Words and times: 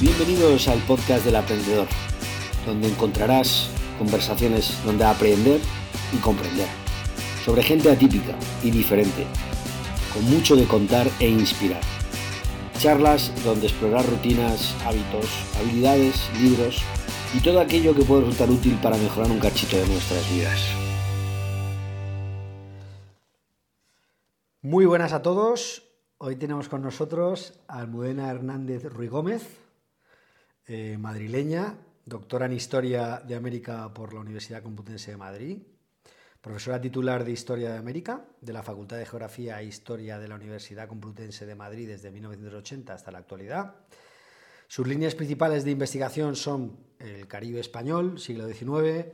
Bienvenidos 0.00 0.68
al 0.68 0.78
podcast 0.82 1.24
del 1.24 1.34
aprendedor, 1.34 1.88
donde 2.64 2.86
encontrarás 2.86 3.68
conversaciones 3.98 4.72
donde 4.84 5.04
aprender 5.04 5.60
y 6.12 6.18
comprender, 6.18 6.68
sobre 7.44 7.64
gente 7.64 7.90
atípica 7.90 8.38
y 8.62 8.70
diferente, 8.70 9.26
con 10.14 10.22
mucho 10.30 10.54
de 10.54 10.66
contar 10.66 11.08
e 11.18 11.28
inspirar. 11.28 11.80
Charlas 12.78 13.32
donde 13.42 13.66
explorar 13.66 14.08
rutinas, 14.08 14.72
hábitos, 14.86 15.26
habilidades, 15.58 16.30
libros 16.40 16.80
y 17.34 17.40
todo 17.40 17.58
aquello 17.58 17.92
que 17.92 18.04
puede 18.04 18.20
resultar 18.20 18.50
útil 18.50 18.78
para 18.80 18.96
mejorar 18.96 19.32
un 19.32 19.40
cachito 19.40 19.78
de 19.78 19.88
nuestras 19.88 20.30
vidas. 20.32 20.60
Muy 24.62 24.86
buenas 24.86 25.12
a 25.12 25.22
todos. 25.22 25.82
Hoy 26.18 26.36
tenemos 26.36 26.68
con 26.68 26.82
nosotros 26.82 27.54
a 27.66 27.80
Almudena 27.80 28.30
Hernández 28.30 28.84
Ruy 28.84 29.08
Gómez, 29.08 29.67
eh, 30.68 30.98
madrileña, 30.98 31.78
doctora 32.04 32.44
en 32.44 32.52
Historia 32.52 33.22
de 33.26 33.34
América 33.34 33.92
por 33.94 34.12
la 34.12 34.20
Universidad 34.20 34.62
Complutense 34.62 35.10
de 35.10 35.16
Madrid, 35.16 35.62
profesora 36.42 36.78
titular 36.78 37.24
de 37.24 37.32
Historia 37.32 37.72
de 37.72 37.78
América 37.78 38.26
de 38.42 38.52
la 38.52 38.62
Facultad 38.62 38.98
de 38.98 39.06
Geografía 39.06 39.58
e 39.62 39.64
Historia 39.64 40.18
de 40.18 40.28
la 40.28 40.34
Universidad 40.34 40.86
Complutense 40.86 41.46
de 41.46 41.54
Madrid 41.54 41.88
desde 41.88 42.10
1980 42.10 42.92
hasta 42.92 43.10
la 43.10 43.16
actualidad. 43.16 43.76
Sus 44.66 44.86
líneas 44.86 45.14
principales 45.14 45.64
de 45.64 45.70
investigación 45.70 46.36
son 46.36 46.76
el 46.98 47.26
Caribe 47.26 47.60
español, 47.60 48.20
siglo 48.20 48.46
XIX, 48.46 49.06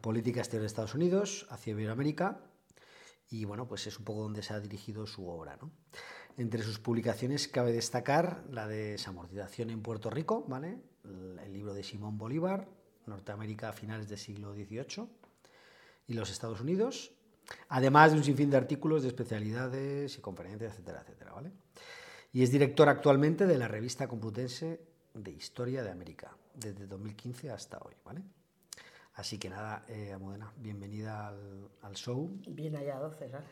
política 0.00 0.40
exterior 0.40 0.62
de 0.62 0.66
Estados 0.66 0.94
Unidos, 0.94 1.46
hacia 1.50 1.70
Iberoamérica, 1.70 2.40
y 3.30 3.44
bueno, 3.44 3.68
pues 3.68 3.86
es 3.86 3.96
un 3.96 4.04
poco 4.04 4.22
donde 4.22 4.42
se 4.42 4.54
ha 4.54 4.60
dirigido 4.60 5.06
su 5.06 5.28
obra. 5.28 5.56
Entre 6.36 6.62
sus 6.62 6.80
publicaciones 6.80 7.48
cabe 7.48 7.72
destacar 7.72 8.44
la 8.50 8.66
de 8.66 8.92
Desamortización 8.92 9.70
en 9.70 9.82
Puerto 9.82 10.10
Rico, 10.10 10.44
¿vale? 10.48 10.78
El 11.44 11.52
libro 11.52 11.74
de 11.74 11.82
Simón 11.82 12.18
Bolívar, 12.18 12.68
Norteamérica 13.06 13.70
a 13.70 13.72
finales 13.72 14.08
del 14.08 14.18
siglo 14.18 14.54
XVIII 14.54 15.06
y 16.08 16.14
los 16.14 16.30
Estados 16.30 16.60
Unidos, 16.60 17.12
además 17.68 18.12
de 18.12 18.18
un 18.18 18.24
sinfín 18.24 18.50
de 18.50 18.56
artículos 18.56 19.02
de 19.02 19.08
especialidades 19.08 20.18
y 20.18 20.20
conferencias, 20.20 20.72
etcétera, 20.72 21.02
etcétera. 21.02 21.32
¿vale? 21.32 21.52
Y 22.32 22.42
es 22.42 22.50
director 22.50 22.88
actualmente 22.88 23.46
de 23.46 23.58
la 23.58 23.68
revista 23.68 24.08
Complutense 24.08 24.80
de 25.14 25.30
Historia 25.30 25.82
de 25.82 25.90
América, 25.90 26.36
desde 26.54 26.86
2015 26.86 27.50
hasta 27.50 27.78
hoy. 27.78 27.94
¿vale? 28.04 28.22
Así 29.14 29.38
que 29.38 29.48
nada, 29.48 29.84
eh, 29.88 30.12
Amodena, 30.12 30.52
bienvenida 30.58 31.28
al, 31.82 31.94
show. 31.94 32.30
Bien 32.48 32.74
hallado, 32.74 33.10
César. 33.18 33.44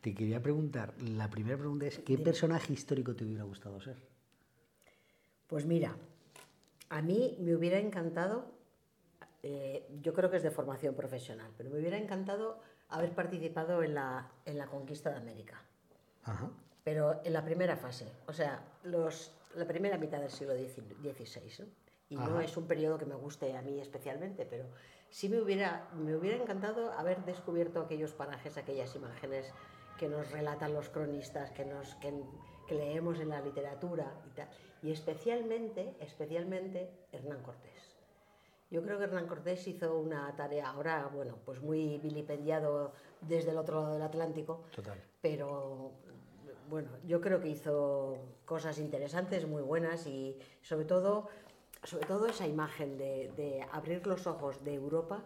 Te 0.00 0.14
quería 0.14 0.42
preguntar, 0.42 0.94
la 1.00 1.28
primera 1.30 1.56
pregunta 1.56 1.86
es, 1.86 1.98
¿qué 1.98 2.18
personaje 2.18 2.72
histórico 2.72 3.14
te 3.14 3.24
hubiera 3.24 3.44
gustado 3.44 3.80
ser? 3.80 3.96
Pues 5.46 5.66
mira, 5.66 5.96
a 6.88 7.02
mí 7.02 7.36
me 7.40 7.54
hubiera 7.54 7.78
encantado, 7.78 8.46
eh, 9.42 9.86
yo 10.02 10.14
creo 10.14 10.30
que 10.30 10.36
es 10.36 10.42
de 10.42 10.50
formación 10.50 10.94
profesional, 10.94 11.50
pero 11.56 11.70
me 11.70 11.78
hubiera 11.78 11.98
encantado 11.98 12.60
haber 12.88 13.14
participado 13.14 13.82
en 13.82 13.94
la, 13.94 14.30
en 14.44 14.58
la 14.58 14.66
conquista 14.66 15.10
de 15.10 15.16
América. 15.16 15.60
Pero 16.82 17.20
en 17.24 17.32
la 17.32 17.44
primera 17.44 17.76
fase, 17.76 18.10
o 18.26 18.32
sea, 18.32 18.62
los, 18.84 19.32
la 19.54 19.66
primera 19.66 19.98
mitad 19.98 20.20
del 20.20 20.30
siglo 20.30 20.54
XVI. 20.54 21.66
Y 22.10 22.16
no 22.16 22.40
es 22.40 22.56
un 22.56 22.66
periodo 22.66 22.98
que 22.98 23.06
me 23.06 23.14
guste 23.14 23.56
a 23.56 23.62
mí 23.62 23.80
especialmente, 23.80 24.46
pero 24.46 24.66
sí 25.10 25.28
me 25.28 25.40
hubiera, 25.40 25.88
me 25.94 26.14
hubiera 26.14 26.36
encantado 26.36 26.92
haber 26.92 27.24
descubierto 27.24 27.80
aquellos 27.80 28.12
parajes, 28.12 28.56
aquellas 28.56 28.94
imágenes 28.94 29.52
que 29.98 30.08
nos 30.08 30.30
relatan 30.30 30.74
los 30.74 30.88
cronistas, 30.90 31.50
que, 31.52 31.64
nos, 31.64 31.94
que, 31.96 32.12
que 32.68 32.74
leemos 32.74 33.18
en 33.20 33.30
la 33.30 33.40
literatura 33.40 34.12
y 34.26 34.30
tal 34.30 34.48
y 34.84 34.92
especialmente, 34.92 35.96
especialmente 35.98 36.90
Hernán 37.10 37.42
Cortés. 37.42 37.96
Yo 38.70 38.82
creo 38.82 38.98
que 38.98 39.04
Hernán 39.04 39.26
Cortés 39.26 39.66
hizo 39.66 39.98
una 39.98 40.36
tarea 40.36 40.68
ahora, 40.68 41.06
bueno, 41.06 41.38
pues 41.42 41.62
muy 41.62 41.96
vilipendiado 41.98 42.92
desde 43.22 43.52
el 43.52 43.56
otro 43.56 43.80
lado 43.80 43.94
del 43.94 44.02
Atlántico, 44.02 44.64
Total. 44.74 45.02
pero 45.22 45.92
bueno, 46.68 46.90
yo 47.06 47.22
creo 47.22 47.40
que 47.40 47.48
hizo 47.48 48.18
cosas 48.44 48.78
interesantes, 48.78 49.46
muy 49.46 49.62
buenas 49.62 50.06
y 50.06 50.36
sobre 50.60 50.84
todo, 50.84 51.28
sobre 51.82 52.06
todo 52.06 52.26
esa 52.26 52.46
imagen 52.46 52.98
de, 52.98 53.66
abrir 53.72 54.06
los 54.06 54.26
ojos 54.26 54.62
de 54.64 54.74
Europa 54.74 55.24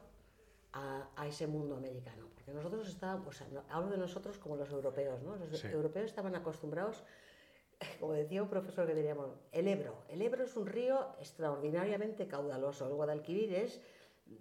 a, 0.72 1.26
ese 1.26 1.48
mundo 1.48 1.76
americano. 1.76 2.28
Porque 2.36 2.52
nosotros 2.52 2.88
estábamos, 2.88 3.42
hablo 3.70 3.90
de 3.90 3.98
nosotros 3.98 4.38
como 4.38 4.54
los 4.54 4.70
europeos, 4.70 5.20
¿no? 5.22 5.34
Los 5.34 5.64
europeos 5.64 6.06
estaban 6.06 6.36
acostumbrados 6.36 7.02
como 8.00 8.12
decía 8.12 8.42
un 8.42 8.48
profesor 8.48 8.86
que 8.86 8.94
teníamos, 8.94 9.30
el 9.52 9.68
Ebro. 9.68 10.02
El 10.08 10.22
Ebro 10.22 10.44
es 10.44 10.56
un 10.56 10.66
río 10.66 11.08
extraordinariamente 11.20 12.26
caudaloso. 12.26 12.86
El 12.86 12.94
Guadalquivir 12.94 13.54
es 13.54 13.80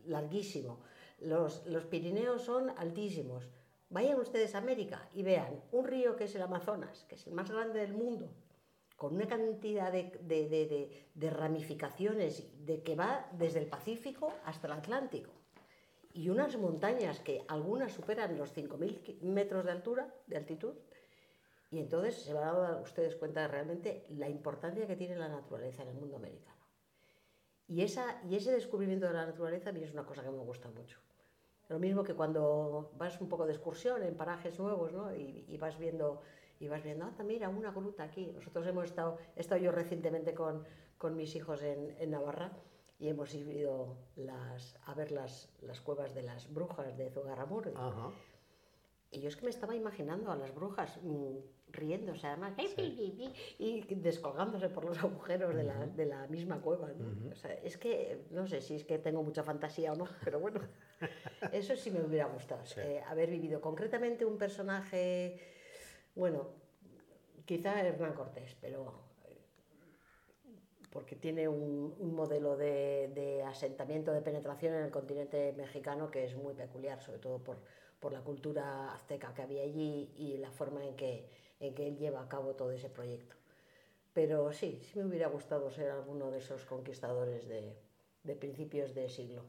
larguísimo. 0.05 0.79
Los, 1.19 1.65
los 1.65 1.85
Pirineos 1.85 2.43
son 2.43 2.69
altísimos. 2.77 3.49
Vayan 3.89 4.19
ustedes 4.19 4.53
a 4.55 4.59
América 4.59 5.07
y 5.13 5.23
vean 5.23 5.61
un 5.71 5.85
río 5.85 6.15
que 6.15 6.25
es 6.25 6.35
el 6.35 6.41
Amazonas, 6.41 7.05
que 7.07 7.15
es 7.15 7.25
el 7.27 7.33
más 7.33 7.49
grande 7.49 7.79
del 7.79 7.93
mundo, 7.93 8.29
con 8.95 9.15
una 9.15 9.27
cantidad 9.27 9.91
de, 9.91 10.11
de, 10.21 10.49
de, 10.49 11.07
de 11.13 11.29
ramificaciones 11.29 12.43
de 12.65 12.83
que 12.83 12.95
va 12.95 13.29
desde 13.33 13.59
el 13.59 13.67
Pacífico 13.67 14.33
hasta 14.45 14.67
el 14.67 14.73
Atlántico. 14.73 15.31
Y 16.13 16.29
unas 16.29 16.57
montañas 16.57 17.19
que 17.19 17.45
algunas 17.47 17.93
superan 17.93 18.37
los 18.37 18.55
5.000 18.55 19.21
metros 19.21 19.63
de 19.63 19.71
altura, 19.71 20.13
de 20.25 20.37
altitud, 20.37 20.73
y 21.69 21.79
entonces 21.79 22.22
se 22.22 22.33
van 22.33 22.47
a 22.47 22.53
dar 22.53 22.81
ustedes 22.81 23.16
cuenta 23.16 23.41
de 23.41 23.47
realmente 23.50 24.05
la 24.09 24.29
importancia 24.29 24.88
que 24.88 24.95
tiene 24.95 25.16
la 25.16 25.28
naturaleza 25.28 25.83
en 25.83 25.89
el 25.89 25.95
mundo 25.95 26.16
americano. 26.16 26.55
Y, 27.67 27.81
esa, 27.81 28.22
y 28.29 28.35
ese 28.35 28.53
descubrimiento 28.53 29.07
de 29.07 29.13
la 29.13 29.25
naturaleza 29.25 29.72
a 29.72 29.73
mí 29.73 29.83
es 29.83 29.91
una 29.91 30.06
cosa 30.06 30.23
que 30.23 30.29
me 30.29 30.38
gusta 30.38 30.69
mucho. 30.69 31.00
Lo 31.67 31.79
mismo 31.79 32.03
que 32.03 32.13
cuando 32.13 32.91
vas 32.97 33.19
un 33.19 33.27
poco 33.27 33.45
de 33.45 33.51
excursión 33.51 34.01
en 34.03 34.16
parajes 34.16 34.57
nuevos 34.57 34.94
¿no? 34.94 35.13
y, 35.13 35.57
vas 35.57 35.77
viendo, 35.77 36.22
y 36.61 36.69
vas 36.69 36.81
viendo, 36.81 37.06
ah, 37.06 37.23
mira, 37.23 37.50
una 37.50 37.72
gruta 37.72 38.03
aquí. 38.03 38.27
Nosotros 38.27 38.66
hemos 38.67 38.85
estado, 38.85 39.17
he 39.35 39.41
estado 39.41 39.59
yo 39.59 39.73
recientemente 39.73 40.33
con, 40.33 40.63
con 40.97 41.17
mis 41.17 41.35
hijos 41.35 41.61
en, 41.63 41.94
en, 42.00 42.11
Navarra 42.11 42.53
y 43.00 43.09
hemos 43.09 43.33
ido 43.35 43.97
las, 44.16 44.79
a 44.85 44.94
ver 44.94 45.11
las, 45.11 45.50
las 45.61 45.81
cuevas 45.81 46.16
de 46.16 46.23
las 46.23 46.51
brujas 46.53 46.97
de 46.97 47.09
Zugarramurdi. 47.09 47.73
Y 49.11 49.19
yo 49.19 49.27
es 49.27 49.35
que 49.35 49.44
me 49.44 49.50
estaba 49.50 49.75
imaginando 49.75 50.31
a 50.31 50.38
las 50.38 50.53
brujas 50.56 50.97
mm, 51.03 51.38
riéndose 51.72 52.28
además 52.28 52.53
y 53.59 53.83
descolgándose 53.95 54.69
por 54.69 54.85
los 54.85 54.97
agujeros 55.00 55.55
de, 55.55 55.63
la, 55.63 55.85
de 55.85 56.05
la 56.05 56.28
misma 56.28 56.61
cueva. 56.61 56.89
¿no? 56.89 57.31
o 57.31 57.35
sea, 57.35 57.53
es 57.53 57.78
que 57.78 58.25
no 58.31 58.47
sé 58.47 58.61
si 58.61 58.75
es 58.75 58.85
que 58.85 58.97
tengo 59.00 59.23
mucha 59.23 59.44
fantasía 59.44 59.94
o 59.94 59.95
no, 59.95 60.07
pero 60.23 60.39
bueno, 60.39 60.61
eso 61.51 61.75
sí 61.75 61.91
me 61.91 62.01
hubiera 62.01 62.25
gustado, 62.25 62.63
eh, 62.77 63.01
haber 63.07 63.29
vivido 63.29 63.61
concretamente 63.61 64.25
un 64.25 64.38
personaje, 64.38 65.39
bueno, 66.16 66.50
quizá 67.45 67.79
Hernán 67.81 68.13
Cortés, 68.13 68.56
pero 68.59 69.03
eh, 69.25 69.38
porque 70.89 71.16
tiene 71.16 71.47
un, 71.47 71.95
un 72.00 72.16
modelo 72.16 72.57
de, 72.57 73.11
de, 73.13 73.44
asentamiento, 73.44 74.11
de 74.11 74.22
penetración 74.22 74.73
en 74.73 74.83
el 74.83 74.91
continente 74.91 75.53
mexicano 75.57 76.09
que 76.09 76.25
es 76.25 76.35
muy 76.35 76.53
peculiar, 76.53 77.01
sobre 77.01 77.19
todo 77.19 77.39
por 77.44 77.57
por 78.00 78.13
la 78.13 78.22
cultura 78.22 78.94
azteca 78.94 79.33
que 79.33 79.41
había 79.41 79.63
allí 79.63 80.11
y 80.16 80.38
la 80.38 80.51
forma 80.51 80.85
en 80.85 80.95
que, 80.95 81.27
en 81.59 81.73
que 81.73 81.88
él 81.88 81.97
lleva 81.97 82.22
a 82.22 82.29
cabo 82.29 82.56
todo 82.56 82.72
ese 82.72 82.90
proyecto. 82.90 83.35
Pero 84.13 84.51
sí, 84.51 84.81
sí 84.84 85.00
me 85.00 85.06
hubiera 85.06 85.28
gustado 85.28 85.69
ser 85.69 85.91
alguno 85.91 86.31
de 86.31 86.40
esos 86.40 86.66
conquistadores 86.66 87.47
de, 87.47 87.78
de 88.23 88.35
principios 88.35 88.94
de 88.95 89.09
siglo. 89.09 89.44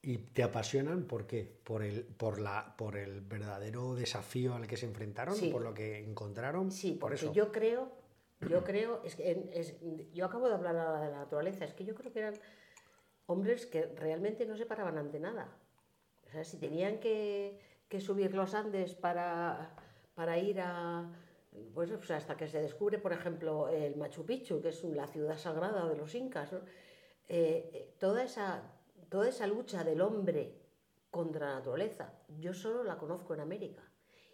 ¿Y 0.00 0.18
te 0.18 0.42
apasionan 0.42 1.04
por 1.04 1.26
qué? 1.26 1.60
¿Por 1.62 1.84
el, 1.84 2.04
por, 2.04 2.40
la, 2.40 2.74
por 2.76 2.96
el 2.96 3.20
verdadero 3.20 3.94
desafío 3.94 4.54
al 4.54 4.66
que 4.66 4.76
se 4.76 4.86
enfrentaron? 4.86 5.36
Sí. 5.36 5.50
¿Por 5.50 5.62
lo 5.62 5.74
que 5.74 5.98
encontraron? 5.98 6.72
Sí, 6.72 6.92
por 6.92 7.10
porque 7.10 7.26
eso. 7.26 7.32
yo 7.32 7.52
creo, 7.52 7.88
yo 8.48 8.64
creo, 8.64 9.00
es 9.04 9.14
que 9.14 9.50
es, 9.52 9.76
yo 10.12 10.24
acabo 10.24 10.48
de 10.48 10.54
hablar 10.54 10.76
ahora 10.76 11.00
de 11.00 11.10
la 11.12 11.18
naturaleza, 11.18 11.64
es 11.64 11.72
que 11.74 11.84
yo 11.84 11.94
creo 11.94 12.12
que 12.12 12.18
eran 12.18 12.34
hombres 13.26 13.66
que 13.66 13.86
realmente 13.86 14.44
no 14.44 14.56
se 14.56 14.66
paraban 14.66 14.98
ante 14.98 15.20
nada. 15.20 15.56
O 16.26 16.30
sea, 16.30 16.44
si 16.44 16.56
tenían 16.56 16.98
que, 16.98 17.60
que 17.88 18.00
subir 18.00 18.34
los 18.34 18.54
Andes 18.54 18.94
para, 18.94 19.76
para 20.14 20.36
ir 20.38 20.60
a, 20.60 21.12
pues, 21.74 21.90
hasta 22.10 22.36
que 22.36 22.48
se 22.48 22.60
descubre, 22.60 22.98
por 22.98 23.12
ejemplo, 23.12 23.68
el 23.68 23.96
Machu 23.96 24.24
Picchu, 24.24 24.60
que 24.60 24.68
es 24.68 24.84
la 24.84 25.06
ciudad 25.06 25.36
sagrada 25.38 25.88
de 25.88 25.96
los 25.96 26.14
incas, 26.14 26.52
eh, 26.52 26.60
eh 27.28 27.94
toda, 27.98 28.24
esa, 28.24 28.62
toda 29.08 29.28
esa 29.28 29.46
lucha 29.46 29.84
del 29.84 30.00
hombre 30.00 30.60
contra 31.10 31.48
la 31.48 31.54
naturaleza, 31.56 32.14
yo 32.38 32.54
solo 32.54 32.82
la 32.84 32.96
conozco 32.96 33.34
en 33.34 33.40
América 33.40 33.82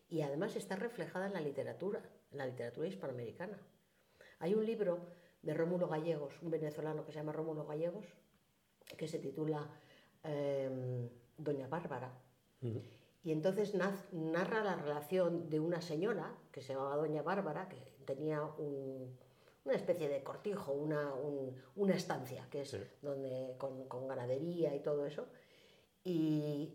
y 0.09 0.23
además 0.23 0.57
está 0.57 0.77
reflejada 0.77 1.27
en 1.27 1.35
la 1.35 1.41
literatura, 1.41 2.01
en 2.31 2.39
la 2.39 2.47
literatura 2.47 2.87
hispanoamericana. 2.87 3.59
Hay 4.39 4.55
un 4.55 4.65
libro 4.65 5.07
de 5.43 5.55
Rómulo 5.55 5.89
Gallegos, 5.89 6.41
un 6.43 6.51
venezolano 6.51 7.05
que 7.05 7.13
se 7.13 7.19
llama 7.19 7.33
Rómulo 7.33 7.67
Gallegos, 7.67 8.07
que 8.97 9.09
se 9.09 9.19
titula 9.19 9.69
eh, 10.23 11.11
Doña 11.37 11.67
Bárbara. 11.67 12.13
Y 13.29 13.33
entonces 13.33 13.75
narra 13.75 14.65
la 14.65 14.75
relación 14.75 15.51
de 15.51 15.61
una 15.61 15.83
señora 15.83 16.35
que 16.51 16.63
se 16.63 16.73
llamaba 16.73 16.97
Doña 16.97 17.21
Bárbara, 17.21 17.69
que 17.69 17.77
tenía 18.07 18.43
un, 18.43 19.19
una 19.67 19.75
especie 19.75 20.09
de 20.09 20.23
cortijo, 20.23 20.73
una, 20.73 21.13
un- 21.13 21.55
una 21.77 21.95
estancia, 21.95 22.49
que 22.51 22.63
es 22.63 22.71
Sí. 22.71 22.79
donde 23.03 23.55
con, 23.59 23.87
con 23.87 24.09
ganadería 24.09 24.75
y 24.75 24.81
todo 24.81 25.05
eso. 25.05 25.27
Y 26.05 26.73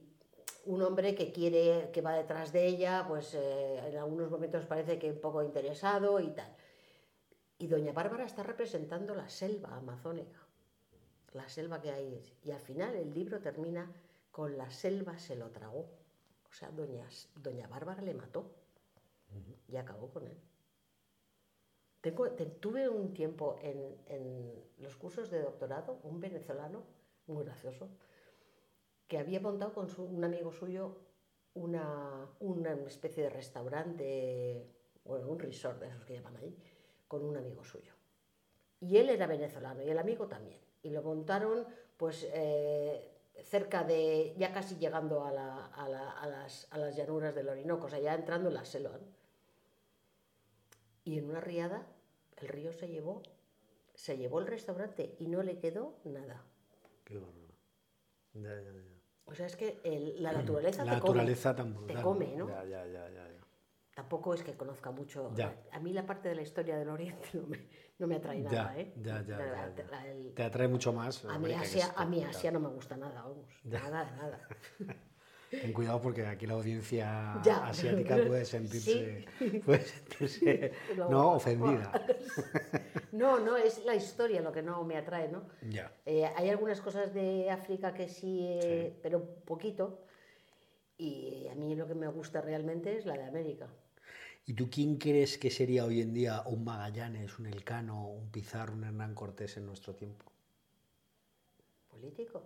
un 0.66 0.84
hombre 0.84 1.16
que 1.16 1.32
quiere, 1.32 1.90
que 1.92 2.02
va 2.04 2.14
detrás 2.14 2.54
de 2.54 2.68
ella, 2.68 3.04
pues 3.08 3.34
eh, 3.34 3.88
en 3.90 3.98
algunos 3.98 4.30
momentos 4.30 4.64
parece 4.68 5.00
que 5.00 5.10
un 5.10 5.22
poco 5.22 5.42
interesado 5.42 6.20
y 6.20 6.30
tal. 6.36 6.56
Y 7.58 7.66
doña 7.66 7.94
Bárbara 7.94 8.26
está 8.26 8.44
representando 8.44 9.16
la 9.16 9.28
selva 9.28 9.76
amazónica, 9.76 10.38
la 11.34 11.50
selva 11.50 11.82
que 11.82 11.90
hay. 11.90 12.24
Y 12.44 12.52
al 12.52 12.60
final 12.62 12.94
el 12.94 13.12
libro 13.12 13.40
termina 13.42 13.92
con 14.30 14.56
la 14.56 14.70
selva 14.70 15.18
se 15.18 15.36
lo 15.36 15.50
tragó. 15.50 16.03
O 16.54 16.56
sea, 16.56 16.70
doña, 16.70 17.08
doña 17.36 17.68
Bárbara 17.68 18.04
le 18.04 18.14
mató 18.14 18.42
y 19.68 19.76
acabó 19.76 20.12
con 20.12 20.28
él. 20.28 20.38
Tengo- 22.00 22.30
te- 22.32 22.46
tuve 22.46 22.88
un 22.90 23.12
tiempo 23.12 23.58
en, 23.64 23.98
en 24.06 24.64
los 24.78 24.96
cursos 24.96 25.32
de 25.32 25.42
doctorado, 25.42 26.00
un 26.04 26.20
venezolano 26.20 26.84
muy 27.26 27.44
gracioso, 27.44 27.90
que 29.08 29.18
había 29.18 29.40
montado 29.40 29.74
con 29.74 29.88
su- 29.90 30.04
un 30.04 30.24
amigo 30.24 30.52
suyo 30.52 30.96
una, 31.56 32.30
una 32.40 32.74
especie 32.86 33.24
de 33.24 33.30
restaurante, 33.30 34.68
bueno, 35.06 35.28
un 35.30 35.40
resort 35.40 35.80
de 35.80 35.88
esos 35.88 36.06
que 36.06 36.14
llaman 36.14 36.38
ahí, 36.38 36.56
con 37.08 37.24
un 37.26 37.36
amigo 37.38 37.64
suyo. 37.64 37.94
Y 38.80 38.98
él 38.98 39.10
era 39.10 39.26
venezolano 39.28 39.82
y 39.84 39.90
el 39.90 39.98
amigo 39.98 40.28
también. 40.28 40.60
Y 40.84 40.90
lo 40.92 41.02
montaron 41.02 41.66
pues 41.98 42.28
eh, 42.34 43.13
cerca 43.44 43.84
de, 43.84 44.34
ya 44.38 44.54
casi 44.54 44.76
llegando 44.78 45.24
a, 45.26 45.32
la- 45.32 45.66
a 45.68 45.90
la- 45.90 46.12
a 46.12 46.28
las, 46.28 46.68
a 46.72 46.78
las 46.78 46.96
llanuras 46.96 47.34
del 47.36 47.50
Orinoco, 47.50 47.88
o 47.88 47.90
sea, 47.90 48.00
ya 48.00 48.14
entrando 48.14 48.50
en 48.50 48.56
la 48.56 48.66
selva. 48.66 49.00
Y 51.04 51.18
en 51.18 51.30
una 51.30 51.42
riada 51.42 51.86
el 52.38 52.48
río 52.48 52.72
se 52.74 52.88
llevó, 52.88 53.22
se 53.94 54.18
llevó 54.18 54.40
el 54.40 54.48
restaurante 54.48 55.16
y 55.20 55.28
no 55.28 55.44
le 55.44 55.60
quedó 55.60 55.96
nada. 56.04 56.44
Qué 57.04 57.18
bárbaro. 57.18 57.54
Ya, 58.34 58.50
ya, 58.56 58.72
ya. 58.72 58.82
O 59.26 59.34
sea, 59.36 59.46
es 59.46 59.56
que 59.56 59.80
el- 59.84 60.22
la 60.22 60.32
naturaleza, 60.34 60.84
La 60.86 60.96
te, 60.96 61.02
come, 61.02 61.20
te 61.88 61.94
come, 62.02 62.36
¿no? 62.36 62.48
Ya, 62.50 62.64
ya, 62.66 62.86
ya. 63.10 63.30
Tampoco 63.94 64.34
es 64.34 64.42
que 64.44 64.54
conozca 64.56 64.90
mucho. 64.92 65.32
Ya. 65.36 65.56
A 65.72 65.80
mí 65.80 65.94
la 65.94 66.06
parte 66.06 66.30
de 66.30 66.36
la 66.36 66.42
historia 66.42 66.76
del 66.78 66.90
Oriente 66.90 67.30
no 67.36 67.46
me, 67.48 67.60
no 68.00 68.08
me 68.08 68.16
atrae 68.16 68.42
Ya, 68.42 68.50
nada, 68.52 68.78
¿eh? 68.80 68.94
ya, 68.98 69.22
ya, 69.24 69.38
La- 69.38 69.46
ya, 69.46 69.52
la- 69.68 69.76
ya. 69.76 69.86
la- 69.92 70.08
el- 70.08 70.34
Te 70.34 70.44
atrae 70.44 70.68
mucho 70.68 70.92
más. 70.94 71.24
a 71.26 71.38
mí 71.38 71.54
Asia, 71.54 71.86
es- 71.86 71.94
a 71.96 72.06
mí. 72.06 72.24
Asia 72.24 72.52
no 72.52 72.60
me 72.60 72.70
gusta 72.70 72.98
nada, 72.98 73.22
vamos. 73.22 73.48
Nada, 73.64 74.12
nada. 74.18 74.48
Ten 75.52 75.72
cuidado 75.72 76.02
porque 76.02 76.26
aquí 76.26 76.48
la 76.48 76.56
audiencia 76.56 77.34
asiática 77.68 78.16
puede 78.26 78.44
sentirse, 78.46 79.28
Sí. 79.38 79.60
puede 79.60 79.82
sentirse 79.82 80.72
no 81.10 81.34
ofendida. 81.34 81.92
No, 83.12 83.40
no, 83.40 83.56
es 83.56 83.86
la 83.86 83.94
historia 83.94 84.42
lo 84.42 84.52
que 84.52 84.64
no 84.64 84.84
me 84.84 84.98
atrae, 84.98 85.28
¿no? 85.28 85.48
Ya. 85.70 85.94
Eh, 86.08 86.26
hay 86.36 86.50
algunas 86.50 86.82
cosas 86.82 87.14
de 87.14 87.52
África 87.52 87.94
que 87.94 88.08
sí, 88.10 88.40
eh, 88.50 88.98
pero 89.04 89.24
poquito. 89.46 90.02
Y 90.98 91.48
a 91.52 91.54
mí 91.56 91.76
lo 91.76 91.86
que 91.88 91.94
me 91.96 92.08
gusta 92.08 92.42
realmente 92.42 92.98
es 92.98 93.06
la 93.06 93.14
de 93.14 93.24
América. 93.26 93.68
¿Y 94.46 94.54
tú 94.54 94.70
quién 94.70 94.98
crees 94.98 95.38
que 95.38 95.50
sería 95.50 95.86
hoy 95.86 96.02
en 96.02 96.14
día 96.14 96.44
un 96.46 96.64
Magallanes, 96.66 97.40
un 97.40 97.46
Elcano, 97.48 98.08
un 98.10 98.30
Pizarro, 98.30 98.74
un 98.74 98.84
Hernán 98.84 99.16
Cortés 99.16 99.56
en 99.58 99.66
nuestro 99.66 99.96
tiempo? 99.96 100.26
¿Político? 101.90 102.44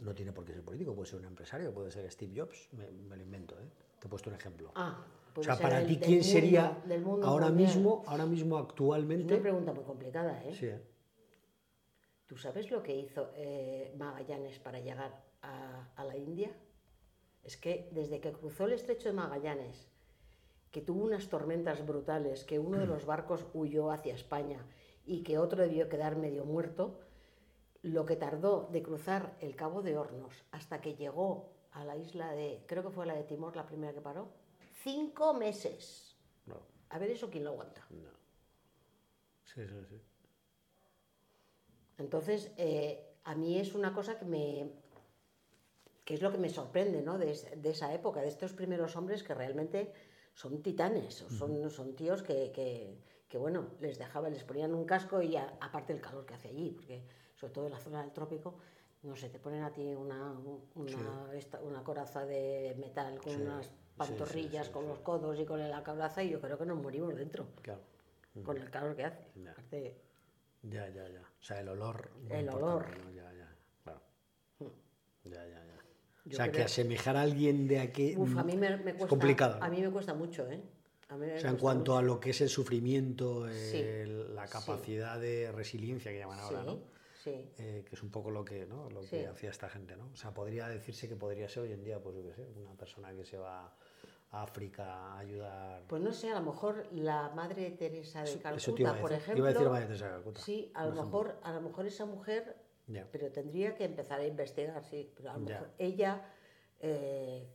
No 0.00 0.14
tiene 0.14 0.32
por 0.32 0.44
qué 0.46 0.54
ser 0.54 0.62
político, 0.64 0.94
puede 0.94 1.10
ser 1.10 1.18
un 1.18 1.26
empresario, 1.26 1.72
puede 1.74 1.90
ser 1.90 2.10
Steve 2.10 2.32
Jobs, 2.40 2.68
me, 2.72 2.90
me 2.90 3.16
lo 3.16 3.22
invento, 3.22 3.58
¿eh? 3.60 3.68
Te 4.00 4.06
he 4.06 4.10
puesto 4.10 4.30
un 4.30 4.36
ejemplo. 4.36 4.72
Ah, 4.74 5.04
o 5.36 5.42
sea, 5.42 5.58
para 5.58 5.86
ti, 5.86 5.98
¿quién 5.98 6.20
mundo- 6.20 6.24
sería 6.24 6.82
ahora 7.22 7.48
mundial. 7.50 7.52
mismo, 7.54 8.02
ahora 8.06 8.24
mismo 8.26 8.56
Es 8.58 8.64
actualmente? 8.64 9.34
una 9.34 9.42
pregunta 9.42 9.72
muy 9.74 9.84
complicada, 9.84 10.42
¿eh? 10.44 10.54
Sí, 10.54 10.66
¿eh? 10.66 10.80
¿Tú 12.26 12.38
sabes 12.38 12.70
lo 12.70 12.82
que 12.82 12.96
hizo 12.96 13.30
eh, 13.36 13.94
Magallanes 13.98 14.58
para 14.58 14.80
llegar 14.80 15.22
a, 15.42 15.92
a 15.94 16.04
la 16.04 16.16
India? 16.16 16.50
Es 17.42 17.58
que 17.58 17.90
desde 17.92 18.20
que 18.20 18.32
cruzó 18.32 18.64
el 18.64 18.72
estrecho 18.72 19.10
de 19.10 19.14
Magallanes, 19.14 19.86
que 20.72 20.80
tuvo 20.80 21.04
unas 21.04 21.28
tormentas 21.28 21.86
brutales, 21.86 22.44
que 22.44 22.58
uno 22.58 22.78
de 22.78 22.86
los 22.86 23.04
barcos 23.04 23.46
huyó 23.52 23.90
hacia 23.92 24.14
España 24.14 24.66
y 25.04 25.22
que 25.22 25.38
otro 25.38 25.62
debió 25.62 25.88
quedar 25.88 26.16
medio 26.16 26.44
muerto, 26.44 26.98
lo 27.82 28.06
que 28.06 28.16
tardó 28.16 28.68
de 28.72 28.82
cruzar 28.82 29.36
el 29.40 29.54
Cabo 29.54 29.82
de 29.82 29.96
Hornos 29.98 30.44
hasta 30.50 30.80
que 30.80 30.94
llegó 30.94 31.52
a 31.72 31.84
la 31.84 31.96
isla 31.96 32.32
de, 32.32 32.64
creo 32.66 32.82
que 32.82 32.90
fue 32.90 33.06
la 33.06 33.14
de 33.14 33.24
Timor 33.24 33.54
la 33.54 33.66
primera 33.66 33.92
que 33.92 34.00
paró, 34.00 34.28
cinco 34.82 35.34
meses. 35.34 36.16
No, 36.46 36.56
A 36.88 36.98
ver 36.98 37.10
eso 37.10 37.30
quién 37.30 37.44
lo 37.44 37.50
aguanta. 37.50 37.86
no. 37.90 38.10
Sí, 39.44 39.66
sí, 39.66 39.74
sí. 39.90 40.00
Entonces, 41.98 42.50
eh, 42.56 43.16
a 43.24 43.34
mí 43.34 43.58
es 43.58 43.74
una 43.74 43.92
cosa 43.92 44.18
que 44.18 44.24
me. 44.24 44.70
que 46.04 46.14
es 46.14 46.22
lo 46.22 46.32
que 46.32 46.38
me 46.38 46.48
sorprende, 46.48 47.02
¿no? 47.02 47.18
De 47.18 47.32
esa 47.64 47.92
época, 47.92 48.22
de 48.22 48.28
estos 48.28 48.54
primeros 48.54 48.96
hombres 48.96 49.22
que 49.22 49.34
realmente 49.34 49.92
son 50.34 50.62
titanes, 50.62 51.22
o 51.22 51.30
son, 51.30 51.70
son 51.70 51.94
tíos 51.94 52.22
que, 52.22 52.50
que- 52.52 52.98
que, 53.28 53.38
bueno, 53.38 53.70
les 53.80 53.98
dejaban, 53.98 54.32
les 54.32 54.44
ponían 54.44 54.74
un 54.74 54.84
casco 54.84 55.22
y 55.22 55.36
a- 55.36 55.56
aparte 55.60 55.92
el 55.92 56.00
calor 56.00 56.24
que 56.26 56.34
hace 56.34 56.48
allí, 56.48 56.70
porque 56.70 57.02
sobre 57.34 57.52
todo 57.52 57.66
en 57.66 57.72
la 57.72 57.78
zona 57.78 58.02
del 58.02 58.12
trópico, 58.12 58.56
no 59.02 59.16
sé, 59.16 59.28
te 59.30 59.38
ponen 59.38 59.62
a 59.62 59.72
ti 59.72 59.94
una, 59.94 60.32
una, 60.74 61.32
esta- 61.34 61.60
una 61.60 61.82
coraza 61.82 62.24
de 62.26 62.76
metal 62.78 63.18
con 63.20 63.32
Sí, 63.34 63.40
unas 63.42 63.70
pantorrillas, 63.96 64.66
sí, 64.66 64.72
con 64.72 64.86
los 64.86 64.98
codos 65.00 65.38
y 65.38 65.44
con 65.44 65.58
la 65.68 65.82
coraza 65.82 66.22
y 66.22 66.30
yo 66.30 66.40
creo 66.40 66.56
que 66.58 66.66
nos 66.66 66.80
morimos 66.80 67.14
dentro, 67.14 67.46
Claro. 67.62 67.80
con 68.44 68.56
el 68.58 68.70
calor 68.70 68.94
que 68.96 69.04
hace. 69.04 69.24
Ya. 69.36 69.54
Ya, 70.62 70.88
ya, 70.90 71.08
ya. 71.08 71.20
O 71.20 71.42
sea, 71.42 71.60
el 71.60 71.68
olor. 71.68 72.10
El 72.30 72.48
olor. 72.48 72.86
¿no? 73.04 73.10
Ya, 73.10 73.32
ya. 73.32 73.48
Claro. 73.82 74.00
Ya, 75.24 75.46
ya, 75.46 75.61
O 76.28 76.32
sea, 76.34 76.52
que 76.52 76.62
asemejar 76.62 77.16
a 77.16 77.22
alguien 77.22 77.66
de 77.66 77.80
aquí. 77.80 78.14
Uf, 78.16 78.36
a 78.36 78.44
mí 78.44 78.56
me, 78.56 78.70
me 78.76 78.82
cuesta. 78.82 79.04
Es 79.04 79.08
complicado. 79.08 79.58
¿no? 79.58 79.64
A 79.64 79.68
mí 79.68 79.80
me 79.80 79.90
cuesta 79.90 80.14
mucho, 80.14 80.48
¿eh? 80.50 80.62
A 81.08 81.16
mí 81.16 81.26
me 81.26 81.34
O 81.36 81.40
sea, 81.40 81.50
en 81.50 81.56
cuanto 81.56 81.92
mucho. 81.92 81.98
a 81.98 82.02
lo 82.02 82.20
que 82.20 82.30
es 82.30 82.40
el 82.40 82.48
sufrimiento, 82.48 83.48
Sí, 83.52 83.78
el- 83.78 84.34
la 84.34 84.46
sí. 84.46 84.52
capacidad 84.52 85.20
de 85.20 85.50
resiliencia 85.52 86.12
que 86.12 86.18
llaman 86.18 86.38
ahora, 86.38 86.62
¿no? 86.62 86.78
sí. 87.22 87.50
Eh, 87.58 87.84
que 87.88 87.94
es 87.94 88.02
un 88.02 88.10
poco 88.10 88.30
lo 88.32 88.44
que, 88.44 88.66
¿no? 88.66 88.88
lo 88.90 89.02
Sí. 89.02 89.10
que 89.10 89.26
hacía 89.28 89.50
esta 89.50 89.68
gente, 89.68 89.96
¿no? 89.96 90.10
O 90.12 90.16
sea, 90.16 90.32
podría 90.34 90.66
decirse 90.68 91.08
que 91.08 91.14
podría 91.16 91.48
ser 91.48 91.64
hoy 91.64 91.72
en 91.72 91.84
día, 91.84 92.00
pues 92.00 92.16
yo 92.16 92.24
qué 92.24 92.34
sé, 92.34 92.48
una 92.56 92.72
persona 92.74 93.12
que 93.14 93.24
se 93.24 93.36
va 93.38 93.72
a 94.30 94.42
África 94.42 94.84
a 95.12 95.18
ayudar. 95.18 95.82
Pues 95.88 96.02
no 96.02 96.12
sé, 96.12 96.30
a 96.30 96.40
lo 96.40 96.46
mejor 96.46 96.86
la 96.92 97.28
madre 97.34 97.70
Teresa 97.72 98.22
de 98.22 98.30
Eso- 98.30 98.40
Calcuta, 98.40 98.56
eso 98.56 98.74
te 98.74 98.82
iba 98.82 98.90
a 98.92 99.00
por 99.00 99.12
ejemplo. 99.12 99.38
iba 99.38 99.48
a 99.48 99.52
decir 99.52 99.68
Madre 99.68 99.86
Teresa 99.86 100.06
de 100.06 100.10
Calcuta, 100.12 100.40
Sí, 100.40 100.70
a 100.74 100.84
lo 100.86 100.92
ejemplo. 100.92 101.04
mejor, 101.04 101.40
a 101.42 101.52
lo 101.52 101.60
mejor 101.60 101.86
esa 101.86 102.06
mujer, 102.06 102.56
Ya. 102.88 103.06
pero 103.10 103.30
tendría 103.30 103.74
que 103.74 103.84
empezar 103.84 104.20
a 104.20 104.26
investigar, 104.26 104.82
sí. 104.84 105.10
Pero 105.16 105.30
a 105.30 105.38
lo 105.38 105.46
Ya. 105.46 105.54
mejor 105.54 105.70
ella, 105.78 106.24
eh, 106.80 107.46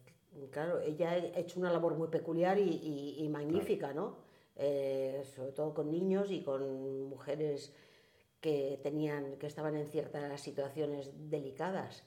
claro, 0.52 0.80
ella 0.82 1.12
ha 1.12 1.18
hecho 1.18 1.60
una 1.60 1.72
labor 1.72 1.96
muy 1.96 2.08
peculiar 2.08 2.58
y, 2.58 2.64
y- 2.70 3.24
y 3.24 3.30
magnífica, 3.30 3.94
¿no? 3.94 4.18
Eh, 4.56 5.22
sobre 5.36 5.52
todo 5.52 5.74
con 5.74 5.92
niños 5.92 6.32
y 6.32 6.42
con 6.44 7.04
mujeres 7.10 7.74
que 8.42 8.80
tenían, 8.82 9.38
que 9.38 9.48
estaban 9.48 9.76
en 9.76 9.88
ciertas 9.88 10.40
situaciones 10.42 11.12
delicadas. 11.30 12.04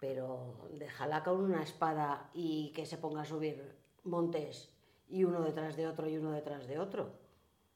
Pero 0.00 0.68
déjala 0.72 1.24
con 1.24 1.40
una 1.40 1.62
espada 1.62 2.30
y 2.34 2.72
que 2.74 2.86
se 2.86 2.98
ponga 2.98 3.22
a 3.22 3.24
subir 3.24 3.74
montes 4.04 4.70
y 5.08 5.24
uno 5.24 5.42
detrás 5.42 5.76
de 5.76 5.86
otro 5.86 6.08
y 6.08 6.16
uno 6.18 6.32
detrás 6.32 6.66
de 6.68 6.78
otro. 6.78 7.10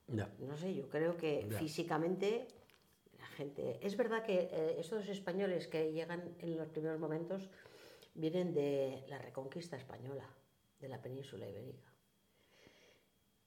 Ya. 0.09 0.29
No 0.39 0.57
sé, 0.57 0.75
yo 0.75 0.89
creo 0.89 1.17
que 1.17 1.47
físicamente 1.59 2.47
gente... 3.43 3.79
Es 3.83 3.97
verdad 3.97 4.23
que 4.23 4.49
eh, 4.53 4.77
estos 4.79 5.09
españoles 5.09 5.67
que 5.69 5.93
llegan 5.93 6.35
en 6.39 6.57
los 6.57 6.69
primeros 6.69 6.99
momentos 7.01 7.49
vienen 8.15 8.53
de 8.55 9.05
la 9.09 9.19
reconquista 9.19 9.77
española, 9.77 10.29
de 10.81 10.89
la 10.89 11.01
península 11.03 11.49
ibérica. 11.49 11.89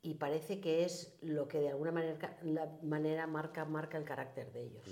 Y 0.02 0.16
parece 0.16 0.60
que 0.60 0.84
es 0.86 1.18
lo 1.22 1.48
que 1.48 1.60
de 1.60 1.70
alguna 1.70 1.92
manera, 1.92 2.38
la 2.44 2.66
manera 2.84 3.25
marca, 3.28 3.66
marca 3.66 3.98
el 3.98 4.06
carácter 4.06 4.52
de 4.52 4.62
ellos. 4.64 4.84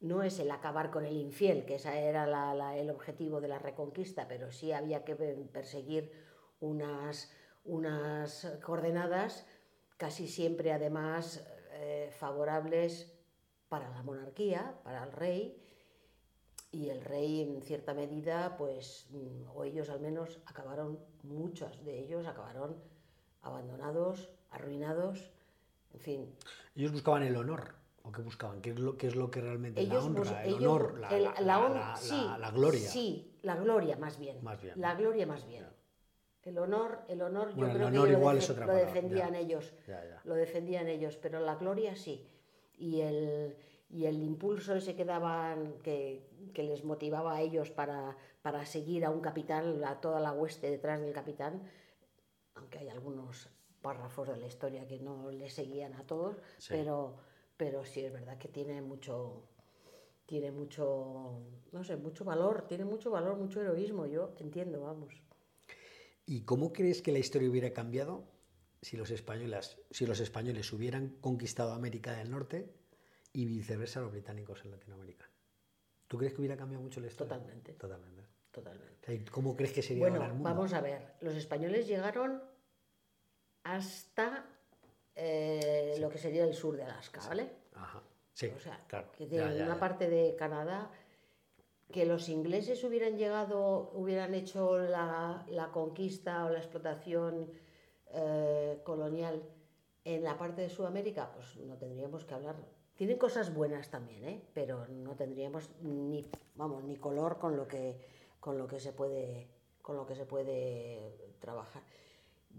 No 0.00 0.22
es 0.24 0.38
el 0.40 0.50
acabar 0.50 0.90
con 0.90 1.06
el 1.06 1.16
infiel, 1.16 1.64
que 1.64 1.76
ese 1.76 1.88
era 2.08 2.26
la- 2.26 2.54
la- 2.54 2.76
el 2.76 2.90
objetivo 2.90 3.40
de 3.40 3.48
la 3.48 3.58
reconquista, 3.60 4.26
pero 4.26 4.50
sí 4.50 4.72
había 4.72 5.04
que 5.04 5.14
pe- 5.14 5.36
perseguir 5.52 6.10
unas, 6.60 7.30
unas 7.64 8.58
coordenadas 8.64 9.46
casi 9.96 10.26
siempre 10.26 10.72
además 10.72 11.46
eh, 11.72 12.10
favorables 12.18 13.12
para 13.68 13.88
la 13.90 14.02
monarquía, 14.02 14.78
para 14.84 15.04
el 15.04 15.12
rey, 15.12 15.58
y 16.70 16.88
el 16.88 17.02
rey 17.02 17.42
en 17.42 17.62
cierta 17.62 17.92
medida, 17.94 18.56
pues, 18.56 19.06
mm, 19.10 19.48
o 19.54 19.64
ellos 19.64 19.90
al 19.90 20.00
menos, 20.00 20.40
acabaron, 20.46 20.98
muchos 21.22 21.84
de 21.84 21.98
ellos 21.98 22.26
acabaron 22.26 22.76
abandonados, 23.42 24.30
arruinados, 24.50 25.30
en 25.92 26.00
fin, 26.00 26.34
Ellos 26.74 26.92
buscaban 26.92 27.22
el 27.22 27.36
honor. 27.36 27.74
¿O 28.04 28.10
qué 28.10 28.20
buscaban? 28.22 28.60
¿Qué 28.62 28.70
es 28.70 28.78
lo, 28.80 28.96
qué 28.96 29.06
es 29.06 29.14
lo 29.14 29.30
que 29.30 29.40
realmente 29.40 29.80
ellos 29.82 29.94
la 29.94 30.00
honra? 30.10 30.22
bus- 30.22 30.40
el 30.42 30.48
ellos 30.54 30.62
honor, 30.72 30.98
la, 30.98 31.08
el- 31.16 31.22
la- 31.22 31.40
la 31.40 32.38
la- 32.38 32.50
gloria. 32.50 32.88
Sí, 32.88 33.38
la 33.42 33.54
gloria 33.56 33.96
más 33.96 34.18
bien. 34.18 34.42
Más 34.42 34.60
bien, 34.60 34.80
La 34.80 34.94
gloria 34.96 35.24
más 35.26 35.46
bien. 35.46 35.66
El 36.44 36.58
honor, 36.58 37.02
el 37.08 37.22
honor, 37.22 37.50
yo 37.50 37.56
Bueno, 37.56 37.70
el 37.72 37.76
creo 37.76 37.88
honor 37.88 38.06
que 38.08 38.12
igual 38.14 38.36
lo, 38.36 38.42
es 38.42 38.48
defe- 38.48 38.52
otra 38.52 38.66
lo 38.66 38.72
palabra, 38.72 38.92
defendían 38.94 39.32
ya. 39.34 39.38
ellos. 39.38 39.74
Ya, 39.86 40.04
ya. 40.04 40.20
Lo 40.24 40.34
defendían 40.34 40.88
ellos, 40.88 41.16
pero 41.16 41.40
la 41.40 41.54
gloria 41.54 41.94
sí. 41.94 42.26
Y 42.76 43.00
el, 43.00 43.56
y 43.90 44.06
el 44.06 44.20
impulso 44.22 44.74
ese 44.74 44.96
que 44.96 45.04
daban, 45.04 45.74
que, 45.84 46.26
que 46.52 46.64
les 46.64 46.82
motivaba 46.84 47.34
a 47.36 47.40
ellos 47.42 47.70
para, 47.70 48.16
para 48.42 48.66
seguir 48.66 49.04
a 49.04 49.10
un 49.10 49.20
capitán, 49.20 49.84
a 49.84 50.00
toda 50.00 50.18
la 50.18 50.32
hueste 50.32 50.68
detrás 50.68 51.00
del 51.00 51.12
capitán, 51.12 51.62
aunque 52.54 52.78
hay 52.78 52.88
algunos 52.88 53.48
párrafos 53.80 54.28
de 54.28 54.36
la 54.36 54.46
historia 54.46 54.86
que 54.86 54.98
no 54.98 55.30
le 55.30 55.48
seguían 55.48 55.94
a 55.94 56.04
todos, 56.06 56.36
Sí. 56.58 56.68
pero, 56.70 57.16
pero 57.56 57.84
sí 57.84 58.04
es 58.04 58.12
verdad 58.12 58.36
que 58.38 58.48
tiene 58.48 58.80
mucho, 58.82 59.42
tiene 60.26 60.50
mucho, 60.50 61.38
no 61.70 61.84
sé, 61.84 61.96
mucho 61.96 62.24
valor, 62.24 62.62
tiene 62.66 62.84
mucho 62.84 63.10
valor, 63.12 63.36
mucho 63.36 63.60
heroísmo, 63.60 64.06
yo 64.06 64.32
entiendo, 64.38 64.80
vamos. 64.82 65.14
¿Y 66.26 66.42
cómo 66.44 66.72
crees 66.72 67.02
que 67.02 67.12
la 67.12 67.18
historia 67.18 67.48
hubiera 67.50 67.72
cambiado 67.72 68.24
si 68.80 68.96
los 68.96 69.10
españoles, 69.10 69.78
si 69.90 70.06
los 70.06 70.20
españoles 70.20 70.72
hubieran 70.72 71.08
conquistado 71.20 71.72
América 71.72 72.12
del 72.16 72.30
Norte 72.30 72.72
y 73.32 73.44
viceversa 73.46 74.00
los 74.00 74.12
británicos 74.12 74.64
en 74.64 74.70
Latinoamérica? 74.70 75.28
¿Tú 76.08 76.18
crees 76.18 76.32
que 76.34 76.40
hubiera 76.40 76.56
cambiado 76.56 76.82
mucho 76.82 77.00
la 77.00 77.06
historia? 77.08 77.36
Totalmente. 77.36 77.72
Totalmente. 77.74 78.22
Totalmente. 78.50 78.98
O 79.02 79.06
sea, 79.06 79.14
¿y 79.14 79.24
¿Cómo 79.24 79.56
crees 79.56 79.72
que 79.72 79.82
sería 79.82 80.02
Bueno, 80.02 80.16
ahora 80.16 80.26
el 80.28 80.32
mundo? 80.34 80.48
vamos 80.50 80.72
a 80.74 80.80
ver, 80.82 81.14
los 81.22 81.34
españoles 81.34 81.86
llegaron 81.86 82.42
hasta 83.64 84.44
eh, 85.14 85.96
lo 85.98 86.08
que 86.10 86.18
sería 86.18 86.44
el 86.44 86.54
sur 86.54 86.76
de 86.76 86.82
Alaska, 86.84 87.20
¿vale? 87.28 87.50
Ajá. 87.74 88.02
Sí, 88.34 88.46
o 88.54 88.58
sea, 88.60 88.82
claro. 88.88 89.10
que 89.12 89.26
Ya, 89.28 89.48
de 89.50 89.58
ya, 89.58 89.64
una 89.64 89.74
ya. 89.74 89.80
parte 89.80 90.08
de 90.08 90.34
Canadá, 90.36 90.90
que 91.92 92.06
los 92.06 92.28
ingleses 92.28 92.82
hubieran 92.82 93.16
llegado, 93.16 93.92
hubieran 93.94 94.34
hecho 94.34 94.78
la, 94.78 95.46
la 95.48 95.70
conquista 95.70 96.46
o 96.46 96.50
la 96.50 96.58
explotación 96.58 97.50
eh, 98.14 98.80
colonial 98.82 99.42
en 100.04 100.24
la 100.24 100.36
parte 100.36 100.62
de 100.62 100.68
Sudamérica, 100.68 101.30
pues 101.32 101.56
no 101.58 101.76
tendríamos 101.76 102.24
que 102.24 102.34
hablar. 102.34 102.56
Tienen 102.94 103.18
cosas 103.18 103.54
buenas 103.54 103.90
también, 103.90 104.24
¿eh? 104.24 104.42
pero 104.52 104.86
no 104.88 105.14
tendríamos 105.14 105.70
ni, 105.82 106.28
vamos, 106.56 106.82
ni 106.84 106.96
color 106.96 107.38
con 107.38 107.56
lo 107.56 107.68
que, 107.68 108.00
con 108.40 108.58
lo 108.58 108.66
que 108.66 108.80
se 108.80 108.92
puede, 108.92 109.48
con 109.80 109.96
lo 109.96 110.06
que 110.06 110.16
se 110.16 110.26
puede 110.26 111.36
trabajar. 111.38 111.82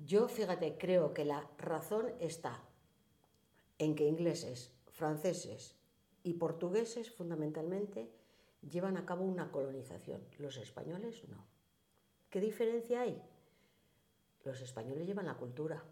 Yo, 0.05 0.27
fíjate, 0.27 0.77
creo 0.77 1.13
que 1.13 1.25
la 1.25 1.47
razón 1.57 2.13
está 2.19 2.63
en 3.77 3.95
que 3.95 4.07
ingleses, 4.07 4.73
franceses 4.91 5.75
y 6.23 6.33
portugueses 6.33 7.11
fundamentalmente 7.11 8.11
llevan 8.69 8.97
a 8.97 9.05
cabo 9.05 9.23
una 9.25 9.51
colonización. 9.51 10.21
Los 10.37 10.57
españoles 10.57 11.23
no. 11.29 11.45
¿Qué 12.29 12.39
diferencia 12.39 13.01
hay? 13.01 13.21
Los 14.43 14.61
españoles 14.61 15.05
llevan 15.07 15.25
la 15.27 15.35
cultura. 15.35 15.83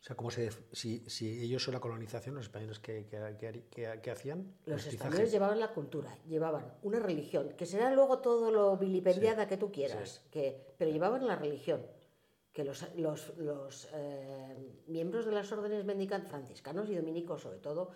O 0.00 0.04
sea, 0.04 0.14
¿cómo 0.16 0.30
se 0.30 0.42
def- 0.42 0.62
si, 0.72 1.00
si 1.10 1.42
ellos 1.42 1.62
son 1.62 1.74
la 1.74 1.80
colonización, 1.80 2.34
los 2.36 2.44
españoles, 2.44 2.78
¿qué, 2.78 3.06
qué- 3.10 3.36
qué 3.38 3.48
harí- 3.48 3.64
qué- 3.68 4.00
qué 4.00 4.10
hacían? 4.10 4.54
Los 4.64 4.86
españoles 4.86 5.32
llevaban 5.32 5.58
la 5.60 5.72
cultura, 5.74 6.16
llevaban 6.28 6.72
una 6.82 7.00
religión, 7.00 7.54
que 7.56 7.66
será 7.66 7.90
luego 7.92 8.20
todo 8.20 8.50
lo 8.52 8.76
vilipendiada 8.76 9.46
que 9.48 9.56
tú 9.56 9.72
quieras, 9.72 10.24
que, 10.30 10.74
pero 10.78 10.90
llevaban 10.90 11.26
la 11.26 11.36
religión. 11.36 11.84
Que 12.52 12.64
los, 12.64 12.86
los- 12.96 13.36
los, 13.36 13.88
eh, 13.92 14.82
miembros 14.86 15.26
de 15.26 15.32
las 15.32 15.50
órdenes 15.52 15.84
mendicantes, 15.84 16.30
franciscanos 16.30 16.88
y 16.88 16.94
dominicos 16.96 17.42
sobre 17.42 17.58
todo, 17.58 17.90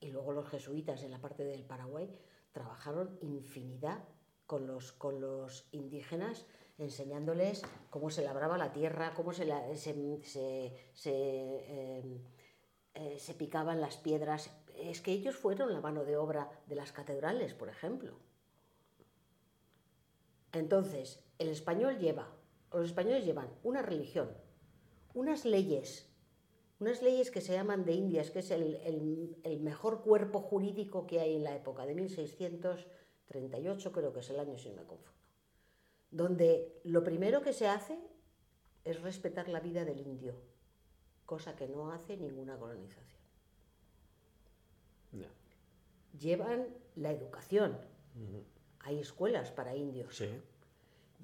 y 0.00 0.10
luego 0.10 0.32
los 0.32 0.48
jesuitas 0.48 1.02
en 1.04 1.12
la 1.12 1.20
parte 1.20 1.44
del 1.44 1.64
Paraguay, 1.64 2.10
trabajaron 2.54 3.18
infinidad 3.20 4.04
con 4.46 4.66
los, 4.66 4.92
con 4.92 5.20
los 5.20 5.68
indígenas, 5.72 6.46
enseñándoles 6.78 7.62
cómo 7.90 8.10
se 8.10 8.22
labraba 8.22 8.56
la 8.56 8.72
tierra, 8.72 9.12
cómo 9.14 9.32
se, 9.32 9.44
se, 9.76 10.22
se- 10.94 11.10
eh, 11.12 12.20
eh, 12.94 13.18
se 13.18 13.34
picaban 13.34 13.80
las 13.80 13.96
piedras. 13.96 14.50
Es 14.76 15.00
que 15.00 15.12
ellos 15.12 15.36
fueron 15.36 15.72
la 15.72 15.80
mano 15.80 16.04
de 16.04 16.16
obra 16.16 16.48
de 16.66 16.76
las 16.76 16.92
catedrales, 16.92 17.54
por 17.54 17.68
ejemplo. 17.68 18.16
Entonces, 20.52 21.24
el 21.38 21.48
español 21.48 21.98
lleva, 21.98 22.32
los 22.72 22.86
españoles 22.86 23.24
llevan 23.24 23.50
una 23.64 23.82
religión, 23.82 24.30
unas 25.12 25.44
leyes, 25.44 26.08
unas 26.84 27.02
leyes 27.02 27.30
que 27.30 27.40
se 27.40 27.52
llaman 27.54 27.84
de 27.84 27.92
Indias, 27.92 28.30
que 28.30 28.40
es 28.40 28.50
el, 28.50 28.76
el- 28.84 29.36
el 29.42 29.60
mejor 29.60 30.02
cuerpo 30.02 30.40
jurídico 30.40 31.06
que 31.06 31.20
hay 31.20 31.34
en 31.36 31.44
la 31.44 31.54
época, 31.56 31.86
de 31.86 31.94
1638 31.94 33.92
creo 33.92 34.12
que 34.12 34.20
es 34.20 34.30
el 34.30 34.38
año 34.40 34.56
si 34.58 34.68
no 34.70 34.76
me 34.76 34.86
confundo, 34.86 35.18
donde 36.10 36.80
lo 36.84 37.02
primero 37.02 37.40
que 37.42 37.52
se 37.52 37.66
hace 37.68 37.98
es 38.84 39.00
respetar 39.00 39.48
la 39.48 39.60
vida 39.60 39.84
del 39.84 40.00
indio, 40.00 40.34
cosa 41.26 41.56
que 41.56 41.66
no 41.68 41.90
hace 41.92 42.16
ninguna 42.16 42.56
colonización 42.58 43.14
llevan 46.20 46.68
la 46.94 47.10
educación. 47.10 47.76
Hay 48.80 49.00
escuelas 49.00 49.50
para 49.50 49.74
indios. 49.74 50.14
Sí. 50.16 50.28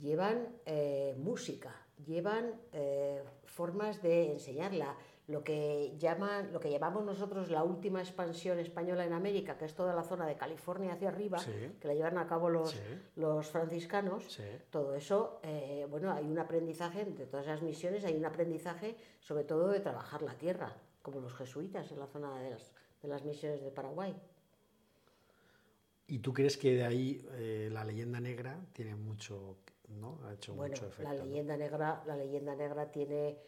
Llevan 0.01 0.49
eh, 0.67 1.15
música, 1.19 1.75
llevan 2.07 2.61
eh, 2.73 3.23
formas 3.45 4.03
de 4.03 4.33
enseñarla. 4.33 4.97
Lo 5.31 5.45
que, 5.45 5.95
llaman, 5.97 6.53
lo 6.53 6.59
que 6.59 6.71
llamamos 6.71 7.05
nosotros 7.05 7.51
la 7.51 7.63
última 7.63 8.01
expansión 8.01 8.59
española 8.59 9.05
en 9.05 9.13
América, 9.13 9.57
que 9.57 9.65
es 9.65 9.75
toda 9.75 9.95
la 9.95 10.03
zona 10.03 10.27
de 10.27 10.35
California 10.35 10.95
hacia 10.95 11.09
arriba, 11.09 11.39
Sí. 11.39 11.53
que 11.81 11.87
la 11.87 11.95
llevan 11.95 12.19
a 12.19 12.27
cabo 12.27 12.49
los, 12.51 12.73
Sí. 12.73 12.81
los 13.15 13.47
franciscanos. 13.49 14.25
Sí. 14.33 14.43
Todo 14.71 14.95
eso, 14.97 15.39
eh, 15.45 15.87
bueno, 15.89 16.13
hay 16.13 16.25
un 16.27 16.39
aprendizaje, 16.39 17.03
entre 17.03 17.27
todas 17.27 17.47
esas 17.47 17.63
misiones, 17.63 18.05
hay 18.05 18.17
un 18.17 18.25
aprendizaje 18.25 18.97
sobre 19.21 19.45
todo 19.45 19.69
de 19.69 19.79
trabajar 19.79 20.23
la 20.23 20.35
tierra, 20.37 20.75
como 21.01 21.21
los 21.21 21.33
jesuitas 21.35 21.93
en 21.93 22.01
la 22.01 22.07
zona 22.09 22.37
de 22.43 22.51
las, 22.51 22.73
de 23.01 23.09
las 23.09 23.25
misiones 23.25 23.63
de 23.63 23.71
Paraguay. 23.71 24.17
¿Y 26.09 26.19
tú 26.19 26.33
crees 26.33 26.57
que 26.57 26.75
de 26.75 26.85
ahí 26.85 27.25
eh, 27.35 27.69
la 27.73 27.85
leyenda 27.85 28.19
negra 28.19 28.59
tiene 28.73 28.97
mucho, 28.97 29.59
¿no? 29.91 30.19
Ha 30.25 30.33
hecho 30.35 30.55
Bueno, 30.55 30.73
mucho 30.75 30.87
efecto. 30.89 31.05
la 31.13 31.17
¿no? 31.19 31.25
leyenda 31.25 31.57
negra, 31.57 32.03
la 32.05 32.17
leyenda 32.17 32.57
negra 32.57 32.91
tiene, 32.91 33.39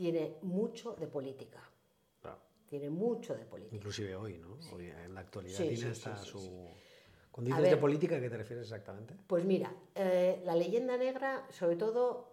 tiene 0.00 0.38
mucho 0.40 0.94
de 0.94 1.06
política. 1.06 1.60
Claro. 2.22 2.38
Tiene 2.66 2.88
mucho 2.88 3.34
de 3.34 3.44
política. 3.44 3.76
Inclusive 3.76 4.16
hoy, 4.16 4.38
¿no? 4.38 4.56
Hoy, 4.74 4.86
en 4.88 5.12
la 5.12 5.20
actualidad 5.20 5.58
Sí, 5.58 5.68
tiene 5.74 5.94
sí, 5.94 6.10
su... 6.24 6.70
Cuando 7.30 7.54
dices 7.54 7.70
de 7.72 7.76
política, 7.76 8.16
¿a 8.16 8.20
qué 8.20 8.30
te 8.30 8.38
refieres 8.38 8.64
exactamente? 8.64 9.14
Pues 9.26 9.44
mira, 9.44 9.70
eh, 9.94 10.40
la 10.46 10.56
leyenda 10.56 10.96
negra, 10.96 11.46
sobre 11.50 11.76
todo, 11.76 12.28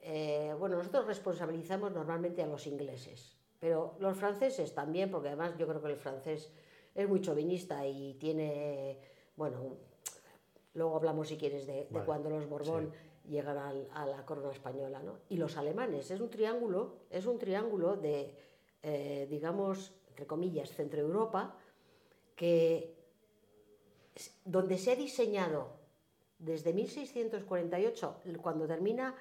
eh, 0.00 0.54
bueno, 0.58 0.78
nosotros 0.78 1.06
responsabilizamos 1.06 1.92
normalmente 1.92 2.42
a 2.42 2.46
los 2.46 2.66
ingleses, 2.66 3.36
pero 3.60 3.96
los 4.00 4.16
franceses 4.16 4.74
también, 4.74 5.10
porque 5.10 5.28
además 5.28 5.58
yo 5.58 5.68
creo 5.68 5.82
que 5.82 5.92
el 5.92 5.98
francés 5.98 6.54
es 6.94 7.06
muy 7.06 7.20
chauvinista 7.20 7.86
y 7.86 8.14
tiene, 8.14 8.98
bueno, 9.36 9.76
luego 10.72 10.96
hablamos 10.96 11.28
si 11.28 11.36
quieres 11.36 11.66
de, 11.66 11.84
de 11.84 11.88
Vale, 11.90 12.06
cuando 12.06 12.30
los 12.30 12.48
Borbón 12.48 12.92
llegan 13.28 13.58
al- 13.58 13.88
a 13.92 14.06
la 14.06 14.24
corona 14.26 14.50
española, 14.50 15.00
¿no? 15.02 15.18
Y 15.28 15.36
los 15.36 15.56
alemanes, 15.56 16.10
es 16.10 16.20
un 16.20 16.30
triángulo, 16.30 16.96
es 17.10 17.26
un 17.26 17.38
triángulo 17.38 17.96
de, 17.96 18.34
eh, 18.82 19.26
digamos, 19.30 19.92
entre 20.08 20.26
comillas, 20.26 20.70
Centro 20.70 21.00
Europa, 21.00 21.56
que 22.36 22.94
donde 24.44 24.78
se 24.78 24.92
ha 24.92 24.96
diseñado 24.96 25.72
desde 26.38 26.72
1648, 26.72 28.20
cuando 28.42 28.66
termina, 28.66 29.14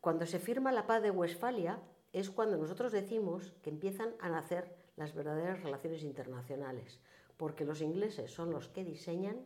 cuando 0.00 0.24
se 0.26 0.38
firma 0.38 0.72
la 0.72 0.86
paz 0.86 1.02
de 1.02 1.10
Westfalia, 1.10 1.80
es 2.12 2.30
cuando 2.30 2.56
nosotros 2.56 2.92
decimos 2.92 3.52
que 3.62 3.70
empiezan 3.70 4.14
a 4.20 4.28
nacer 4.28 4.74
las 4.96 5.14
verdaderas 5.14 5.62
relaciones 5.62 6.02
internacionales, 6.04 7.00
porque 7.36 7.64
los 7.64 7.80
ingleses 7.82 8.30
son 8.30 8.50
los 8.52 8.68
que 8.68 8.84
diseñan 8.84 9.44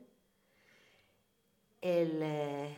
el, 1.80 2.20
eh, 2.22 2.74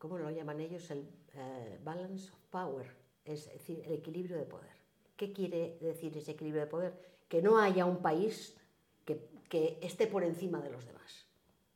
¿cómo 0.00 0.18
lo 0.18 0.30
llaman 0.30 0.58
ellos? 0.60 0.90
El 0.90 1.06
eh, 1.34 1.78
balance 1.84 2.32
of 2.32 2.38
power, 2.50 2.86
es 3.24 3.52
decir, 3.52 3.82
el 3.86 3.92
equilibrio 3.92 4.36
de 4.36 4.44
poder. 4.44 4.72
¿Qué 5.16 5.32
quiere 5.32 5.76
decir 5.80 6.16
ese 6.16 6.32
equilibrio 6.32 6.62
de 6.62 6.66
poder? 6.66 6.92
Que 7.28 7.42
no 7.42 7.58
haya 7.58 7.84
un 7.84 7.98
país 7.98 8.56
que, 9.04 9.28
que 9.48 9.78
esté 9.82 10.06
por 10.06 10.24
encima 10.24 10.60
de 10.60 10.70
los 10.70 10.86
demás, 10.86 11.26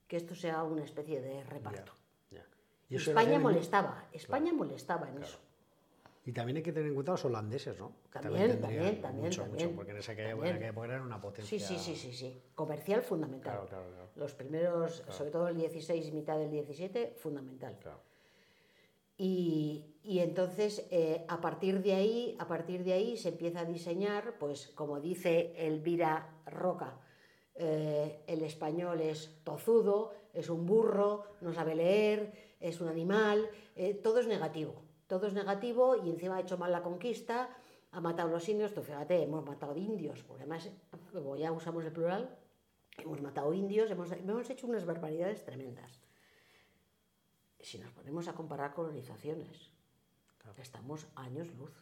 que 0.08 0.16
esto 0.16 0.34
sea 0.34 0.64
una 0.64 0.82
especie 0.82 1.20
de 1.20 1.44
reparto. 1.44 1.92
Ya, 2.30 2.38
ya. 2.38 2.46
Y 2.88 2.96
España 2.96 3.38
molestaba, 3.38 4.08
España 4.12 4.52
molestaba 4.52 5.08
en 5.10 5.22
eso. 5.22 5.38
Y 6.26 6.32
también 6.32 6.56
hay 6.56 6.62
que 6.62 6.72
tener 6.72 6.88
en 6.88 6.94
cuenta 6.94 7.12
los 7.12 7.24
holandeses, 7.26 7.78
¿no? 7.78 7.92
Que 8.10 8.18
También, 8.20 8.58
también, 8.58 9.02
también, 9.02 9.26
mucho, 9.26 9.42
también. 9.42 9.66
mucho, 9.66 9.76
porque 9.76 9.90
en 9.90 9.98
esa 9.98 10.12
época, 10.14 10.84
eran 10.86 11.02
una 11.02 11.20
potencia. 11.20 11.58
Sí, 11.58 11.62
sí, 11.62 11.78
sí, 11.78 11.94
sí, 11.94 12.14
sí. 12.14 12.42
Comercial 12.54 13.02
fundamental. 13.02 13.52
Claro, 13.52 13.66
claro, 13.68 13.90
claro. 13.90 14.08
Los 14.16 14.32
primeros, 14.32 15.04
sobre 15.10 15.30
todo 15.30 15.48
el 15.48 15.56
16 15.58 16.08
y 16.08 16.12
mitad 16.12 16.38
del 16.38 16.50
17, 16.50 17.16
fundamental. 17.18 17.78
Claro. 17.78 18.00
Y, 19.16 19.94
y 20.02 20.18
entonces, 20.18 20.86
eh, 20.90 21.24
a 21.28 21.40
partir 21.40 21.82
de 21.82 21.94
ahí, 21.94 22.36
a 22.38 22.46
partir 22.46 22.84
de 22.84 22.92
ahí 22.92 23.16
se 23.16 23.30
empieza 23.30 23.60
a 23.60 23.64
diseñar, 23.64 24.38
pues 24.38 24.68
como 24.74 25.00
dice 25.00 25.54
Elvira 25.56 26.42
Roca, 26.46 27.00
eh, 27.54 28.22
el 28.26 28.42
español 28.42 29.00
es 29.00 29.42
tozudo, 29.44 30.12
es 30.32 30.50
un 30.50 30.66
burro, 30.66 31.24
no 31.40 31.54
sabe 31.54 31.74
leer, 31.74 32.56
es 32.60 32.80
un 32.80 32.88
animal, 32.88 33.48
eh, 33.76 33.94
todo 33.94 34.18
es 34.18 34.26
negativo. 34.26 34.82
todo 35.06 35.26
es 35.26 35.34
negativo 35.34 35.96
y 36.02 36.10
encima 36.10 36.36
ha 36.36 36.40
hecho 36.40 36.58
mal 36.58 36.72
la 36.72 36.82
conquista, 36.82 37.50
ha 37.92 38.00
matado 38.00 38.30
a 38.30 38.32
los 38.32 38.48
indios, 38.48 38.74
tú 38.74 38.82
fíjate, 38.82 39.22
hemos 39.22 39.44
matado 39.44 39.76
indios, 39.76 40.24
porque 40.24 40.42
además, 40.42 40.70
como 41.12 41.36
ya 41.36 41.52
usamos 41.52 41.84
el 41.84 41.92
plural, 41.92 42.36
hemos 42.98 43.20
matado 43.20 43.52
indios, 43.54 43.90
hemos, 43.90 44.10
hemos 44.12 44.50
hecho 44.50 44.66
unas 44.66 44.84
barbaridades 44.86 45.44
tremendas. 45.44 46.03
Si 47.64 47.78
nos 47.78 47.90
ponemos 47.92 48.28
a 48.28 48.34
comparar 48.34 48.74
colonizaciones, 48.74 49.70
estamos 50.58 51.06
años 51.16 51.48
luz. 51.56 51.72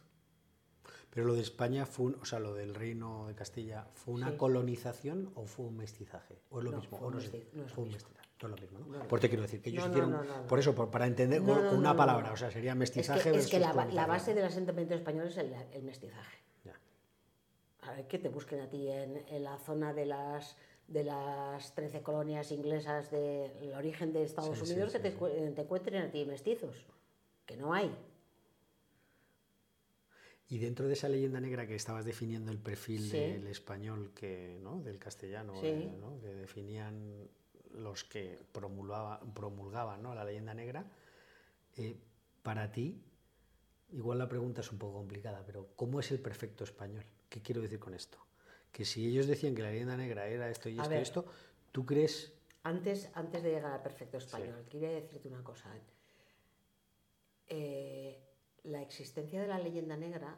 Pero 1.09 1.25
lo 1.27 1.33
de 1.35 1.41
España 1.41 1.85
fue, 1.85 2.05
un- 2.07 2.15
o 2.21 2.25
sea, 2.25 2.39
lo 2.39 2.53
del 2.55 2.73
reino 2.73 3.27
de 3.27 3.35
Castilla, 3.35 3.85
¿fue 3.93 4.13
una 4.13 4.31
Sí. 4.31 4.37
colonización 4.37 5.31
o 5.35 5.45
fue 5.45 5.65
un 5.65 5.75
mestizaje? 5.77 6.41
¿O 6.49 6.59
es 6.59 6.65
lo 6.65 6.71
No, 6.71 6.77
mismo? 6.77 6.97
fue 6.97 7.07
¿O 7.07 7.11
no 7.11 7.17
mesti- 7.19 7.43
no 7.53 7.63
es 7.63 7.69
lo 7.69 7.75
fue 7.75 7.83
un 7.83 7.89
mismo. 7.89 8.09
mestizaje. 8.09 8.29
No 8.41 8.47
es 8.47 8.55
lo 8.55 8.61
mismo, 8.61 8.79
¿no? 8.79 8.85
No, 8.87 8.97
no. 9.03 9.07
Por 9.09 9.19
te 9.19 9.27
quiero 9.29 9.41
decir 9.43 9.61
que 9.61 9.69
ellos 9.69 9.85
hicieron, 9.87 10.25
por 10.47 10.59
eso, 10.59 10.73
por- 10.73 10.89
para 10.89 11.05
entender 11.05 11.41
con, 11.43 11.57
una 11.77 11.95
palabra, 11.95 12.31
o 12.31 12.37
sea, 12.37 12.49
sería 12.49 12.71
Es 12.71 12.77
mestizaje 12.77 13.31
que, 13.31 13.37
es 13.37 13.47
que 13.49 13.59
la, 13.59 13.73
la 13.85 14.05
base 14.05 14.33
del 14.33 14.45
asentamiento 14.45 14.95
español 14.95 15.27
es 15.27 15.37
el, 15.37 15.53
el 15.53 15.83
mestizaje. 15.83 16.37
Ya. 16.63 16.79
A 17.81 17.91
ver, 17.93 18.07
que 18.07 18.19
te 18.19 18.29
busquen 18.29 18.61
a 18.61 18.69
ti 18.69 18.87
en, 18.89 19.17
en 19.27 19.43
la 19.43 19.57
zona 19.59 19.93
de 19.93 20.05
las 20.07 20.55
de 20.87 21.03
las 21.03 21.73
13 21.75 22.01
colonias 22.01 22.51
inglesas 22.51 23.09
del 23.11 23.73
origen 23.73 24.13
de 24.13 24.23
Estados 24.23 24.57
Sí, 24.59 24.71
Unidos 24.71 24.91
sí, 24.91 24.97
que 24.97 25.03
te, 25.03 25.11
sí. 25.11 25.17
cu- 25.17 25.29
te 25.29 25.61
encuentren 25.61 26.03
a 26.03 26.11
ti 26.11 26.25
mestizos, 26.25 26.75
que 27.45 27.57
no 27.57 27.73
hay. 27.73 27.95
Y 30.49 30.59
dentro 30.59 30.87
de 30.87 30.93
esa 30.93 31.09
leyenda 31.09 31.39
negra 31.39 31.65
que 31.65 31.75
estabas 31.75 32.05
definiendo 32.05 32.51
el 32.51 32.59
perfil 32.59 33.09
del 33.09 33.47
español, 33.47 34.11
que, 34.13 34.59
¿no? 34.61 34.81
del 34.81 34.99
castellano, 34.99 35.53
eh, 35.63 35.89
¿no? 35.99 36.19
que 36.19 36.27
definían 36.27 37.27
los 37.71 38.03
que 38.03 38.39
promulgaba- 38.53 39.19
promulgaban 39.33 40.03
¿no? 40.03 40.13
la 40.13 40.23
leyenda 40.25 40.53
negra, 40.53 40.85
eh, 41.77 41.97
para 42.43 42.71
ti, 42.71 43.01
igual 43.93 44.19
la 44.19 44.27
pregunta 44.29 44.61
es 44.61 44.71
un 44.71 44.77
poco 44.77 44.97
complicada, 44.97 45.43
pero 45.45 45.69
¿cómo 45.75 45.99
es 45.99 46.11
el 46.11 46.19
perfecto 46.19 46.65
español? 46.65 47.03
¿Qué 47.29 47.41
quiero 47.41 47.61
decir 47.61 47.79
con 47.79 47.95
esto? 47.95 48.19
Que 48.73 48.83
si 48.83 49.07
ellos 49.07 49.27
decían 49.27 49.55
que 49.55 49.61
la 49.61 49.69
leyenda 49.71 49.95
negra 49.95 50.27
era 50.27 50.49
esto 50.49 50.67
y 50.67 50.77
A 50.79 50.83
esto 50.83 50.95
y 50.95 50.97
esto, 50.97 51.25
¿tú 51.71 51.85
crees? 51.85 52.33
Antes, 52.63 53.09
antes 53.13 53.41
de 53.43 53.51
llegar 53.51 53.71
al 53.71 53.81
perfecto 53.83 54.17
español, 54.17 54.65
quería 54.69 54.89
decirte 54.89 55.27
una 55.29 55.43
cosa. 55.43 55.69
Eh, 57.47 58.19
la 58.63 58.81
existencia 58.81 59.39
de 59.41 59.47
la 59.47 59.59
leyenda 59.59 59.95
negra, 59.95 60.37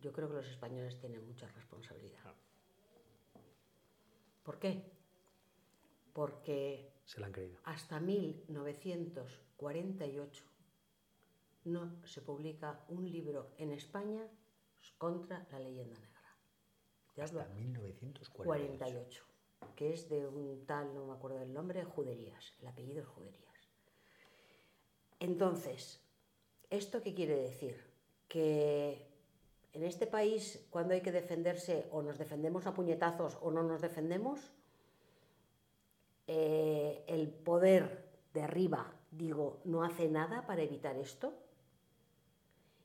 yo 0.00 0.12
creo 0.12 0.28
que 0.28 0.34
los 0.36 0.46
españoles 0.46 0.98
tienen 0.98 1.24
mucha 1.26 1.46
responsabilidad. 1.48 2.34
¿Por 4.42 4.58
qué? 4.58 4.82
Porque 6.12 6.90
Se 7.04 7.20
la 7.20 7.26
han 7.26 7.32
creído. 7.32 7.58
hasta 7.64 8.00
1948 8.00 10.44
no 11.64 12.00
se 12.06 12.22
publica 12.22 12.84
un 12.88 13.10
libro 13.10 13.50
en 13.58 13.72
España 13.72 14.26
contra 14.98 15.46
la 15.50 15.58
leyenda 15.58 15.98
negra. 15.98 16.15
Hasta 17.22 17.46
1948. 17.54 18.44
48, 18.44 19.24
que 19.74 19.92
es 19.92 20.08
de 20.08 20.26
un 20.26 20.66
tal, 20.66 20.94
no 20.94 21.06
me 21.06 21.12
acuerdo 21.14 21.38
del 21.38 21.52
nombre, 21.52 21.84
Juderías, 21.84 22.52
el 22.60 22.66
apellido 22.68 23.00
es 23.00 23.06
Juderías. 23.06 23.46
Entonces, 25.18 26.00
¿esto 26.68 27.02
qué 27.02 27.14
quiere 27.14 27.36
decir? 27.36 27.82
Que 28.28 29.06
en 29.72 29.82
este 29.82 30.06
país, 30.06 30.66
cuando 30.70 30.94
hay 30.94 31.00
que 31.00 31.12
defenderse, 31.12 31.86
o 31.90 32.02
nos 32.02 32.18
defendemos 32.18 32.66
a 32.66 32.74
puñetazos 32.74 33.38
o 33.40 33.50
no 33.50 33.62
nos 33.62 33.80
defendemos, 33.80 34.52
eh, 36.26 37.04
el 37.06 37.28
poder 37.28 38.10
de 38.34 38.42
arriba, 38.42 38.92
digo, 39.10 39.60
no 39.64 39.84
hace 39.84 40.08
nada 40.08 40.46
para 40.46 40.62
evitar 40.62 40.96
esto. 40.96 41.32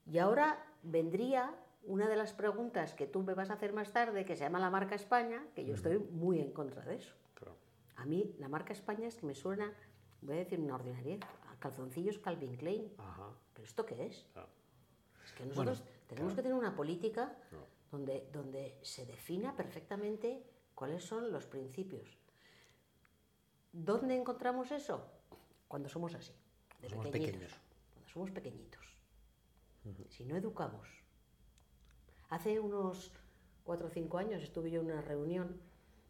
Y 0.05 0.19
ahora 0.19 0.65
vendría 0.83 1.53
una 1.83 2.07
de 2.07 2.15
las 2.15 2.33
preguntas 2.33 2.93
que 2.93 3.07
tú 3.07 3.23
me 3.23 3.33
vas 3.33 3.49
a 3.49 3.53
hacer 3.53 3.73
más 3.73 3.91
tarde, 3.91 4.25
que 4.25 4.35
se 4.35 4.43
llama 4.43 4.59
la 4.59 4.69
marca 4.69 4.95
España, 4.95 5.43
que 5.55 5.65
yo 5.65 5.73
estoy 5.75 5.97
muy 5.99 6.39
en 6.39 6.51
contra 6.51 6.83
de 6.83 6.95
eso. 6.95 7.13
Claro. 7.33 7.55
A 7.95 8.05
mí 8.05 8.35
la 8.39 8.47
marca 8.47 8.73
España 8.73 9.07
es 9.07 9.15
que 9.17 9.25
me 9.25 9.35
suena, 9.35 9.73
voy 10.21 10.35
a 10.35 10.39
decir 10.39 10.59
una 10.59 10.75
ordinariedad, 10.75 11.27
a 11.51 11.59
calzoncillos 11.59 12.19
Calvin 12.19 12.55
Klein. 12.55 12.91
Ajá. 12.97 13.29
¿Pero 13.53 13.65
esto 13.65 13.85
qué 13.85 14.05
es? 14.05 14.25
claro. 14.33 14.49
Es 15.25 15.31
que 15.33 15.45
nosotros 15.45 15.83
tenemos 16.07 16.33
que 16.33 16.41
tener 16.41 16.57
una 16.57 16.75
política 16.75 17.35
donde, 17.91 18.27
donde 18.33 18.77
se 18.81 19.05
defina 19.05 19.55
perfectamente 19.55 20.43
cuáles 20.73 21.03
son 21.03 21.31
los 21.31 21.45
principios. 21.45 22.17
¿Dónde 23.71 24.15
encontramos 24.15 24.71
eso? 24.71 25.05
Cuando 25.67 25.87
somos 25.89 26.13
así, 26.15 26.33
de 26.81 26.89
Somos 26.89 27.05
pequeñitos. 27.05 27.33
pequeños. 27.33 27.59
Cuando 27.93 28.09
somos 28.09 28.31
pequeñitos. 28.31 28.97
Si 30.09 30.25
no 30.25 30.35
educamos. 30.35 30.87
Hace 32.31 32.61
unos 32.61 33.11
cuatro 33.65 33.87
o 33.87 33.89
cinco 33.89 34.17
años 34.17 34.41
estuve 34.41 34.71
yo 34.71 34.79
en 34.79 34.85
una 34.85 35.01
reunión, 35.01 35.59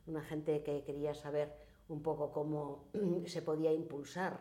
una 0.05 0.21
gente 0.21 0.61
que 0.61 0.83
quería 0.83 1.15
saber 1.15 1.51
un 1.89 2.03
poco 2.03 2.31
cómo 2.31 2.91
se 3.25 3.41
podía 3.41 3.73
impulsar 3.73 4.39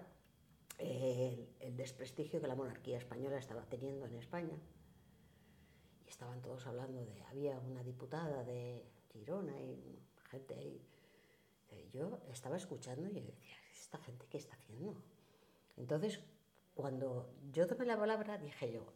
el, 0.76 1.48
el 1.58 1.76
desprestigio 1.78 2.38
que 2.38 2.46
la 2.46 2.54
monarquía 2.54 2.98
española 2.98 3.38
estaba 3.38 3.64
teniendo 3.64 4.04
en 4.04 4.14
España. 4.16 4.58
Y 6.04 6.08
estaban 6.10 6.42
todos 6.42 6.66
hablando 6.66 7.02
de, 7.06 7.22
había 7.22 7.58
una 7.58 7.82
diputada 7.82 8.44
de 8.44 8.84
Girona 9.14 9.58
y 9.58 10.02
gente 10.28 10.56
ahí. 10.56 10.86
Eh, 11.70 11.88
Yo 11.94 12.20
estaba 12.30 12.58
escuchando 12.58 13.08
y 13.08 13.22
decía, 13.22 13.56
¿esta 13.72 13.96
gente 13.96 14.26
qué 14.28 14.36
está 14.36 14.54
haciendo? 14.54 15.02
Entonces, 15.78 16.20
cuando 16.74 17.32
yo 17.50 17.66
tomé 17.66 17.86
la 17.86 17.96
palabra, 17.96 18.36
dije 18.36 18.70
yo, 18.70 18.92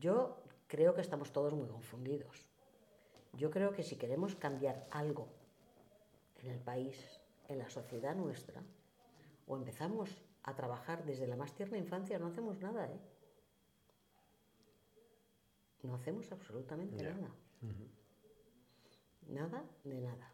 yo 0.00 0.42
creo 0.66 0.94
que 0.94 1.00
estamos 1.00 1.32
todos 1.32 1.54
muy 1.54 1.68
confundidos. 1.68 2.46
Yo 3.32 3.50
creo 3.50 3.72
que 3.72 3.82
si 3.82 3.96
queremos 3.96 4.34
cambiar 4.34 4.86
algo 4.90 5.28
en 6.42 6.50
el 6.50 6.58
país, 6.58 7.20
en 7.48 7.58
la 7.58 7.68
sociedad 7.68 8.14
nuestra, 8.14 8.62
o 9.46 9.56
empezamos 9.56 10.10
a 10.42 10.54
trabajar 10.54 11.04
desde 11.04 11.26
la 11.26 11.36
más 11.36 11.54
tierna 11.54 11.78
infancia, 11.78 12.18
no 12.18 12.28
hacemos 12.28 12.58
nada, 12.60 12.86
¿eh? 12.86 13.00
No 15.82 15.94
hacemos 15.94 16.32
absolutamente 16.32 17.04
nada. 17.04 17.30
Nada 19.28 19.64
de 19.84 20.00
nada. 20.00 20.32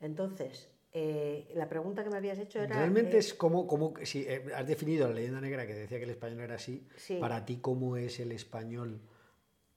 Entonces, 0.00 0.70
eh, 0.92 1.50
la 1.54 1.68
pregunta 1.68 2.02
que 2.02 2.10
me 2.10 2.16
habías 2.16 2.38
hecho 2.38 2.60
era... 2.60 2.76
Realmente 2.76 3.16
eh, 3.16 3.20
es 3.20 3.34
como, 3.34 3.66
como 3.66 3.94
si 4.04 4.26
eh, 4.26 4.44
has 4.54 4.66
definido 4.66 5.08
la 5.08 5.14
leyenda 5.14 5.40
negra 5.40 5.66
que 5.66 5.74
decía 5.74 5.98
que 5.98 6.04
el 6.04 6.10
español 6.10 6.40
era 6.40 6.56
así. 6.56 6.86
Sí. 6.96 7.18
Para 7.20 7.44
ti, 7.44 7.58
¿cómo 7.58 7.96
es 7.96 8.18
el 8.20 8.32
español 8.32 9.00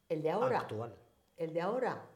el 0.10 0.22
de 0.24 0.30
ahora. 0.32 0.60
actual? 0.60 0.96
El 1.38 1.54
de 1.54 1.62
ahora. 1.62 2.10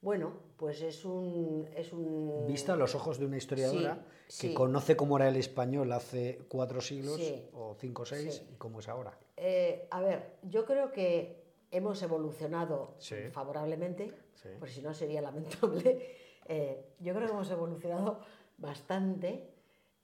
Bueno, 0.00 0.32
pues 0.56 0.82
es 0.82 1.04
un... 1.04 1.68
Es 1.74 1.92
un 1.92 2.46
Visto 2.46 2.72
a 2.72 2.76
los 2.76 2.94
ojos 2.94 3.18
de 3.18 3.26
una 3.26 3.36
historiadora 3.36 4.04
Sí, 4.28 4.48
que 4.48 4.48
sí. 4.48 4.54
conoce 4.54 4.96
cómo 4.96 5.16
era 5.16 5.28
el 5.28 5.36
español 5.36 5.92
hace 5.92 6.40
cuatro 6.48 6.80
siglos 6.80 7.16
Sí. 7.16 7.48
o 7.52 7.74
cinco 7.78 8.02
o 8.02 8.06
seis 8.06 8.42
y 8.52 8.56
cómo 8.56 8.80
es 8.80 8.88
ahora. 8.88 9.18
Eh, 9.36 9.86
a 9.90 10.00
ver, 10.00 10.36
yo 10.42 10.64
creo 10.64 10.90
que 10.92 11.44
hemos 11.70 12.02
evolucionado 12.02 12.96
favorablemente, 13.32 14.12
porque 14.58 14.74
si 14.74 14.82
no 14.82 14.92
sería 14.94 15.20
lamentable. 15.20 16.16
Eh, 16.46 16.84
yo 17.00 17.14
creo 17.14 17.26
que 17.26 17.32
hemos 17.32 17.50
evolucionado 17.50 18.20
bastante. 18.58 19.48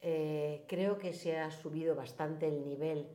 Eh, 0.00 0.64
creo 0.66 0.98
que 0.98 1.12
se 1.12 1.38
ha 1.38 1.50
subido 1.50 1.94
bastante 1.94 2.48
el 2.48 2.64
nivel 2.64 3.06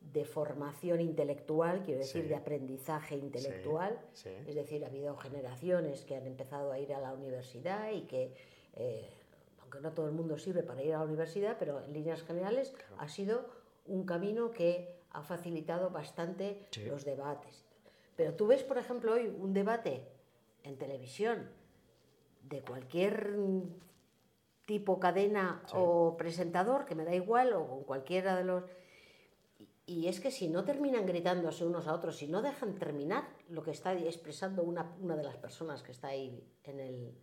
de 0.00 0.24
formación 0.24 1.00
intelectual, 1.00 1.82
quiero 1.82 2.00
decir, 2.00 2.22
Sí. 2.22 2.28
de 2.28 2.34
aprendizaje 2.34 3.16
intelectual. 3.16 4.00
sí. 4.14 4.30
Es 4.46 4.54
decir, 4.54 4.82
ha 4.84 4.88
habido 4.88 5.14
generaciones 5.16 6.04
que 6.06 6.16
han 6.16 6.26
empezado 6.26 6.72
a 6.72 6.78
ir 6.78 6.94
a 6.94 7.00
la 7.00 7.12
universidad 7.12 7.90
y 7.92 8.02
que, 8.02 8.34
eh, 8.74 9.10
aunque 9.60 9.80
no 9.80 9.92
todo 9.92 10.06
el 10.06 10.12
mundo 10.12 10.38
sirve 10.38 10.62
para 10.62 10.82
ir 10.82 10.94
a 10.94 10.98
la 11.00 11.04
universidad, 11.04 11.56
pero 11.58 11.84
en 11.84 11.92
líneas 11.92 12.22
generales 12.22 12.74
ha 12.98 13.08
sido 13.08 13.44
un 13.86 14.04
camino 14.06 14.50
que 14.52 14.96
ha 15.12 15.22
facilitado 15.22 15.90
bastante 15.90 16.66
Sí. 16.70 16.84
los 16.86 17.04
debates. 17.04 17.64
Pero 18.16 18.34
tú 18.34 18.46
ves, 18.46 18.62
por 18.64 18.78
ejemplo, 18.78 19.12
hoy 19.12 19.26
un 19.26 19.52
debate 19.52 20.02
en 20.62 20.76
televisión 20.78 21.50
de 22.50 22.62
cualquier 22.62 23.34
tipo 24.66 25.00
cadena 25.00 25.62
o 25.80 26.16
presentador, 26.16 26.84
que 26.84 26.94
me 26.94 27.04
da 27.04 27.14
igual, 27.14 27.52
o 27.54 27.66
con 27.66 27.84
cualquiera 27.84 28.36
de 28.36 28.44
los... 28.44 28.64
Y- 29.86 30.06
es 30.06 30.20
que 30.20 30.30
si 30.30 30.48
no 30.48 30.64
terminan 30.64 31.06
gritándose 31.06 31.64
unos 31.64 31.86
a 31.88 31.94
otros, 31.94 32.16
si 32.16 32.28
no 32.28 32.42
dejan 32.42 32.74
terminar 32.78 33.28
lo 33.48 33.62
que 33.62 33.70
está 33.72 33.92
expresando 33.94 34.62
una, 34.62 34.94
una 35.00 35.16
de 35.16 35.24
las 35.24 35.36
personas 35.36 35.82
que 35.82 35.92
está 35.92 36.08
ahí 36.08 36.44
en, 36.64 36.78
el, 36.80 37.14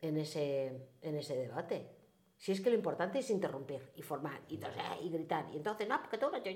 en, 0.00 0.16
ese, 0.16 0.88
en 1.02 1.16
ese 1.16 1.36
debate. 1.36 1.88
Si 2.36 2.50
es 2.52 2.60
que 2.60 2.70
lo 2.70 2.76
importante 2.76 3.18
es 3.20 3.30
interrumpir 3.30 3.92
y 3.94 4.02
formar 4.02 4.40
y, 4.48 4.54
entonces, 4.54 4.82
eh, 4.82 5.04
y 5.04 5.10
gritar. 5.10 5.46
Y 5.52 5.56
entonces, 5.58 5.86
no, 5.88 6.00
porque 6.00 6.18
tú 6.18 6.30
no... 6.30 6.38
yo- 6.42 6.52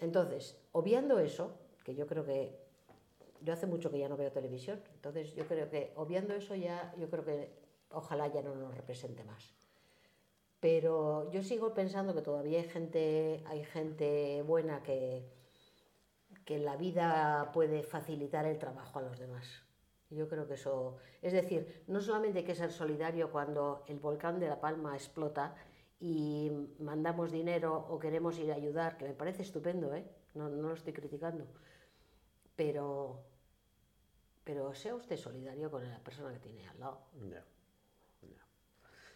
Entonces, 0.00 0.60
obviando 0.72 1.18
eso, 1.18 1.58
que 1.84 1.94
yo 1.94 2.06
creo 2.06 2.24
que 2.24 2.67
yo 3.42 3.52
hace 3.52 3.66
mucho 3.66 3.90
que 3.90 3.98
ya 3.98 4.08
no 4.08 4.16
veo 4.16 4.30
televisión, 4.32 4.82
entonces 4.94 5.34
yo 5.34 5.46
creo 5.46 5.68
que 5.70 5.92
obviando 5.96 6.34
eso 6.34 6.54
ya, 6.54 6.94
yo 6.98 7.08
creo 7.08 7.24
que 7.24 7.50
ojalá 7.90 8.28
ya 8.28 8.42
no 8.42 8.54
nos 8.54 8.74
represente 8.74 9.24
más. 9.24 9.54
Pero 10.60 11.30
yo 11.30 11.42
sigo 11.42 11.72
pensando 11.72 12.14
que 12.14 12.22
todavía 12.22 12.60
hay 12.60 12.68
gente, 12.68 13.44
hay 13.46 13.64
gente 13.64 14.42
buena 14.42 14.82
que, 14.82 15.24
que 16.44 16.58
la 16.58 16.76
vida 16.76 17.50
puede 17.52 17.82
facilitar 17.82 18.44
el 18.44 18.58
trabajo 18.58 18.98
a 18.98 19.02
los 19.02 19.18
demás. 19.18 19.62
Yo 20.10 20.28
creo 20.28 20.48
que 20.48 20.54
eso, 20.54 20.96
es 21.20 21.32
decir, 21.32 21.84
no 21.86 22.00
solamente 22.00 22.38
hay 22.38 22.44
que 22.44 22.54
ser 22.54 22.72
solidario 22.72 23.30
cuando 23.30 23.84
el 23.86 23.98
volcán 23.98 24.40
de 24.40 24.48
La 24.48 24.60
Palma 24.60 24.94
explota 24.94 25.54
y 26.00 26.50
mandamos 26.78 27.30
dinero 27.30 27.86
o 27.88 27.98
queremos 27.98 28.38
ir 28.38 28.50
a 28.50 28.54
ayudar, 28.54 28.96
que 28.96 29.04
me 29.04 29.14
parece 29.14 29.42
estupendo, 29.42 29.94
¿eh? 29.94 30.04
no, 30.34 30.48
no 30.48 30.68
lo 30.68 30.74
estoy 30.74 30.92
criticando, 30.92 31.46
pero, 32.56 33.22
pero 34.48 34.74
sea 34.74 34.94
usted 34.94 35.18
solidario 35.18 35.70
con 35.70 35.86
la 35.86 35.98
persona 35.98 36.32
que 36.32 36.38
tiene 36.38 36.66
al 36.66 36.80
lado. 36.80 37.02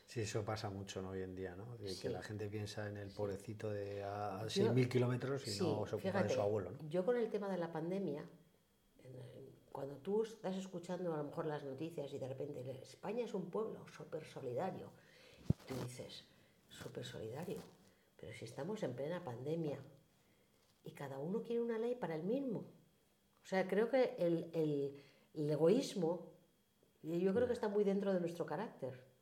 Sí, 0.05 0.21
eso 0.21 0.45
pasa 0.45 0.68
mucho 0.68 1.01
¿no? 1.01 1.09
hoy 1.09 1.23
en 1.23 1.35
día, 1.35 1.57
¿no? 1.57 1.79
De 1.79 1.97
Que 1.97 2.11
la 2.11 2.21
gente 2.21 2.51
piensa 2.51 2.87
en 2.87 2.99
el 2.99 3.09
pobrecito 3.09 3.71
de 3.71 4.05
a 4.05 4.42
6.000 4.42 4.88
kilómetros 4.90 5.49
y 5.49 5.59
no 5.59 5.87
se 5.87 5.95
ocupa 5.97 6.23
de 6.23 6.29
su 6.29 6.38
abuelo. 6.38 6.73
¿no? 6.73 6.87
Yo 6.90 7.03
con 7.07 7.16
el 7.16 7.31
tema 7.31 7.49
de 7.49 7.57
la 7.57 7.73
pandemia, 7.73 8.23
cuando 9.73 9.97
tú 9.97 10.23
estás 10.23 10.55
escuchando 10.55 11.14
a 11.14 11.16
lo 11.16 11.25
mejor 11.25 11.47
las 11.47 11.64
noticias 11.64 12.12
y 12.12 12.18
de 12.18 12.29
repente 12.29 12.61
España 12.83 13.25
es 13.25 13.33
un 13.33 13.49
pueblo 13.49 13.88
súper 13.88 14.27
solidario, 14.27 14.90
tú 15.66 15.75
dices, 15.77 16.27
súper 16.68 17.07
solidario, 17.07 17.62
pero 18.18 18.35
si 18.35 18.45
estamos 18.45 18.83
en 18.83 18.95
plena 18.95 19.25
pandemia 19.25 19.79
y 20.85 20.90
cada 20.90 21.18
uno 21.18 21.42
quiere 21.42 21.62
una 21.62 21.79
ley 21.79 21.95
para 21.95 22.16
el 22.16 22.23
mismo. 22.23 22.66
O 23.42 23.47
sea, 23.47 23.66
creo 23.66 23.88
que 23.88 24.14
el, 24.18 24.51
el, 24.53 25.03
el 25.35 25.51
egoísmo, 25.51 26.33
yo 27.03 27.35
creo 27.35 27.47
que 27.47 27.53
está 27.53 27.68
muy 27.68 27.85
dentro 27.85 28.12
de 28.12 28.21
nuestro 28.21 28.47
carácter. 28.47 29.12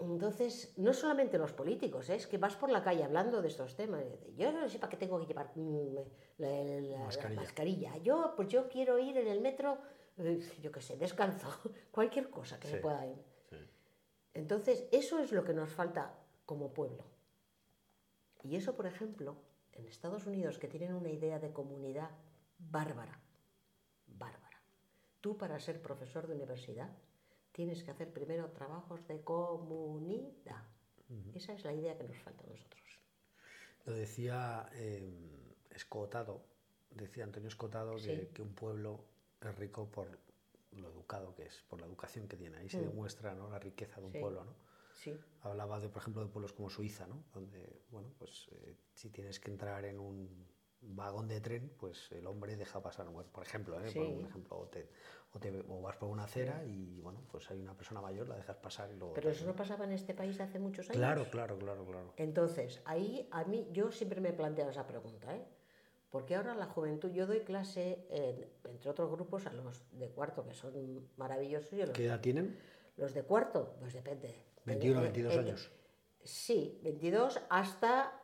Entonces, 0.00 0.72
no 0.78 0.94
solamente 0.94 1.36
los 1.36 1.52
políticos, 1.52 2.08
¿eh? 2.08 2.14
es 2.14 2.26
que 2.26 2.38
vas 2.38 2.56
por 2.56 2.70
la 2.70 2.82
calle 2.82 3.04
hablando 3.04 3.42
de 3.42 3.48
estos 3.48 3.76
temas. 3.76 4.02
Yo 4.34 4.50
no 4.50 4.66
sé 4.66 4.78
para 4.78 4.88
qué 4.88 4.96
tengo 4.96 5.20
que 5.20 5.26
llevar 5.26 5.52
mm, 5.54 5.94
la, 6.38 7.34
mascarilla. 7.34 7.98
Yo, 7.98 8.32
pues 8.34 8.48
yo 8.48 8.66
quiero 8.68 8.98
ir 8.98 9.18
en 9.18 9.28
el 9.28 9.42
metro, 9.42 9.76
eh, 10.16 10.40
yo 10.62 10.72
qué 10.72 10.80
sé, 10.80 10.96
descalzo, 10.96 11.48
cualquier 11.90 12.30
cosa 12.30 12.58
que 12.58 12.68
se 12.68 12.78
pueda 12.78 13.06
ir. 13.06 13.22
Entonces, 14.32 14.86
eso 14.90 15.18
es 15.18 15.32
lo 15.32 15.44
que 15.44 15.52
nos 15.52 15.70
falta 15.70 16.14
como 16.46 16.72
pueblo. 16.72 17.04
Y 18.42 18.56
eso, 18.56 18.74
por 18.74 18.86
ejemplo, 18.86 19.36
en 19.72 19.86
Estados 19.86 20.26
Unidos, 20.26 20.58
que 20.58 20.68
tienen 20.68 20.94
una 20.94 21.10
idea 21.10 21.38
de 21.38 21.52
comunidad 21.52 22.10
bárbara, 22.68 23.20
bárbara. 24.06 24.62
Tú 25.20 25.36
para 25.36 25.58
ser 25.60 25.80
profesor 25.80 26.26
de 26.26 26.34
universidad 26.34 26.90
tienes 27.52 27.82
que 27.82 27.90
hacer 27.90 28.12
primero 28.12 28.50
trabajos 28.50 29.06
de 29.08 29.22
comunidad. 29.22 30.64
Esa 31.34 31.54
es 31.54 31.64
la 31.64 31.72
idea 31.72 31.98
que 31.98 32.04
nos 32.04 32.18
falta 32.18 32.44
a 32.44 32.46
nosotros. 32.46 32.80
Lo 33.84 33.92
decía 33.92 34.68
eh, 34.74 35.56
Escotado, 35.70 36.44
decía 36.90 37.24
Antonio 37.24 37.48
Escotado 37.48 37.96
que, 37.96 38.42
un 38.42 38.54
pueblo 38.54 39.04
es 39.40 39.54
rico 39.56 39.90
por 39.90 40.06
lo 40.72 40.88
educado 40.88 41.34
que 41.34 41.46
es, 41.46 41.64
por 41.68 41.80
la 41.80 41.86
educación 41.86 42.28
que 42.28 42.36
tiene. 42.36 42.58
Ahí 42.58 42.68
se 42.68 42.78
mm. 42.78 42.90
demuestra 42.90 43.34
¿no? 43.34 43.50
la 43.50 43.58
riqueza 43.58 44.00
de 44.00 44.06
un 44.06 44.12
pueblo. 44.12 44.44
¿no? 44.44 44.54
Sí. 44.94 45.18
Hablaba, 45.42 45.80
de, 45.80 45.88
por 45.88 46.02
ejemplo, 46.02 46.22
de 46.22 46.28
pueblos 46.28 46.52
como 46.52 46.70
Suiza, 46.70 47.06
¿no? 47.08 47.24
donde 47.34 47.82
bueno, 47.90 48.08
pues, 48.18 48.48
eh, 48.52 48.76
si 48.94 49.10
tienes 49.10 49.40
que 49.40 49.50
entrar 49.50 49.84
en 49.84 49.98
un 49.98 50.46
vagón 50.82 51.28
de 51.28 51.40
tren, 51.40 51.72
pues 51.78 52.10
el 52.12 52.26
hombre 52.26 52.56
deja 52.56 52.82
pasar, 52.82 53.06
por 53.06 53.44
ejemplo, 53.44 53.80
¿eh? 53.80 53.90
por 53.92 54.06
un 54.06 54.26
ejemplo, 54.26 54.58
o, 54.58 54.66
te, 54.66 54.88
o, 55.68 55.80
vas 55.80 55.96
por 55.96 56.08
una 56.08 56.24
acera 56.24 56.64
y 56.64 57.00
bueno, 57.00 57.20
pues 57.30 57.50
hay 57.50 57.60
una 57.60 57.74
persona 57.74 58.00
mayor, 58.00 58.28
la 58.28 58.36
dejas 58.36 58.56
pasar 58.56 58.90
y 58.90 58.96
luego... 58.96 59.14
Pero 59.14 59.30
eso 59.30 59.46
no 59.46 59.54
pasaba 59.54 59.84
en 59.84 59.92
este 59.92 60.14
país 60.14 60.40
hace 60.40 60.58
muchos 60.58 60.88
años. 60.90 60.98
Claro, 60.98 61.24
claro, 61.30 61.58
claro, 61.58 61.84
claro. 61.84 62.12
Entonces, 62.16 62.80
ahí 62.84 63.28
a 63.30 63.44
mí, 63.44 63.68
yo 63.72 63.92
siempre 63.92 64.20
me 64.20 64.30
he 64.30 64.32
planteado 64.32 64.70
esa 64.70 64.86
pregunta, 64.86 65.34
¿eh? 65.36 65.44
Porque 66.10 66.34
ahora 66.34 66.56
la 66.56 66.66
juventud, 66.66 67.10
yo 67.12 67.26
doy 67.26 67.40
clase, 67.40 68.04
entre 68.64 68.90
otros 68.90 69.10
grupos, 69.12 69.46
a 69.46 69.52
los 69.52 69.84
de 69.92 70.08
cuarto, 70.08 70.44
que 70.44 70.54
son 70.54 71.08
maravillosos. 71.16 71.72
los, 71.72 71.90
¿Qué 71.90 72.06
edad 72.06 72.20
tienen? 72.20 72.58
Los 72.96 73.14
de 73.14 73.22
cuarto, 73.22 73.76
pues 73.78 73.92
depende. 73.92 74.34
21, 74.64 75.02
22 75.02 75.36
años. 75.36 75.70
Sí, 76.22 76.78
22 76.82 77.40
hasta 77.48 78.22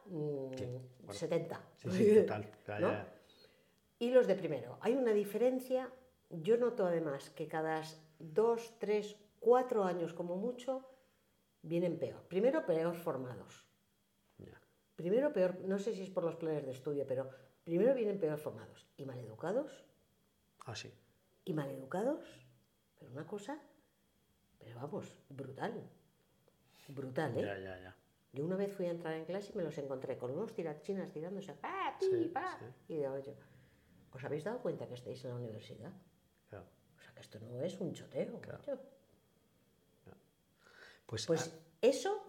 70. 1.10 1.58
Mm, 1.58 1.90
sí, 1.90 1.90
sí, 1.90 2.26
total. 2.26 3.12
Y 3.98 4.10
los 4.10 4.26
de 4.26 4.34
primero. 4.34 4.76
Hay 4.82 4.94
una 4.94 5.12
diferencia. 5.12 5.90
Yo 6.28 6.58
noto 6.58 6.84
además 6.84 7.30
que 7.30 7.48
cada 7.48 7.82
dos, 8.18 8.74
tres, 8.78 9.16
cuatro 9.40 9.84
años 9.84 10.12
como 10.12 10.36
mucho 10.36 10.84
vienen 11.62 11.98
peor. 11.98 12.22
Primero, 12.28 12.66
peor 12.66 12.94
formados. 12.94 13.64
Primero, 14.96 15.32
peor, 15.32 15.60
no 15.60 15.78
sé 15.78 15.94
si 15.94 16.02
es 16.02 16.10
por 16.10 16.24
los 16.24 16.36
planes 16.36 16.64
de 16.64 16.72
estudio, 16.72 17.06
pero 17.06 17.28
primero 17.64 17.94
vienen 17.94 18.18
peor 18.18 18.38
formados. 18.38 18.86
¿Y 18.96 19.04
maleducados? 19.04 19.84
Ah, 20.64 20.74
sí. 20.74 20.90
¿Y 21.44 21.52
maleducados? 21.52 22.46
Pero 22.98 23.12
una 23.12 23.26
cosa, 23.26 23.58
pero 24.58 24.76
vamos, 24.76 25.14
brutal 25.28 25.86
brutal, 26.88 27.36
¿eh? 27.36 27.42
Ya, 27.42 27.58
ya, 27.58 27.80
ya. 27.80 27.96
Yo 28.32 28.44
una 28.44 28.56
vez 28.56 28.72
fui 28.72 28.86
a 28.86 28.90
entrar 28.90 29.14
en 29.14 29.24
clase 29.24 29.52
y 29.54 29.56
me 29.56 29.64
los 29.64 29.76
encontré 29.78 30.18
con 30.18 30.30
unos 30.30 30.52
tirachinas 30.52 31.10
tirándose, 31.10 31.54
¡pa, 31.54 31.96
pi, 31.98 32.28
pa! 32.28 32.58
Y 32.88 32.96
digo 32.96 33.18
yo, 33.18 33.32
¿os 34.12 34.24
habéis 34.24 34.44
dado 34.44 34.58
cuenta 34.60 34.86
que 34.86 34.94
estáis 34.94 35.24
en 35.24 35.30
la 35.30 35.36
universidad? 35.36 35.92
Claro. 36.50 36.66
O 36.98 37.00
sea, 37.00 37.14
que 37.14 37.20
esto 37.20 37.40
no 37.40 37.62
es 37.62 37.80
un 37.80 37.94
choteo, 37.94 38.40
claro. 38.40 38.62
Pues, 41.06 41.24
pues 41.24 41.48
ah, 41.48 41.76
eso, 41.80 42.26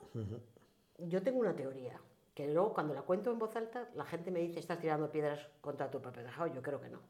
yo 0.99 1.23
tengo 1.23 1.39
una 1.39 1.55
teoría, 1.55 1.99
que 2.33 2.47
luego 2.47 2.73
cuando 2.73 2.93
la 2.93 3.01
cuento 3.01 3.31
en 3.31 3.39
voz 3.39 3.55
alta, 3.55 3.89
la 3.95 4.05
gente 4.05 4.29
me 4.29 4.39
dice, 4.39 4.59
estás 4.59 4.79
tirando 4.79 5.11
piedras 5.11 5.49
contra 5.61 5.89
tu 5.89 5.99
propio 5.99 6.23
tejado. 6.23 6.53
Yo 6.53 6.61
creo 6.61 6.79
que 6.79 6.89
no. 6.89 7.01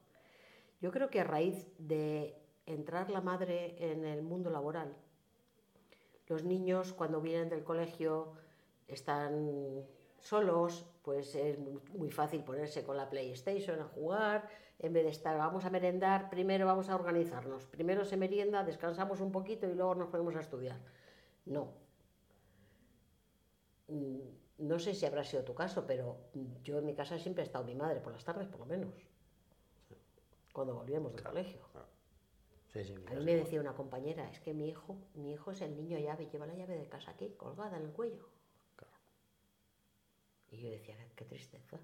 Yo 0.80 0.90
creo 0.90 1.10
que 1.10 1.20
a 1.20 1.24
raíz 1.24 1.68
de 1.78 2.34
entrar 2.64 3.10
la 3.10 3.20
madre 3.20 3.76
en 3.78 4.06
el 4.06 4.22
mundo 4.22 4.48
laboral, 4.48 4.96
los 6.28 6.44
niños 6.44 6.92
cuando 6.92 7.20
vienen 7.20 7.48
del 7.48 7.64
colegio 7.64 8.32
están 8.86 9.84
solos, 10.20 10.86
pues 11.02 11.34
es 11.34 11.58
muy 11.58 12.10
fácil 12.10 12.42
ponerse 12.44 12.84
con 12.84 12.96
la 12.96 13.08
PlayStation 13.08 13.80
a 13.80 13.84
jugar, 13.84 14.48
en 14.78 14.92
vez 14.92 15.04
de 15.04 15.10
estar, 15.10 15.36
vamos 15.36 15.64
a 15.64 15.70
merendar, 15.70 16.30
primero 16.30 16.66
vamos 16.66 16.88
a 16.88 16.94
organizarnos, 16.94 17.66
primero 17.66 18.04
se 18.04 18.16
merienda, 18.16 18.62
descansamos 18.64 19.20
un 19.20 19.32
poquito 19.32 19.66
y 19.68 19.74
luego 19.74 19.94
nos 19.94 20.08
ponemos 20.08 20.36
a 20.36 20.40
estudiar. 20.40 20.78
No. 21.46 21.72
Mm, 23.88 24.18
no 24.58 24.78
sé 24.78 24.94
si 24.94 25.06
habrá 25.06 25.24
sido 25.24 25.44
tu 25.44 25.54
caso, 25.54 25.86
pero 25.86 26.18
yo 26.62 26.78
en 26.78 26.86
mi 26.86 26.94
casa 26.94 27.18
siempre 27.18 27.42
ha 27.42 27.46
estado 27.46 27.64
mi 27.64 27.74
madre, 27.74 28.00
por 28.00 28.12
las 28.12 28.24
tardes 28.24 28.48
por 28.48 28.60
lo 28.60 28.66
menos, 28.66 28.92
cuando 30.52 30.74
volvíamos 30.74 31.12
del 31.12 31.22
colegio 31.22 31.60
a 33.06 33.14
mí 33.14 33.24
me 33.24 33.34
decía 33.34 33.60
una 33.60 33.74
compañera, 33.74 34.30
es 34.30 34.40
que 34.40 34.54
mi 34.54 34.68
hijo, 34.68 34.96
mi 35.14 35.32
hijo 35.32 35.50
es 35.50 35.60
el 35.60 35.76
niño 35.76 35.98
llave, 35.98 36.26
lleva 36.26 36.46
la 36.46 36.54
llave 36.54 36.76
de 36.76 36.88
casa 36.88 37.12
aquí, 37.12 37.30
colgada 37.36 37.76
en 37.76 37.84
el 37.84 37.92
cuello. 37.92 38.28
Y 40.50 40.62
yo 40.62 40.70
decía, 40.70 40.96
qué 41.14 41.24
tristeza. 41.24 41.78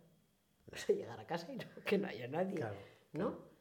llegar 0.89 1.21
a 1.21 1.27
casa 1.27 1.53
y 1.53 1.59
que 1.83 1.99
no 1.99 2.09
haya 2.09 2.29
nadie. 2.29 2.65
¿No? 3.13 3.55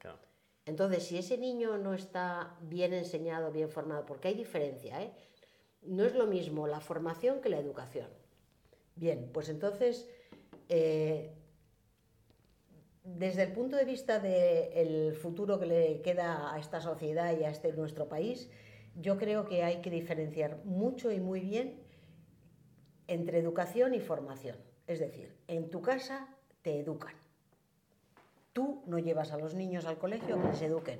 Entonces, 0.65 1.04
si 1.04 1.17
ese 1.17 1.38
niño 1.38 1.78
no 1.78 1.93
está 1.93 2.58
bien 2.62 2.93
enseñado, 2.93 3.52
bien 3.52 3.69
formado, 3.69 4.06
porque 4.06 4.30
hay 4.30 4.34
diferencia, 4.34 5.02
¿eh? 5.02 5.13
No 5.82 6.06
es 6.06 6.15
lo 6.15 6.26
mismo 6.26 6.67
la 6.67 6.80
formación 6.80 7.41
que 7.41 7.50
la 7.50 7.58
educación. 7.58 8.08
Bien, 8.96 9.30
pues 9.34 9.50
entonces 9.50 10.10
eh, 10.69 11.34
desde 13.03 13.43
el 13.43 13.51
punto 13.51 13.75
de 13.75 13.85
vista 13.85 14.19
del 14.19 15.13
futuro 15.15 15.59
que 15.59 15.65
le 15.65 16.01
queda 16.01 16.53
a 16.53 16.59
esta 16.59 16.79
sociedad 16.79 17.37
y 17.37 17.43
a 17.43 17.49
este 17.49 17.73
nuestro 17.73 18.07
país, 18.07 18.49
yo 18.95 19.17
creo 19.17 19.45
que 19.45 19.63
hay 19.63 19.81
que 19.81 19.89
diferenciar 19.89 20.63
mucho 20.63 21.11
y 21.11 21.19
muy 21.19 21.41
bien 21.41 21.81
entre 23.07 23.39
educación 23.39 23.93
y 23.93 23.99
formación. 23.99 24.57
Es 24.87 24.99
decir, 24.99 25.35
en 25.47 25.69
tu 25.69 25.81
casa 25.81 26.27
te 26.61 26.79
educan. 26.79 27.13
Tú 28.53 28.83
no 28.85 28.99
llevas 28.99 29.31
a 29.31 29.37
los 29.37 29.53
niños 29.55 29.85
al 29.85 29.97
colegio 29.97 30.41
que 30.41 30.47
les 30.47 30.61
eduquen. 30.61 30.99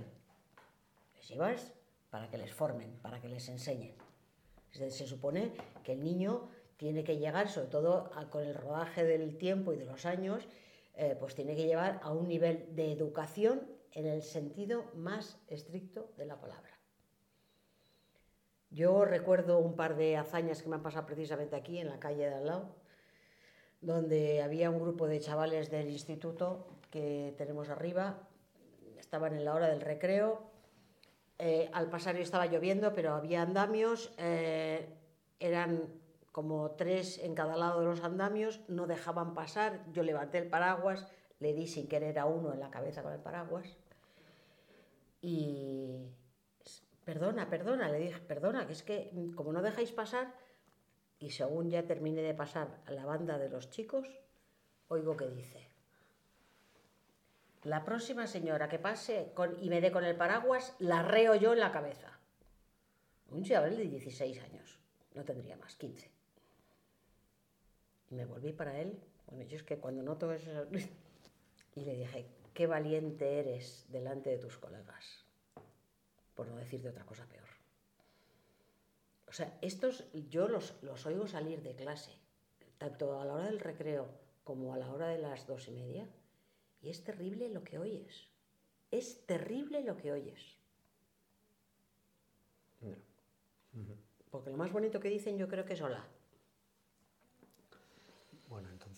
Les 1.15 1.29
llevas 1.29 1.73
para 2.09 2.29
que 2.29 2.37
les 2.37 2.51
formen, 2.51 2.97
para 3.01 3.21
que 3.21 3.29
les 3.29 3.47
enseñen. 3.47 3.95
Se 4.71 5.07
supone 5.07 5.51
que 5.83 5.93
el 5.93 6.03
niño 6.03 6.49
tiene 6.77 7.03
que 7.03 7.17
llegar, 7.17 7.47
sobre 7.47 7.67
todo 7.67 8.09
con 8.29 8.43
el 8.43 8.55
rodaje 8.55 9.03
del 9.03 9.37
tiempo 9.37 9.71
y 9.71 9.77
de 9.77 9.85
los 9.85 10.05
años, 10.05 10.47
eh, 10.95 11.15
pues 11.19 11.36
tiene 11.36 11.56
que 11.56 11.65
llevar 11.65 11.99
a 12.03 12.12
un 12.12 12.27
nivel 12.27 12.75
de 12.75 12.91
educación 12.91 13.67
en 13.91 14.06
el 14.06 14.21
sentido 14.21 14.86
más 14.95 15.39
estricto 15.47 16.12
de 16.17 16.25
la 16.25 16.39
palabra. 16.39 16.71
Yo 18.69 19.06
recuerdo 19.06 19.60
un 19.60 19.75
par 19.75 19.95
de 19.95 20.17
hazañas 20.17 20.63
que 20.63 20.69
me 20.69 20.75
han 20.75 20.82
pasado 20.82 21.06
precisamente 21.06 21.56
aquí, 21.56 21.77
en 21.77 21.89
la 21.89 21.99
calle 21.99 22.29
de 22.29 22.36
al 22.36 22.45
lado, 22.45 22.75
donde 23.82 24.41
había 24.41 24.69
un 24.69 24.79
grupo 24.79 25.08
de 25.08 25.19
chavales 25.19 25.69
del 25.69 25.89
instituto 25.89 26.67
que 26.89 27.36
tenemos 27.38 27.69
arriba, 27.69 28.27
estaban 28.97 29.36
en 29.36 29.45
la 29.45 29.53
hora 29.53 29.67
del 29.67 29.82
recreo, 29.82 30.41
eh, 31.38 31.69
al 31.73 31.89
pasar 31.89 32.15
estaba 32.15 32.45
lloviendo, 32.45 32.93
pero 32.93 33.13
había 33.13 33.41
andamios, 33.41 34.13
eh, 34.17 34.88
eran 35.39 35.84
como 36.34 36.72
tres 36.72 37.19
en 37.19 37.36
cada 37.36 37.56
lado 37.56 37.80
de 37.80 37.86
los 37.86 38.04
andamios, 38.04 38.60
no 38.67 38.88
dejaban 38.88 39.36
pasar, 39.36 39.86
yo 39.93 40.02
levanté 40.02 40.39
el 40.39 40.50
paraguas, 40.50 41.08
le 41.39 41.54
di 41.54 41.67
sin 41.67 41.88
querer 41.88 42.17
a 42.17 42.26
uno 42.26 42.52
en 42.52 42.60
la 42.60 42.72
cabeza 42.72 43.04
con 43.04 43.13
el 43.13 43.19
paraguas 43.19 43.78
y 45.22 46.08
perdona, 47.06 47.52
perdona, 47.52 47.88
le 47.89 48.00
dije, 48.00 48.19
perdona, 48.19 48.65
que 48.65 48.74
es 48.74 48.82
que 48.82 49.12
como 49.36 49.54
no 49.54 49.62
dejáis 49.62 49.91
pasar, 49.91 50.34
y 51.19 51.30
según 51.30 51.69
ya 51.69 51.86
terminé 51.86 52.24
de 52.24 52.34
pasar 52.34 52.82
a 52.88 52.91
la 52.91 53.06
banda 53.06 53.38
de 53.38 53.50
los 53.50 53.69
chicos, 53.69 54.08
oigo 54.88 55.15
que 55.15 55.28
dice, 55.28 55.69
la 57.62 57.86
próxima 57.86 58.26
señora 58.26 58.69
que 58.69 58.80
pase 58.80 59.32
y 59.62 59.69
me 59.69 59.82
dé 59.82 59.91
con 59.91 60.04
el 60.04 60.17
paraguas, 60.17 60.76
la 60.80 61.04
reo 61.04 61.36
yo 61.36 61.54
en 61.54 61.60
la 61.60 61.72
cabeza. 61.72 62.19
Un 63.30 63.43
chaval 63.43 63.78
de 63.78 63.84
16 63.84 64.41
años, 64.41 64.80
no 65.13 65.24
tendría 65.24 65.58
más, 65.58 65.76
15. 65.76 66.12
Me 68.13 68.26
volví 68.26 68.54
para 68.54 68.80
él, 68.80 68.99
bueno, 69.28 69.43
yo 69.43 69.58
es 69.58 69.63
que 69.63 69.78
cuando 69.78 70.04
noto 70.04 70.32
eso, 70.32 70.67
y 71.76 71.86
le 71.86 71.95
dije, 71.95 72.28
qué 72.54 72.67
valiente 72.67 73.39
eres 73.39 73.86
delante 73.89 74.30
de 74.30 74.38
tus 74.38 74.58
colegas, 74.58 75.26
por 76.36 76.47
no 76.47 76.58
decirte 76.58 76.89
otra 76.89 77.06
cosa 77.06 77.26
peor. 77.26 77.47
O 79.28 79.34
sea, 79.34 79.58
estos 79.62 80.06
yo 80.30 80.47
los, 80.47 80.76
los 80.84 81.06
oigo 81.08 81.28
salir 81.28 81.63
de 81.63 81.76
clase, 81.76 82.12
tanto 82.78 83.19
a 83.19 83.26
la 83.26 83.34
hora 83.34 83.45
del 83.45 83.60
recreo 83.60 84.08
como 84.43 84.73
a 84.73 84.78
la 84.78 84.91
hora 84.91 85.08
de 85.08 85.17
las 85.17 85.47
dos 85.47 85.67
y 85.67 85.71
media, 85.71 86.08
y 86.82 86.89
es 86.89 87.04
terrible 87.04 87.49
lo 87.49 87.63
que 87.63 87.80
oyes. 87.80 88.30
Es 88.91 89.26
terrible 89.26 89.82
lo 89.84 89.97
que 89.97 90.12
oyes. 90.12 90.58
Porque 94.30 94.52
lo 94.52 94.58
más 94.58 94.71
bonito 94.71 94.99
que 94.99 95.10
dicen 95.10 95.38
yo 95.38 95.47
creo 95.47 95.65
que 95.65 95.73
es 95.73 95.82
hola. 95.82 96.06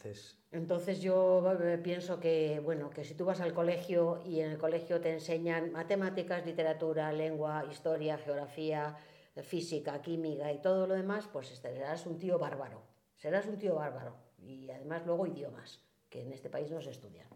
Entonces... 0.06 0.38
Entonces 0.52 1.02
yo 1.02 1.52
eh, 1.62 1.78
pienso 1.80 2.20
que, 2.20 2.62
bueno, 2.64 2.90
que 2.90 3.04
si 3.04 3.14
tú 3.14 3.26
vas 3.26 3.42
al 3.42 3.54
colegio 3.54 4.22
y 4.24 4.40
en 4.40 4.52
el 4.52 4.58
colegio 4.58 5.02
te 5.02 5.12
enseñan 5.12 5.72
matemáticas, 5.74 6.46
literatura, 6.46 7.12
lengua, 7.12 7.66
historia, 7.70 8.18
geografía, 8.18 8.96
física, 9.44 10.02
química 10.02 10.52
y 10.54 10.62
todo 10.62 10.88
lo 10.88 10.94
demás, 10.94 11.28
pues 11.28 11.48
serás 11.48 12.06
un 12.06 12.18
tío 12.18 12.40
bárbaro. 12.40 12.82
Serás 13.18 13.48
un 13.48 13.58
tío 13.58 13.76
bárbaro. 13.76 14.16
Y 14.38 14.70
además 14.70 15.06
luego 15.06 15.28
idiomas, 15.28 15.82
que 16.10 16.22
en 16.22 16.32
este 16.32 16.50
país 16.50 16.72
no 16.72 16.82
se 16.82 16.92
estudian. 16.92 17.28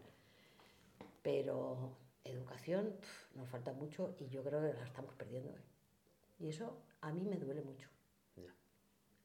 Pero 1.22 1.98
educación 2.24 2.96
nos 3.34 3.48
falta 3.48 3.72
mucho 3.72 4.14
y 4.18 4.28
yo 4.28 4.42
creo 4.42 4.62
que 4.62 4.72
la 4.72 4.84
estamos 4.84 5.14
perdiendo. 5.14 5.50
¿eh? 5.50 5.62
Y 6.38 6.48
eso 6.48 6.80
a 7.02 7.12
mí 7.12 7.22
me 7.24 7.36
duele 7.36 7.60
mucho. 7.60 7.90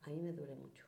A 0.02 0.10
mí 0.10 0.22
me 0.22 0.34
duele 0.34 0.56
mucho. 0.56 0.86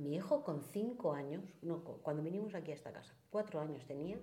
Mi 0.00 0.16
hijo 0.16 0.42
con 0.42 0.62
cinco 0.62 1.12
años, 1.12 1.44
no, 1.60 1.84
cuando 1.84 2.22
vinimos 2.22 2.54
aquí 2.54 2.70
a 2.70 2.74
esta 2.74 2.90
casa, 2.90 3.14
cuatro 3.28 3.60
años 3.60 3.84
tenía, 3.84 4.18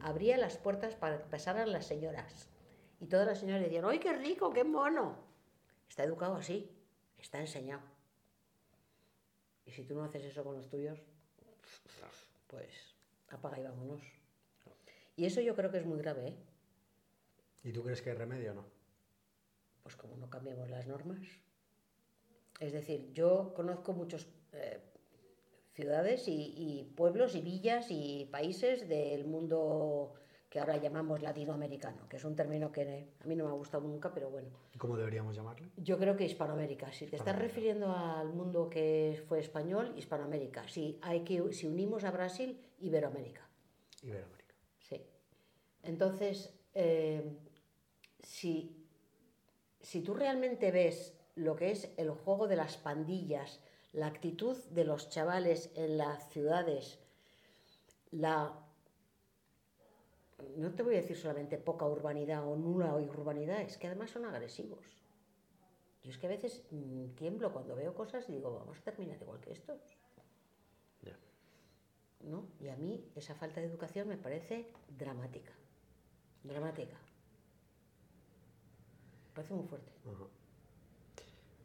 abría 0.00 0.36
las 0.36 0.56
puertas 0.56 0.96
para 0.96 1.18
que 1.18 1.30
pasaran 1.30 1.70
las 1.70 1.86
señoras. 1.86 2.48
Y 2.98 3.06
todas 3.06 3.24
las 3.28 3.38
señoras 3.38 3.60
le 3.60 3.68
decían, 3.68 3.84
¡ay, 3.84 4.00
qué 4.00 4.12
rico, 4.14 4.52
qué 4.52 4.64
mono! 4.64 5.16
Está 5.88 6.02
educado 6.02 6.34
así, 6.34 6.68
está 7.18 7.38
enseñado. 7.38 7.82
Y 9.64 9.70
si 9.70 9.84
tú 9.84 9.94
no 9.94 10.02
haces 10.02 10.24
eso 10.24 10.42
con 10.42 10.56
los 10.56 10.68
tuyos, 10.68 10.98
pues 12.48 12.96
apaga 13.30 13.60
y 13.60 13.62
vámonos. 13.62 14.02
Y 15.14 15.24
eso 15.26 15.40
yo 15.40 15.54
creo 15.54 15.70
que 15.70 15.78
es 15.78 15.86
muy 15.86 15.98
grave. 15.98 16.30
¿eh? 16.30 16.36
¿Y 17.62 17.72
tú 17.72 17.84
crees 17.84 18.02
que 18.02 18.10
hay 18.10 18.16
remedio 18.16 18.50
o 18.50 18.54
no? 18.54 18.64
Pues 19.84 19.94
como 19.94 20.16
no 20.16 20.28
cambiamos 20.28 20.68
las 20.68 20.88
normas. 20.88 21.20
Es 22.58 22.72
decir, 22.72 23.12
yo 23.12 23.54
conozco 23.54 23.92
muchos 23.92 24.26
eh, 24.52 24.91
ciudades 25.74 26.24
y, 26.26 26.92
pueblos 26.96 27.34
y 27.34 27.40
villas 27.40 27.86
y 27.90 28.28
países 28.30 28.88
del 28.88 29.24
mundo 29.24 30.14
que 30.48 30.60
ahora 30.60 30.76
llamamos 30.76 31.22
latinoamericano, 31.22 32.06
que 32.08 32.18
es 32.18 32.24
un 32.24 32.36
término 32.36 32.70
que 32.70 33.08
a 33.18 33.26
mí 33.26 33.34
no 33.34 33.44
me 33.44 33.50
ha 33.50 33.54
gustado 33.54 33.88
nunca, 33.88 34.12
pero 34.12 34.28
bueno. 34.28 34.50
¿Cómo 34.76 34.98
deberíamos 34.98 35.34
llamarlo? 35.34 35.66
Yo 35.78 35.98
creo 35.98 36.14
que 36.14 36.24
Hispanoamérica. 36.24 36.92
Si 36.92 37.06
te 37.06 37.16
estás 37.16 37.38
refiriendo 37.38 37.90
al 37.90 38.34
mundo 38.34 38.68
que 38.68 39.22
fue 39.28 39.40
español, 39.40 39.94
Hispanoamérica. 39.96 40.68
Si, 40.68 40.98
hay 41.00 41.20
que, 41.20 41.52
si 41.54 41.66
unimos 41.66 42.04
a 42.04 42.10
Brasil, 42.10 42.60
Iberoamérica. 42.80 43.48
Iberoamérica. 44.02 44.54
Sí. 44.78 45.00
Entonces, 45.82 46.52
eh, 46.74 47.38
si 48.22 48.82
si 49.82 50.00
tú 50.00 50.14
realmente 50.14 50.70
ves 50.70 51.14
lo 51.34 51.56
que 51.56 51.70
es 51.70 51.92
el 51.96 52.10
juego 52.10 52.46
de 52.46 52.56
las 52.56 52.76
pandillas, 52.76 53.60
la 53.92 54.06
actitud 54.06 54.56
de 54.70 54.84
los 54.84 55.08
chavales 55.08 55.70
en 55.74 55.98
las 55.98 56.28
ciudades, 56.30 56.98
la 58.10 58.58
no 60.56 60.72
te 60.74 60.82
voy 60.82 60.94
a 60.94 61.00
decir 61.00 61.16
solamente 61.16 61.58
poca 61.58 61.86
urbanidad 61.86 62.46
o 62.46 62.56
nula 62.56 62.94
urbanidad, 62.96 63.60
es 63.60 63.78
que 63.78 63.86
además 63.86 64.10
son 64.10 64.24
agresivos. 64.24 64.84
Yo 66.02 66.10
es 66.10 66.18
que 66.18 66.26
a 66.26 66.30
veces 66.30 66.64
mm, 66.70 67.14
tiemblo 67.14 67.52
cuando 67.52 67.76
veo 67.76 67.94
cosas 67.94 68.28
y 68.28 68.32
digo, 68.32 68.52
vamos 68.52 68.78
a 68.78 68.82
terminar 68.82 69.20
igual 69.20 69.40
que 69.40 69.52
estos. 69.52 69.80
¿No? 72.22 72.46
Y 72.60 72.68
a 72.68 72.76
mí 72.76 73.10
esa 73.16 73.34
falta 73.34 73.60
de 73.60 73.66
educación 73.66 74.06
me 74.06 74.16
parece 74.16 74.70
dramática. 74.96 75.52
Dramática. 76.44 76.96
Parece 79.34 79.54
muy 79.54 79.66
fuerte. 79.66 79.92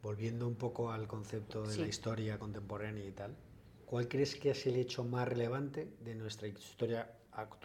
Volviendo 0.02 0.46
un 0.46 0.54
poco 0.54 0.90
al 0.90 1.06
concepto 1.06 1.62
de 1.62 1.76
la 1.76 1.86
historia 1.86 2.38
contemporánea 2.38 3.04
y 3.04 3.12
tal, 3.12 3.36
¿cuál 3.84 4.08
crees 4.08 4.36
que 4.36 4.50
es 4.50 4.66
el 4.66 4.76
hecho 4.76 5.04
más 5.04 5.26
relevante 5.26 5.88
de 6.00 6.14
nuestra 6.14 6.46
historia 6.48 7.18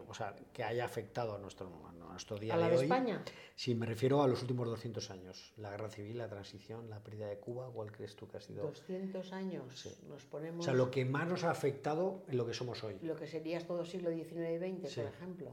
o 0.07 0.13
sea, 0.13 0.35
que 0.51 0.63
haya 0.63 0.85
afectado 0.85 1.35
a 1.35 1.39
nuestro, 1.39 1.67
a 1.87 1.91
nuestro 1.91 2.37
día 2.37 2.53
¿A 2.53 2.57
la 2.57 2.69
de, 2.69 2.77
de 2.77 2.83
España? 2.83 3.23
Sí, 3.55 3.73
me 3.75 3.85
refiero 3.85 4.21
a 4.21 4.27
los 4.27 4.41
últimos 4.41 4.67
200 4.67 5.09
años. 5.11 5.53
La 5.57 5.71
guerra 5.71 5.89
civil, 5.89 6.17
la 6.17 6.27
transición, 6.27 6.89
la 6.89 6.99
pérdida 6.99 7.27
de 7.27 7.37
Cuba, 7.37 7.69
¿cuál 7.73 7.91
crees 7.91 8.15
tú 8.15 8.27
que 8.27 8.37
ha 8.37 8.41
sido? 8.41 8.63
200 8.63 9.33
años. 9.33 9.97
Nos 10.07 10.25
ponemos... 10.25 10.61
O 10.61 10.63
sea, 10.63 10.73
lo 10.73 10.91
que 10.91 11.05
más 11.05 11.27
nos 11.27 11.43
ha 11.43 11.51
afectado 11.51 12.23
en 12.27 12.37
lo 12.37 12.45
que 12.45 12.53
somos 12.53 12.83
hoy. 12.83 12.97
Lo 13.01 13.15
que 13.15 13.27
sería 13.27 13.65
todo 13.65 13.85
siglo 13.85 14.11
XIX 14.11 14.33
y 14.33 14.57
XX, 14.57 14.95
por 14.95 15.05
ejemplo. 15.05 15.51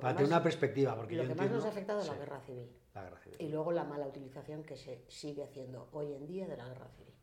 Para 0.00 0.16
tener 0.16 0.28
una 0.28 0.42
perspectiva, 0.42 0.96
porque 0.96 1.16
lo 1.16 1.26
que 1.26 1.34
más 1.34 1.50
nos 1.50 1.64
ha 1.64 1.68
afectado 1.68 2.00
es 2.00 2.08
la 2.08 2.16
guerra 2.16 2.40
civil. 2.40 2.68
La 2.94 3.02
guerra. 3.02 3.20
Y 3.38 3.48
luego 3.48 3.72
la 3.72 3.84
mala 3.84 4.06
utilización 4.06 4.62
que 4.62 4.76
se 4.76 5.04
sigue 5.08 5.42
haciendo 5.42 5.88
hoy 5.92 6.14
en 6.14 6.26
día 6.26 6.46
de 6.46 6.56
la 6.56 6.68
guerra 6.68 6.88
civil. 6.88 7.14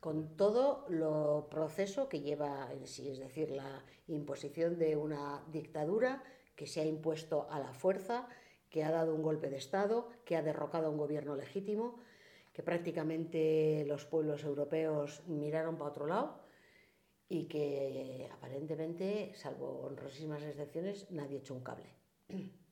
Con 0.00 0.36
todo 0.36 0.84
lo 0.88 1.48
proceso 1.48 2.08
que 2.08 2.20
lleva 2.20 2.70
en 2.72 2.86
sí, 2.86 3.08
es 3.08 3.18
decir, 3.18 3.50
la 3.50 3.84
imposición 4.06 4.78
de 4.78 4.96
una 4.96 5.42
dictadura 5.50 6.22
que 6.56 6.66
se 6.66 6.80
ha 6.80 6.84
impuesto 6.84 7.46
a 7.50 7.58
la 7.58 7.72
fuerza, 7.72 8.28
que 8.68 8.84
ha 8.84 8.90
dado 8.90 9.14
un 9.14 9.22
golpe 9.22 9.48
de 9.48 9.56
Estado, 9.56 10.08
que 10.24 10.36
ha 10.36 10.42
derrocado 10.42 10.88
a 10.88 10.90
un 10.90 10.98
gobierno 10.98 11.36
legítimo, 11.36 12.00
que 12.52 12.62
prácticamente 12.62 13.84
los 13.86 14.04
pueblos 14.04 14.44
europeos 14.44 15.22
miraron 15.26 15.76
para 15.76 15.90
otro 15.90 16.06
lado 16.06 16.44
y 17.28 17.46
que 17.46 18.28
aparentemente, 18.32 19.32
salvo 19.34 19.80
honrosísimas 19.86 20.42
excepciones, 20.42 21.10
nadie 21.10 21.38
echó 21.38 21.54
un 21.54 21.62
cable. 21.62 21.94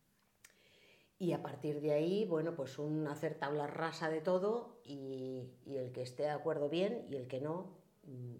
Y 1.22 1.34
a 1.34 1.40
partir 1.40 1.80
de 1.80 1.92
ahí, 1.92 2.24
bueno, 2.24 2.56
pues 2.56 2.80
un 2.80 3.06
hacer 3.06 3.36
tabla 3.36 3.68
rasa 3.68 4.10
de 4.10 4.20
todo 4.20 4.80
y, 4.84 5.52
el 5.66 5.92
que 5.92 6.02
esté 6.02 6.24
de 6.24 6.30
acuerdo 6.30 6.68
bien 6.68 7.06
y 7.08 7.14
el 7.14 7.28
que 7.28 7.40
no, 7.40 7.78
mm, 8.02 8.34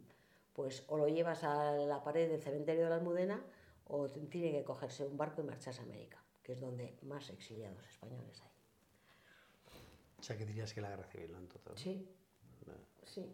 pues 0.52 0.82
o 0.88 0.96
lo 0.96 1.06
llevas 1.06 1.44
a 1.44 1.74
la 1.74 2.02
pared 2.02 2.28
del 2.28 2.42
cementerio 2.42 2.82
de 2.82 2.90
la 2.90 2.96
Almudena 2.96 3.40
o 3.86 4.08
tiene 4.08 4.50
que 4.50 4.64
cogerse 4.64 5.06
un 5.06 5.16
barco 5.16 5.42
y 5.42 5.44
marcharse 5.44 5.80
a 5.80 5.84
América, 5.84 6.24
que 6.42 6.54
es 6.54 6.60
donde 6.60 6.98
más 7.02 7.30
exiliados 7.30 7.86
españoles 7.86 8.42
hay. 8.42 8.50
O 10.18 10.22
sea, 10.24 10.36
que 10.36 10.44
dirías 10.44 10.74
que 10.74 10.80
la 10.80 10.90
guerra 10.90 11.06
civil, 11.06 11.30
¿no? 11.30 11.76
Sí, 11.76 12.08
sí. 13.04 13.32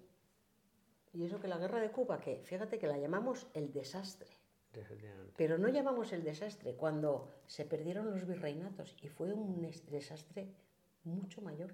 Y 1.15 1.25
eso 1.25 1.41
que 1.41 1.49
la 1.49 1.57
guerra 1.57 1.81
de 1.81 1.91
Cuba, 1.91 2.21
que 2.21 2.43
fíjate 2.45 2.79
que 2.79 2.87
la 2.87 2.99
llamamos 2.99 3.47
el 3.55 3.73
desastre. 3.73 4.29
Pero 5.37 5.59
no 5.59 5.69
llamamos 5.69 6.13
el 6.13 6.23
desastre 6.23 6.75
cuando 6.75 7.29
se 7.47 7.65
perdieron 7.65 8.11
los 8.11 8.27
virreinatos 8.27 8.97
y 9.03 9.09
fue 9.09 9.33
un 9.33 9.61
desastre 9.91 10.49
mucho 11.05 11.41
mayor. 11.41 11.73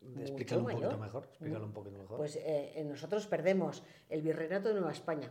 Explícalo 0.00 0.62
un 0.62 0.70
poquito 0.70 0.98
mejor. 0.98 1.24
Explícalo 1.24 1.64
un 1.64 1.72
poquito 1.72 1.98
mejor. 1.98 2.16
Pues 2.16 2.36
eh, 2.36 2.82
nosotros 2.84 3.26
perdemos 3.26 3.82
el 4.08 4.22
virreinato 4.22 4.68
de 4.68 4.74
Nueva 4.74 4.92
España, 4.92 5.30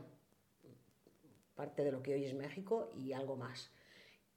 parte 1.55 1.83
de 1.83 1.91
lo 1.91 2.01
que 2.01 2.13
hoy 2.13 2.25
es 2.25 2.33
México 2.33 2.89
y 2.95 3.13
algo 3.13 3.35
más 3.35 3.71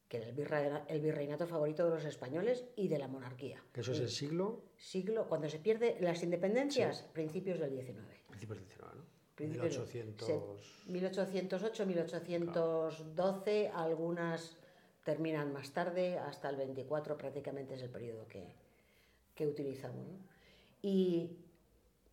que 0.07 0.17
era 0.17 0.85
el, 0.87 1.01
virreinato 1.01 1.47
favorito 1.47 1.83
de 1.85 1.89
los 1.89 2.05
españoles 2.05 2.65
y 2.75 2.87
de 2.87 2.99
la 2.99 3.07
monarquía. 3.07 3.63
¿Que 3.73 3.81
eso 3.81 3.91
es 3.91 3.99
el 3.99 4.09
siglo? 4.09 4.63
Siglo, 4.77 5.27
cuando 5.27 5.49
se 5.49 5.59
pierde 5.59 5.97
las 5.99 6.21
independencias, 6.21 7.03
principios 7.13 7.59
del 7.59 7.71
XIX. 7.71 8.05
Principios 8.27 8.59
del 8.59 8.67
XIX, 8.67 8.95
¿no? 8.95 9.14
1800... 9.37 10.85
1808, 10.87 11.85
1812, 11.85 13.69
algunas 13.69 14.57
terminan 15.03 15.53
más 15.53 15.71
tarde, 15.71 16.17
hasta 16.17 16.49
el 16.49 16.55
24 16.55 17.17
prácticamente 17.17 17.75
es 17.75 17.81
el 17.83 17.89
periodo 17.89 18.27
que, 18.27 18.53
que 19.35 19.47
utilizamos. 19.47 20.07
¿no? 20.07 20.17
Y 20.81 21.37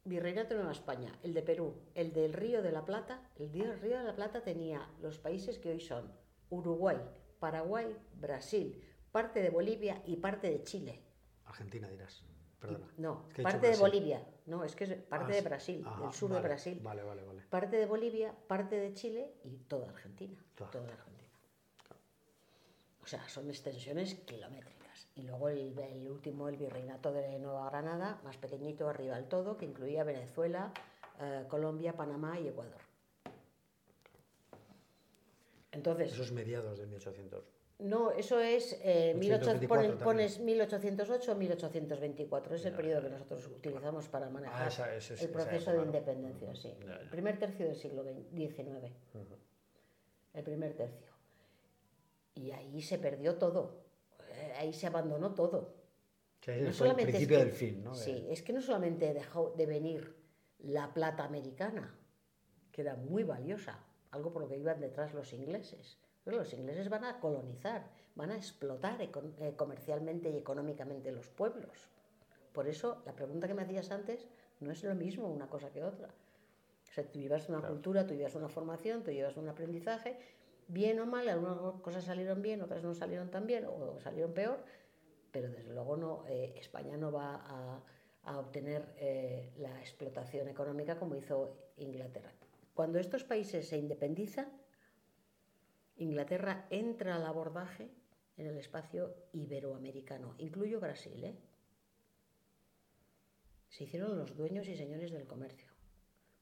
Virreinato 0.05 0.51
de 0.51 0.57
Nueva 0.57 0.73
España, 0.73 1.17
el 1.23 1.33
de 1.33 1.43
Perú, 1.43 1.75
el 1.95 2.13
del 2.13 2.33
Río 2.33 2.61
de 2.63 2.73
la 2.73 2.85
Plata, 2.85 3.23
el 3.39 3.53
del 3.53 3.79
Río 3.81 3.99
de 3.99 4.05
la 4.05 4.17
Plata 4.17 4.43
tenía 4.43 4.91
los 5.01 5.19
países 5.19 5.59
que 5.59 5.71
hoy 5.71 5.81
son 5.81 6.11
Uruguay, 6.51 6.99
Paraguay, 7.39 7.97
Brasil, 8.21 8.83
parte 9.13 9.41
de 9.43 9.51
Bolivia 9.51 10.03
y 10.05 10.17
parte 10.17 10.51
de 10.51 10.63
Chile. 10.65 11.01
Argentina 11.45 11.89
dirás. 11.89 12.25
Perdona. 12.61 12.87
No, 12.97 13.27
Es 13.29 13.35
que 13.35 13.43
he 13.43 13.45
parte 13.45 13.69
de. 13.69 13.77
Bolivia. 13.77 14.23
No, 14.47 14.65
es 14.65 14.75
que 14.75 14.85
es 14.85 14.95
parte 14.95 15.33
Ah, 15.33 15.37
de. 15.37 15.41
Brasil, 15.43 15.85
Ajá, 15.87 16.03
del 16.03 16.13
sur 16.13 16.31
vale, 16.31 16.43
de 16.43 16.49
Brasil. 16.49 16.81
Vale, 16.83 17.03
vale, 17.03 17.23
vale. 17.23 17.43
Parte 17.49 17.77
de 17.77 17.87
Bolivia, 17.87 18.35
parte 18.49 18.77
de 18.79 18.93
Chile 18.93 19.35
y 19.45 19.57
toda 19.69 19.89
Argentina. 19.89 20.37
Toda 20.57 20.71
Toda 20.71 20.85
Argentina. 20.93 21.29
O 23.03 23.07
sea, 23.07 23.29
son 23.29 23.49
extensiones 23.49 24.15
kilométricas. 24.15 25.09
Y 25.15 25.23
luego 25.23 25.49
el, 25.49 25.79
el 25.79 26.09
último, 26.11 26.49
el 26.49 26.57
virreinato 26.57 27.13
de 27.13 27.39
Nueva 27.39 27.69
Granada, 27.71 28.21
más 28.25 28.37
pequeñito 28.37 28.89
arriba 28.89 29.17
del 29.17 29.27
todo, 29.29 29.57
que 29.59 29.65
incluía 29.67 30.05
Venezuela, 30.05 30.73
eh, 31.21 31.45
Colombia, 31.49 31.95
Panamá 31.95 32.39
y 32.41 32.49
Ecuador. 32.49 32.81
Entonces, 35.73 36.13
Esos 36.13 36.33
mediados 36.33 36.79
de 36.79 36.87
1800. 36.87 37.45
No, 37.83 38.11
eso 38.13 38.41
es 38.41 38.79
eh, 38.83 39.15
1800 39.19 39.49
824 39.69 39.99
pones, 39.99 40.03
pones 40.03 40.41
1808 40.41 41.33
o 41.33 41.35
1824, 41.35 42.55
es 42.57 42.65
el 42.65 42.75
periodo 42.75 43.03
que 43.03 43.11
nosotros 43.11 43.47
utilizamos 43.49 44.09
para 44.09 44.29
manejar 44.31 44.63
Ah, 44.81 44.97
esa- 44.97 45.23
el 45.23 45.29
proceso 45.31 45.71
de 45.73 45.79
¿no? 45.79 45.85
independencia, 45.85 46.55
sí. 46.55 46.73
El 47.01 47.09
primer 47.09 47.39
tercio 47.39 47.67
del 47.67 47.77
siglo 47.77 48.05
XIX. 48.05 48.93
El 50.35 50.43
primer 50.45 50.75
tercio. 50.75 51.13
Y 52.35 52.51
ahí 52.51 52.81
se 52.83 52.99
perdió 52.99 53.37
todo, 53.37 53.85
eh, 54.31 54.53
ahí 54.59 54.73
se 54.73 54.87
abandonó 54.87 55.35
todo. 55.35 55.75
No 56.47 56.53
el 56.55 56.75
solamente 56.75 57.03
es 57.05 57.09
principio 57.17 57.39
que- 57.39 57.45
del 57.45 57.53
fin, 57.53 57.85
¿no? 57.85 57.95
Sí, 57.95 58.27
es 58.31 58.43
que 58.43 58.53
no 58.53 58.61
solamente 58.61 59.13
dejó 59.15 59.51
de 59.57 59.67
venir 59.67 60.17
la 60.59 60.93
plata 60.93 61.25
americana, 61.25 61.95
que 62.73 62.81
era 62.81 62.97
muy 62.97 63.23
valiosa, 63.23 63.79
algo 64.11 64.33
por 64.33 64.43
lo 64.43 64.49
que 64.49 64.57
iban 64.57 64.81
detrás 64.81 65.13
los 65.15 65.33
ingleses. 65.33 65.99
Los 66.25 66.53
ingleses 66.53 66.89
van 66.89 67.05
a 67.05 67.19
colonizar, 67.19 67.91
van 68.15 68.31
a 68.31 68.37
explotar 68.37 69.01
eh, 69.01 69.55
comercialmente 69.57 70.31
y 70.31 70.37
económicamente 70.37 71.11
los 71.11 71.29
pueblos. 71.29 71.91
Por 72.53 72.69
eso, 72.69 73.03
la 73.07 73.15
pregunta 73.15 73.49
que 73.49 73.55
me 73.55 73.63
hacías 73.63 73.91
antes 73.91 74.29
no 74.61 74.71
es 74.71 74.85
lo 74.85 74.95
mismo 74.95 75.29
una 75.29 75.49
cosa 75.49 75.71
que 75.71 75.83
otra. 75.83 76.09
O 76.09 76.93
sea, 76.95 77.05
tú 77.05 77.19
llevas 77.19 77.49
una 77.49 77.67
cultura, 77.67 78.07
tú 78.07 78.15
llevas 78.15 78.35
una 78.35 78.49
formación, 78.49 79.03
tú 79.03 79.11
llevas 79.11 79.37
un 79.37 79.49
aprendizaje, 79.49 80.19
bien 80.69 81.01
o 81.01 81.07
mal, 81.07 81.29
algunas 81.29 81.81
cosas 81.81 82.05
salieron 82.05 82.43
bien, 82.43 82.61
otras 82.61 82.83
no 82.83 82.95
salieron 82.95 83.31
tan 83.31 83.47
bien 83.47 83.65
o 83.65 83.99
salieron 83.99 84.33
peor, 84.33 84.63
pero 85.33 85.49
desde 85.49 85.73
luego 85.73 85.97
no, 85.97 86.25
eh, 86.29 86.55
España 86.57 86.97
no 86.97 87.11
va 87.11 87.37
a, 87.37 87.83
a 88.25 88.39
obtener 88.39 88.95
eh, 88.99 89.51
la 89.57 89.81
explotación 89.81 90.49
económica 90.49 90.99
como 90.99 91.17
hizo 91.17 91.57
Inglaterra. 91.79 92.31
Cuando 92.75 92.99
estos 92.99 93.25
países 93.25 93.69
se 93.69 93.79
independizan, 93.79 94.49
Inglaterra 95.97 96.67
entra 96.71 97.17
al 97.17 97.27
abordaje 97.27 97.91
en 98.37 98.47
el 98.47 98.57
espacio 98.57 99.15
iberoamericano, 99.33 100.35
incluyo 100.39 100.81
Brasil, 100.81 101.25
¿eh? 101.25 101.37
se 103.69 103.85
hicieron 103.85 104.19
los 104.19 104.37
dueños 104.37 104.69
y 104.69 104.77
señores 104.77 105.13
del 105.13 105.27
comercio. 105.27 105.69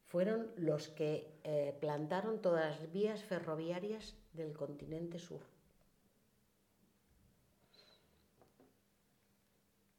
Fueron 0.07 0.51
los 0.57 0.89
que 0.89 1.39
eh, 1.45 1.77
plantaron 1.81 2.43
todas 2.43 2.81
las 2.81 2.93
vías 2.93 3.23
ferroviarias 3.23 4.17
del 4.33 4.57
continente 4.57 5.21
sur. 5.21 5.43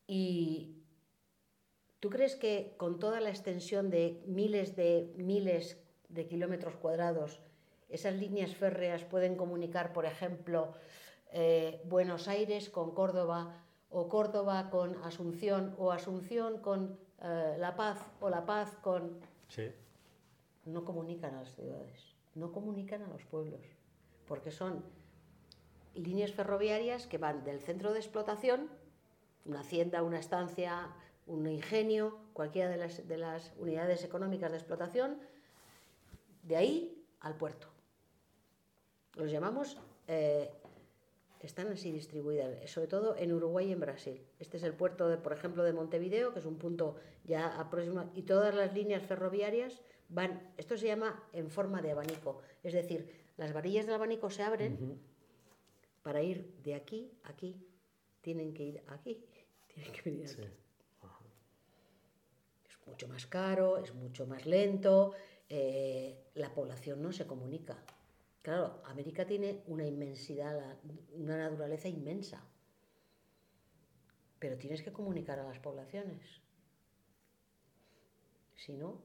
Y 0.07 0.83
¿tú 2.01 2.09
crees 2.09 2.35
que 2.35 2.73
con 2.75 2.99
toda 2.99 3.21
la 3.21 3.29
extensión 3.29 3.89
de 3.89 4.21
miles 4.27 4.75
de 4.75 5.13
miles 5.15 5.81
de 6.09 6.27
kilómetros 6.27 6.75
cuadrados, 6.75 7.39
esas 7.91 8.15
líneas 8.15 8.55
férreas 8.55 9.03
pueden 9.03 9.35
comunicar, 9.35 9.93
por 9.93 10.05
ejemplo, 10.05 10.73
eh, 11.31 11.81
Buenos 11.85 12.27
Aires 12.27 12.69
con 12.69 12.91
Córdoba 12.93 13.63
o 13.89 14.07
Córdoba 14.07 14.69
con 14.69 14.95
Asunción 15.03 15.75
o 15.77 15.91
Asunción 15.91 16.59
con 16.59 16.97
eh, 17.21 17.55
La 17.59 17.75
Paz 17.75 17.99
o 18.19 18.29
La 18.29 18.45
Paz 18.45 18.75
con... 18.81 19.19
Sí. 19.47 19.69
No 20.65 20.85
comunican 20.85 21.35
a 21.35 21.41
las 21.41 21.55
ciudades, 21.55 22.15
no 22.35 22.51
comunican 22.51 23.01
a 23.01 23.07
los 23.07 23.23
pueblos, 23.25 23.61
porque 24.27 24.51
son 24.51 24.85
líneas 25.95 26.31
ferroviarias 26.31 27.07
que 27.07 27.17
van 27.17 27.43
del 27.43 27.59
centro 27.59 27.93
de 27.93 27.99
explotación, 27.99 28.69
una 29.43 29.61
hacienda, 29.61 30.03
una 30.03 30.19
estancia, 30.19 30.93
un 31.25 31.47
ingenio, 31.47 32.19
cualquiera 32.33 32.69
de 32.69 32.77
las, 32.77 33.07
de 33.07 33.17
las 33.17 33.51
unidades 33.57 34.03
económicas 34.03 34.51
de 34.51 34.57
explotación, 34.57 35.17
de 36.43 36.57
ahí 36.57 37.05
al 37.21 37.35
puerto. 37.35 37.70
Los 39.15 39.31
llamamos, 39.31 39.77
eh, 40.07 40.49
están 41.41 41.67
así 41.69 41.91
distribuidas, 41.91 42.69
sobre 42.69 42.87
todo 42.87 43.15
en 43.17 43.33
Uruguay 43.33 43.69
y 43.69 43.71
en 43.71 43.79
Brasil. 43.79 44.21
Este 44.39 44.57
es 44.57 44.63
el 44.63 44.73
puerto, 44.73 45.09
de, 45.09 45.17
por 45.17 45.33
ejemplo, 45.33 45.63
de 45.63 45.73
Montevideo, 45.73 46.33
que 46.33 46.39
es 46.39 46.45
un 46.45 46.57
punto 46.57 46.95
ya 47.23 47.59
aproximado, 47.59 48.11
y 48.13 48.23
todas 48.23 48.53
las 48.53 48.73
líneas 48.73 49.03
ferroviarias 49.03 49.81
van, 50.09 50.53
esto 50.57 50.77
se 50.77 50.87
llama 50.87 51.23
en 51.33 51.49
forma 51.49 51.81
de 51.81 51.91
abanico, 51.91 52.41
es 52.63 52.73
decir, 52.73 53.11
las 53.37 53.53
varillas 53.53 53.85
del 53.85 53.95
abanico 53.95 54.29
se 54.29 54.43
abren 54.43 54.99
para 56.03 56.21
ir 56.21 56.53
de 56.63 56.75
aquí 56.75 57.11
a 57.23 57.29
aquí, 57.29 57.55
tienen 58.21 58.53
que 58.53 58.63
ir 58.63 58.83
aquí, 58.87 59.25
tienen 59.73 59.91
que 59.91 60.01
venir 60.03 60.29
aquí. 60.29 60.43
Es 62.69 62.87
mucho 62.87 63.07
más 63.07 63.25
caro, 63.25 63.77
es 63.77 63.93
mucho 63.95 64.27
más 64.27 64.45
lento, 64.45 65.13
eh, 65.49 66.27
la 66.35 66.53
población 66.53 67.01
no 67.01 67.11
se 67.11 67.25
comunica. 67.25 67.83
Claro, 68.41 68.81
América 68.85 69.25
tiene 69.25 69.63
una 69.67 69.85
inmensidad, 69.85 70.79
una 71.13 71.37
naturaleza 71.37 71.87
inmensa, 71.87 72.43
pero 74.39 74.57
tienes 74.57 74.81
que 74.81 74.91
comunicar 74.91 75.39
a 75.39 75.43
las 75.43 75.59
poblaciones. 75.59 76.41
Si 78.55 78.73
no, 78.73 78.99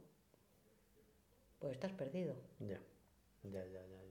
pues 1.59 1.75
estás 1.75 1.93
perdido. 1.93 2.35
Ya, 2.61 2.81
ya, 3.43 3.65
ya, 3.65 3.87
ya. 3.87 3.87
ya. 3.87 4.07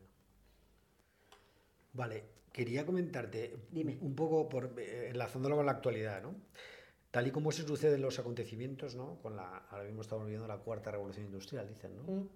Vale, 1.93 2.23
quería 2.51 2.85
comentarte 2.85 3.57
Dime. 3.71 3.97
un 4.01 4.15
poco, 4.15 4.47
por, 4.47 4.79
eh, 4.79 5.09
enlazándolo 5.09 5.55
con 5.55 5.65
la 5.65 5.71
actualidad, 5.71 6.21
¿no? 6.21 6.35
Tal 7.09 7.27
y 7.27 7.31
como 7.31 7.51
se 7.51 7.63
suceden 7.63 8.01
los 8.01 8.19
acontecimientos, 8.19 8.95
¿no? 8.95 9.19
Con 9.21 9.38
la, 9.38 9.57
ahora 9.69 9.85
mismo 9.85 10.01
estamos 10.01 10.25
viviendo 10.25 10.47
la 10.47 10.57
cuarta 10.57 10.91
revolución 10.91 11.25
industrial, 11.25 11.67
dicen, 11.67 11.95
¿no? 11.95 12.03
Mm. 12.03 12.29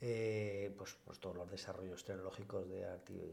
Eh, 0.00 0.72
pues, 0.78 0.96
pues 1.04 1.18
todos 1.18 1.34
los 1.36 1.50
desarrollos 1.50 2.04
tecnológicos 2.04 2.68
de 2.68 2.86
arti- 2.86 3.32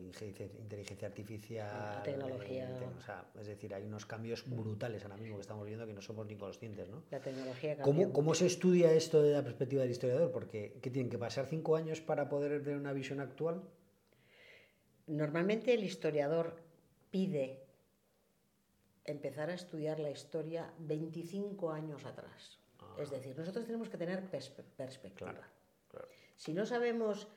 inteligencia, 0.60 1.08
artificial. 1.08 1.96
La 1.98 2.02
tecnología. 2.04 2.70
eh, 2.72 2.80
te- 2.80 2.86
o 2.86 3.02
sea, 3.02 3.24
es 3.40 3.46
decir, 3.46 3.72
hay 3.76 3.84
unos 3.84 4.08
cambios 4.08 4.44
brutales 4.50 5.04
ahora 5.04 5.18
mismo 5.18 5.36
que 5.36 5.42
estamos 5.42 5.68
viendo 5.68 5.86
que 5.86 5.94
no 5.94 6.02
somos 6.02 6.26
ni 6.26 6.36
conscientes, 6.36 6.90
¿no? 6.90 7.04
La 7.12 7.20
tecnología 7.20 7.78
¿Cómo, 7.78 8.00
cambia 8.02 8.14
¿Cómo 8.14 8.34
se 8.34 8.48
estudia 8.48 8.92
esto 8.94 9.22
desde 9.22 9.36
la 9.38 9.44
perspectiva 9.44 9.84
del 9.84 9.92
historiador? 9.92 10.32
Porque 10.32 10.80
¿qué 10.82 10.90
tienen 10.90 11.12
que 11.12 11.20
pasar 11.20 11.46
cinco 11.46 11.76
años 11.76 12.02
para 12.02 12.30
poder 12.30 12.64
tener 12.64 12.80
una 12.80 12.94
visión 12.94 13.20
actual? 13.20 13.62
Normalmente 15.06 15.72
el 15.72 15.84
historiador 15.84 16.56
pide 17.12 17.62
empezar 19.04 19.52
a 19.52 19.54
estudiar 19.54 20.00
la 20.00 20.10
historia 20.10 20.74
25 20.80 21.70
años 21.72 22.04
atrás. 22.06 22.58
Es 22.98 23.12
decir, 23.12 23.38
nosotros 23.38 23.66
tenemos 23.66 23.88
que 23.88 23.98
tener 24.00 24.24
perspe- 24.32 24.64
perspectiva. 24.76 25.48
Si 26.36 26.54
no 26.54 26.66
sabemos 26.66 27.28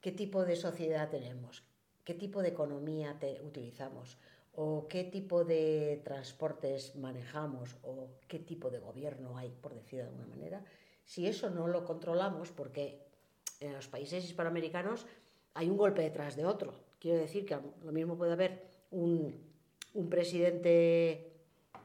qué 0.00 0.12
tipo 0.12 0.44
de 0.44 0.56
sociedad 0.56 1.08
tenemos, 1.10 1.62
qué 2.04 2.14
tipo 2.14 2.42
de 2.42 2.48
economía 2.48 3.18
utilizamos, 3.42 4.18
o 4.56 4.86
qué 4.88 5.04
tipo 5.04 5.44
de 5.44 6.00
transportes 6.04 6.94
manejamos, 6.96 7.76
o 7.82 8.08
qué 8.28 8.38
tipo 8.38 8.70
de 8.70 8.78
gobierno 8.78 9.36
hay, 9.36 9.50
por 9.50 9.74
decir 9.74 10.00
de 10.00 10.04
alguna 10.04 10.26
manera, 10.26 10.64
si 11.04 11.26
eso 11.26 11.50
no 11.50 11.66
lo 11.66 11.84
controlamos, 11.84 12.52
porque 12.52 13.00
en 13.60 13.72
los 13.72 13.88
países 13.88 14.24
hispanoamericanos 14.24 15.06
hay 15.54 15.70
un 15.70 15.76
golpe 15.76 16.02
detrás 16.02 16.36
de 16.36 16.44
otro. 16.44 16.74
Quiero 16.98 17.18
decir 17.18 17.44
que 17.44 17.58
lo 17.82 17.92
mismo 17.92 18.16
puede 18.16 18.32
haber 18.32 18.64
un, 18.90 19.34
presidente, 20.08 21.32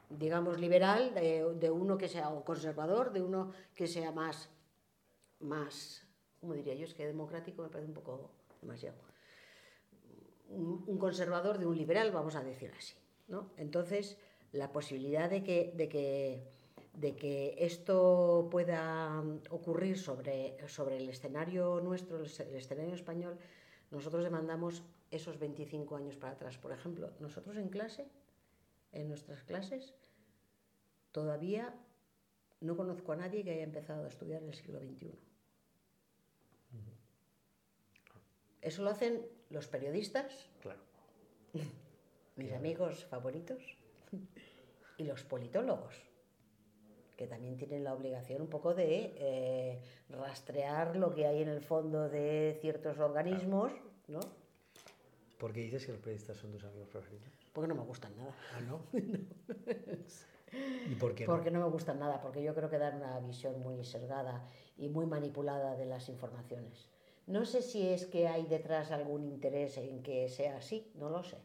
digamos, 0.08 0.58
liberal, 0.60 1.14
de, 1.14 1.54
de 1.54 1.70
uno 1.70 1.98
que 1.98 2.08
sea 2.08 2.30
conservador, 2.44 3.12
de 3.12 3.22
uno 3.22 3.52
que 3.74 3.86
sea 3.86 4.12
más, 4.12 4.48
más, 5.40 6.06
¿cómo 6.40 6.54
diría 6.54 6.74
yo? 6.74 6.84
Es 6.84 6.94
que 6.94 7.06
democrático 7.06 7.62
me 7.62 7.68
parece 7.68 7.88
un 7.88 7.94
poco 7.94 8.30
demasiado. 8.60 8.96
Un, 10.48 10.98
conservador 10.98 11.58
de 11.58 11.66
un 11.66 11.76
liberal, 11.76 12.10
vamos 12.10 12.34
a 12.34 12.42
decir 12.42 12.72
así. 12.76 12.94
¿no? 13.28 13.50
Entonces, 13.56 14.16
la 14.52 14.72
posibilidad 14.72 15.30
de 15.30 15.44
que, 15.44 15.72
de 15.76 15.88
que, 15.88 16.42
de 16.94 17.14
que 17.14 17.54
esto 17.58 18.48
pueda 18.50 19.22
ocurrir 19.50 19.98
sobre, 19.98 20.56
sobre 20.68 20.96
el 20.96 21.08
escenario 21.08 21.80
nuestro, 21.80 22.18
el, 22.18 22.30
el 22.48 22.54
escenario 22.56 22.94
español, 22.94 23.38
nosotros 23.90 24.24
demandamos 24.24 24.82
esos 25.10 25.38
25 25.38 25.96
años 25.96 26.16
para 26.16 26.32
atrás. 26.32 26.58
Por 26.58 26.72
ejemplo, 26.72 27.12
nosotros 27.20 27.56
en 27.56 27.68
clase, 27.68 28.08
en 28.92 29.08
nuestras 29.08 29.44
clases, 29.44 29.94
todavía 31.12 31.74
no 32.60 32.76
conozco 32.76 33.12
a 33.12 33.16
nadie 33.16 33.44
que 33.44 33.52
haya 33.52 33.62
empezado 33.62 34.04
a 34.04 34.08
estudiar 34.08 34.42
el 34.42 34.54
siglo 34.54 34.80
XXI. 34.80 35.18
Eso 38.62 38.82
lo 38.82 38.90
hacen 38.90 39.26
los 39.48 39.66
periodistas, 39.68 40.48
Claro. 40.60 40.80
mis 42.36 42.52
amigos 42.52 43.04
favoritos, 43.06 43.62
y 44.98 45.04
los 45.04 45.22
politólogos, 45.24 45.94
que 47.16 47.26
también 47.26 47.56
tienen 47.56 47.84
la 47.84 47.94
obligación 47.94 48.42
un 48.42 48.48
poco 48.48 48.74
de 48.74 49.14
eh, 49.16 49.82
rastrear 50.10 50.96
lo 50.96 51.14
que 51.14 51.26
hay 51.26 51.42
en 51.42 51.48
el 51.48 51.62
fondo 51.62 52.08
de 52.08 52.58
ciertos 52.60 52.98
organismos, 52.98 53.72
¿no? 54.08 54.20
¿Por 55.38 55.52
qué 55.54 55.60
dices 55.60 55.86
que 55.86 55.92
los 55.92 56.00
periodistas 56.02 56.36
son 56.36 56.52
tus 56.52 56.64
amigos 56.64 56.88
preferidos? 56.88 57.28
Porque 57.54 57.68
no 57.68 57.74
me 57.74 57.82
gustan 57.82 58.14
nada. 58.18 58.34
Ah, 58.54 58.60
¿no? 58.60 58.82
¿Y 60.90 60.94
por 60.96 61.14
qué 61.14 61.26
no? 61.26 61.32
Porque 61.32 61.50
no 61.50 61.60
me 61.60 61.70
gustan 61.70 61.98
nada, 61.98 62.20
porque 62.20 62.42
yo 62.42 62.54
creo 62.54 62.68
que 62.68 62.76
dan 62.78 62.96
una 62.96 63.18
visión 63.20 63.58
muy 63.60 63.82
sesgada 63.84 64.46
y 64.80 64.88
muy 64.88 65.06
manipulada 65.06 65.76
de 65.76 65.84
las 65.86 66.08
informaciones. 66.08 66.88
No 67.26 67.44
sé 67.44 67.62
si 67.62 67.86
es 67.86 68.06
que 68.06 68.26
hay 68.26 68.46
detrás 68.46 68.90
algún 68.90 69.24
interés 69.24 69.76
en 69.76 70.02
que 70.02 70.28
sea 70.28 70.56
así, 70.56 70.90
no 70.94 71.10
lo 71.10 71.22
sé. 71.22 71.36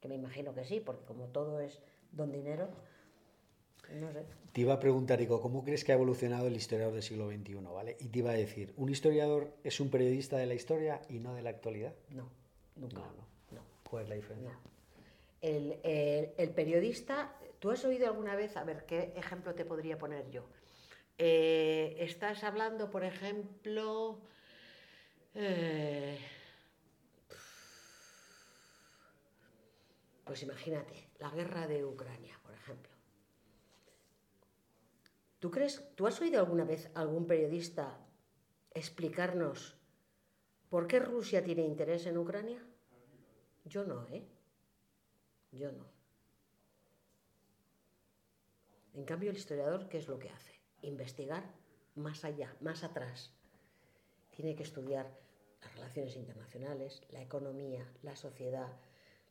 Que 0.00 0.08
me 0.08 0.16
imagino 0.16 0.52
que 0.54 0.64
sí, 0.64 0.80
porque 0.80 1.04
como 1.06 1.28
todo 1.28 1.60
es 1.60 1.80
don 2.12 2.30
dinero, 2.32 2.68
no 3.94 4.12
sé. 4.12 4.24
Te 4.52 4.60
iba 4.60 4.74
a 4.74 4.80
preguntar, 4.80 5.18
Rico, 5.18 5.40
¿cómo 5.40 5.64
crees 5.64 5.84
que 5.84 5.92
ha 5.92 5.94
evolucionado 5.94 6.46
el 6.48 6.56
historiador 6.56 6.92
del 6.94 7.02
siglo 7.02 7.28
XXI? 7.28 7.54
¿vale? 7.72 7.96
Y 8.00 8.08
te 8.08 8.18
iba 8.20 8.30
a 8.30 8.34
decir, 8.34 8.72
¿un 8.76 8.88
historiador 8.88 9.52
es 9.64 9.80
un 9.80 9.88
periodista 9.90 10.36
de 10.36 10.46
la 10.46 10.54
historia 10.54 11.00
y 11.08 11.18
no 11.20 11.34
de 11.34 11.42
la 11.42 11.50
actualidad? 11.50 11.94
No, 12.10 12.28
nunca. 12.76 12.96
No, 12.96 13.06
no. 13.56 13.62
¿Cuál 13.88 14.04
es 14.04 14.08
la 14.10 14.14
diferencia? 14.16 14.50
No. 14.52 14.58
El, 15.40 15.78
el- 15.82 16.30
el 16.36 16.50
periodista, 16.50 17.34
¿tú 17.58 17.70
has 17.70 17.84
oído 17.84 18.06
alguna 18.06 18.34
vez, 18.36 18.56
a 18.56 18.64
ver 18.64 18.84
qué 18.86 19.12
ejemplo 19.16 19.54
te 19.54 19.64
podría 19.64 19.98
poner 19.98 20.30
yo? 20.30 20.44
Eh, 21.16 21.96
estás 22.00 22.42
hablando, 22.42 22.90
por 22.90 23.04
ejemplo, 23.04 24.20
eh, 25.34 26.18
pues 30.24 30.42
imagínate, 30.42 31.08
la 31.20 31.30
guerra 31.30 31.68
de 31.68 31.84
Ucrania, 31.84 32.38
por 32.42 32.54
ejemplo. 32.54 32.92
¿Tú 35.38 35.50
crees, 35.50 35.84
tú 35.94 36.06
has 36.06 36.20
oído 36.20 36.40
alguna 36.40 36.64
vez 36.64 36.90
algún 36.94 37.26
periodista 37.26 37.98
explicarnos 38.72 39.76
por 40.68 40.88
qué 40.88 40.98
Rusia 40.98 41.44
tiene 41.44 41.62
interés 41.62 42.06
en 42.06 42.18
Ucrania? 42.18 42.60
Yo 43.64 43.84
no, 43.84 44.08
¿eh? 44.08 44.26
Yo 45.52 45.70
no. 45.70 45.86
En 48.94 49.04
cambio, 49.04 49.30
el 49.30 49.36
historiador, 49.36 49.88
¿qué 49.88 49.98
es 49.98 50.08
lo 50.08 50.18
que 50.18 50.30
hace? 50.30 50.63
Investigar 50.84 51.44
más 51.94 52.24
allá, 52.24 52.54
más 52.60 52.84
atrás. 52.84 53.32
Tiene 54.30 54.54
que 54.54 54.62
estudiar 54.62 55.10
las 55.62 55.74
relaciones 55.74 56.16
internacionales, 56.16 57.02
la 57.10 57.22
economía, 57.22 57.86
la 58.02 58.16
sociedad, 58.16 58.68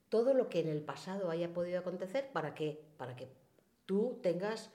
todo 0.09 0.33
lo 0.33 0.49
que 0.49 0.59
en 0.59 0.69
el 0.69 0.81
pasado 0.81 1.29
haya 1.29 1.53
podido 1.53 1.79
acontecer 1.79 2.31
para 2.31 2.53
que, 2.53 2.79
para 2.97 3.15
que 3.15 3.29
tú 3.85 4.19
tengas 4.21 4.71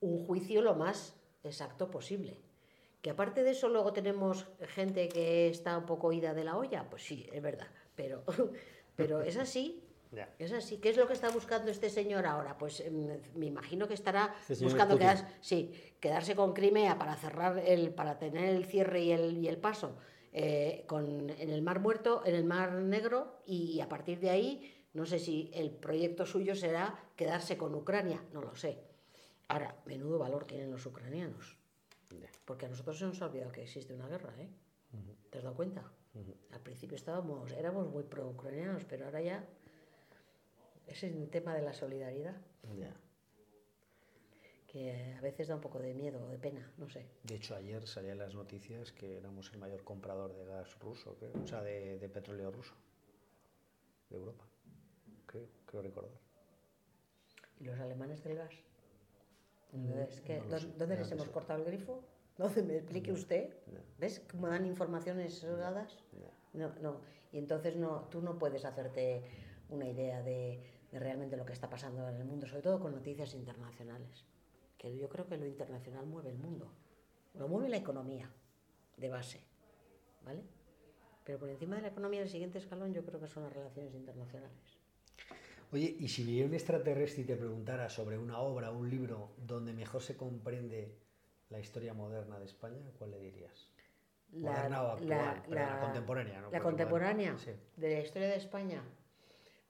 un 0.00 0.26
juicio 0.26 0.62
lo 0.62 0.74
más 0.74 1.14
exacto 1.44 1.90
posible. 1.90 2.38
Que 3.00 3.10
aparte 3.10 3.42
de 3.42 3.50
eso 3.50 3.68
luego 3.68 3.92
tenemos 3.92 4.46
gente 4.68 5.08
que 5.08 5.48
está 5.48 5.76
un 5.78 5.86
poco 5.86 6.12
ida 6.12 6.34
de 6.34 6.44
la 6.44 6.56
olla, 6.56 6.88
pues 6.88 7.04
sí, 7.04 7.28
es 7.32 7.42
verdad, 7.42 7.68
pero, 7.96 8.22
pero 8.96 9.22
es 9.22 9.36
así. 9.36 9.82
Ya. 10.12 10.28
Es 10.38 10.52
así. 10.52 10.76
¿Qué 10.76 10.90
es 10.90 10.96
lo 10.98 11.06
que 11.06 11.14
está 11.14 11.30
buscando 11.30 11.70
este 11.70 11.88
señor 11.88 12.26
ahora? 12.26 12.56
Pues 12.58 12.80
em, 12.80 13.18
me 13.34 13.46
imagino 13.46 13.88
que 13.88 13.94
estará 13.94 14.34
Este 14.46 14.62
buscando 14.62 14.98
quedarse, 14.98 15.26
sí, 15.40 15.72
quedarse 16.00 16.36
con 16.36 16.52
Crimea 16.52 16.98
para 16.98 17.16
cerrar 17.16 17.58
el, 17.58 17.94
para 17.94 18.18
tener 18.18 18.54
el 18.54 18.66
cierre 18.66 19.02
y 19.02 19.12
el, 19.12 19.38
y 19.38 19.48
el 19.48 19.56
paso 19.56 19.96
eh, 20.34 20.84
con, 20.86 21.30
en 21.30 21.50
el 21.50 21.62
Mar 21.62 21.80
Muerto, 21.80 22.22
en 22.24 22.34
el 22.34 22.44
Mar 22.44 22.72
Negro, 22.72 23.40
y 23.46 23.80
a 23.80 23.88
partir 23.88 24.20
de 24.20 24.30
ahí, 24.30 24.86
no 24.92 25.06
sé 25.06 25.18
si 25.18 25.50
el 25.54 25.70
proyecto 25.70 26.26
suyo 26.26 26.54
será 26.54 26.98
quedarse 27.16 27.56
con 27.56 27.74
Ucrania, 27.74 28.22
no 28.32 28.42
lo 28.42 28.54
sé. 28.54 28.78
Ahora, 29.48 29.76
menudo 29.86 30.18
valor 30.18 30.44
tienen 30.44 30.70
los 30.70 30.84
ucranianos. 30.86 31.58
Ya. 32.10 32.30
Porque 32.44 32.66
a 32.66 32.68
nosotros 32.68 32.98
se 32.98 33.04
nos 33.06 33.20
ha 33.22 33.26
olvidado 33.26 33.52
que 33.52 33.62
existe 33.62 33.94
una 33.94 34.08
guerra, 34.08 34.34
¿eh? 34.38 34.48
¿Te 35.30 35.38
has 35.38 35.44
dado 35.44 35.56
cuenta? 35.56 35.90
Al 36.50 36.60
principio 36.60 36.96
estábamos, 36.96 37.52
éramos 37.52 37.88
muy 37.88 38.02
pro-ucranianos, 38.02 38.84
pero 38.84 39.06
ahora 39.06 39.22
ya 39.22 39.46
ese 40.86 41.06
es 41.08 41.14
el 41.14 41.28
tema 41.30 41.54
de 41.54 41.62
la 41.62 41.72
solidaridad, 41.72 42.36
Ya. 42.78 42.94
que 44.66 45.14
a 45.18 45.20
veces 45.20 45.48
da 45.48 45.54
un 45.54 45.60
poco 45.60 45.78
de 45.80 45.92
miedo 45.94 46.24
o 46.24 46.28
de 46.30 46.38
pena, 46.38 46.70
no 46.78 46.88
sé. 46.88 47.06
De 47.24 47.34
hecho, 47.34 47.54
ayer 47.54 47.86
salían 47.86 48.18
las 48.18 48.34
noticias 48.34 48.90
que 48.92 49.18
éramos 49.18 49.50
el 49.52 49.58
mayor 49.58 49.84
comprador 49.84 50.34
de 50.34 50.44
gas 50.46 50.78
ruso, 50.78 51.14
creo, 51.18 51.32
o 51.42 51.46
sea, 51.46 51.62
de, 51.62 51.98
de 51.98 52.08
petróleo 52.08 52.50
ruso 52.50 52.74
de 54.08 54.16
Europa. 54.16 54.44
Creo, 55.26 55.46
creo 55.66 55.82
recordar. 55.82 56.18
¿Y 57.60 57.64
los 57.64 57.78
alemanes 57.78 58.22
del 58.24 58.36
gas? 58.36 58.54
Entonces, 59.72 60.20
¿qué- 60.22 60.38
no 60.38 60.44
lo 60.44 60.50
¿dó- 60.50 60.58
sé, 60.60 60.66
¿Dónde 60.78 60.94
no 60.96 61.02
les 61.02 61.12
hemos 61.12 61.26
sé. 61.26 61.32
cortado 61.32 61.58
el 61.60 61.66
grifo? 61.66 62.02
¿Dónde 62.38 62.62
me 62.62 62.76
explique 62.76 63.12
usted? 63.12 63.54
no. 63.66 63.80
¿Ves 63.98 64.20
cómo 64.30 64.48
dan 64.48 64.64
informaciones 64.66 65.34
sesgadas? 65.38 65.98
No, 66.54 66.68
no. 66.80 67.00
Y 67.30 67.38
entonces 67.38 67.76
no, 67.76 68.08
tú 68.10 68.20
no 68.20 68.38
puedes 68.38 68.64
hacerte 68.64 69.22
una 69.68 69.86
idea 69.86 70.22
de, 70.22 70.60
de 70.92 70.98
realmente 70.98 71.36
lo 71.36 71.44
que 71.44 71.54
está 71.54 71.68
pasando 71.68 72.06
en 72.08 72.16
el 72.16 72.24
mundo, 72.24 72.46
sobre 72.46 72.62
todo 72.62 72.78
con 72.78 72.92
noticias 72.92 73.34
internacionales. 73.34 74.26
Que 74.76 74.96
yo 74.96 75.08
creo 75.08 75.26
que 75.26 75.38
lo 75.38 75.46
internacional 75.46 76.06
mueve 76.06 76.30
el 76.30 76.38
mundo. 76.38 76.70
Lo 77.34 77.48
mueve 77.48 77.70
la 77.70 77.78
economía, 77.78 78.30
de 78.96 79.08
base. 79.08 79.40
¿Vale? 80.24 80.42
Pero 81.24 81.38
por 81.38 81.48
encima 81.48 81.76
de 81.76 81.82
la 81.82 81.88
economía, 81.88 82.20
el 82.20 82.28
siguiente 82.28 82.58
escalón 82.58 82.92
yo 82.92 83.04
creo 83.04 83.18
que 83.18 83.26
son 83.26 83.44
las 83.44 83.52
relaciones 83.52 83.94
internacionales. 83.94 84.78
Oye, 85.72 85.96
y 85.98 86.08
si 86.08 86.24
viniera 86.24 86.48
un 86.48 86.54
extraterrestre 86.54 87.22
y 87.22 87.24
te 87.24 87.36
preguntara 87.36 87.88
sobre 87.88 88.18
una 88.18 88.38
obra, 88.40 88.70
un 88.70 88.90
libro 88.90 89.32
donde 89.38 89.72
mejor 89.72 90.02
se 90.02 90.16
comprende 90.16 90.98
la 91.48 91.58
historia 91.58 91.94
moderna 91.94 92.38
de 92.38 92.44
España, 92.44 92.90
¿cuál 92.98 93.12
le 93.12 93.18
dirías? 93.18 93.70
Moderna 94.32 94.82
o 94.82 94.88
actual, 94.88 95.42
pero 95.48 95.60
la 95.60 95.80
contemporánea, 95.80 96.40
¿no? 96.40 96.50
La 96.50 96.60
contemporánea 96.60 97.38
sí. 97.38 97.52
de 97.76 97.94
la 97.94 98.00
historia 98.00 98.28
de 98.28 98.36
España. 98.36 98.82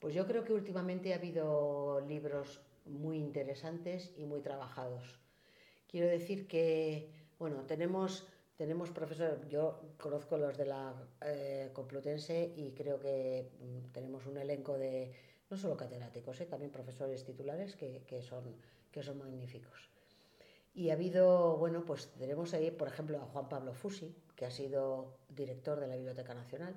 Pues 0.03 0.17
yo 0.17 0.27
creo 0.27 0.43
que 0.43 0.53
últimamente 0.53 1.13
ha 1.13 1.17
habido 1.17 2.01
libros 2.09 2.61
muy 2.87 3.19
interesantes 3.19 4.13
y 4.17 4.25
muy 4.27 4.41
trabajados. 4.41 5.21
Quiero 5.87 6.09
decir 6.09 6.49
que, 6.49 7.09
bueno, 7.39 7.65
tenemos, 7.67 8.27
tenemos 8.57 8.91
profesores, 8.91 9.49
yo 9.49 9.95
conozco 10.01 10.37
los 10.39 10.59
de 10.59 10.67
la 10.67 10.93
eh, 11.25 11.71
Complutense 11.73 12.53
y 12.57 12.73
creo 12.73 12.99
que 12.99 13.53
mm, 13.61 13.93
tenemos 13.93 14.27
un 14.27 14.39
elenco 14.39 14.77
de, 14.77 15.13
no 15.49 15.57
solo 15.57 15.77
catedráticos, 15.77 16.41
eh, 16.41 16.47
también 16.47 16.73
profesores 16.73 17.25
titulares 17.25 17.77
que, 17.77 18.03
que 18.05 18.23
son, 18.23 18.57
que 18.91 19.05
son 19.05 19.19
magníficos. 19.19 19.89
Y 20.75 20.91
ha 20.91 20.95
habido, 20.95 21.59
bueno, 21.59 21.85
pues 21.85 22.09
tenemos 22.19 22.55
ahí, 22.55 22.73
por 22.73 22.89
ejemplo, 22.89 23.19
a 23.19 23.27
Juan 23.27 23.49
Pablo 23.49 23.73
Fusi, 23.73 24.17
que 24.35 24.47
ha 24.47 24.51
sido 24.51 25.19
director 25.29 25.79
de 25.79 25.87
la 25.87 25.95
Biblioteca 25.95 26.35
Nacional. 26.35 26.75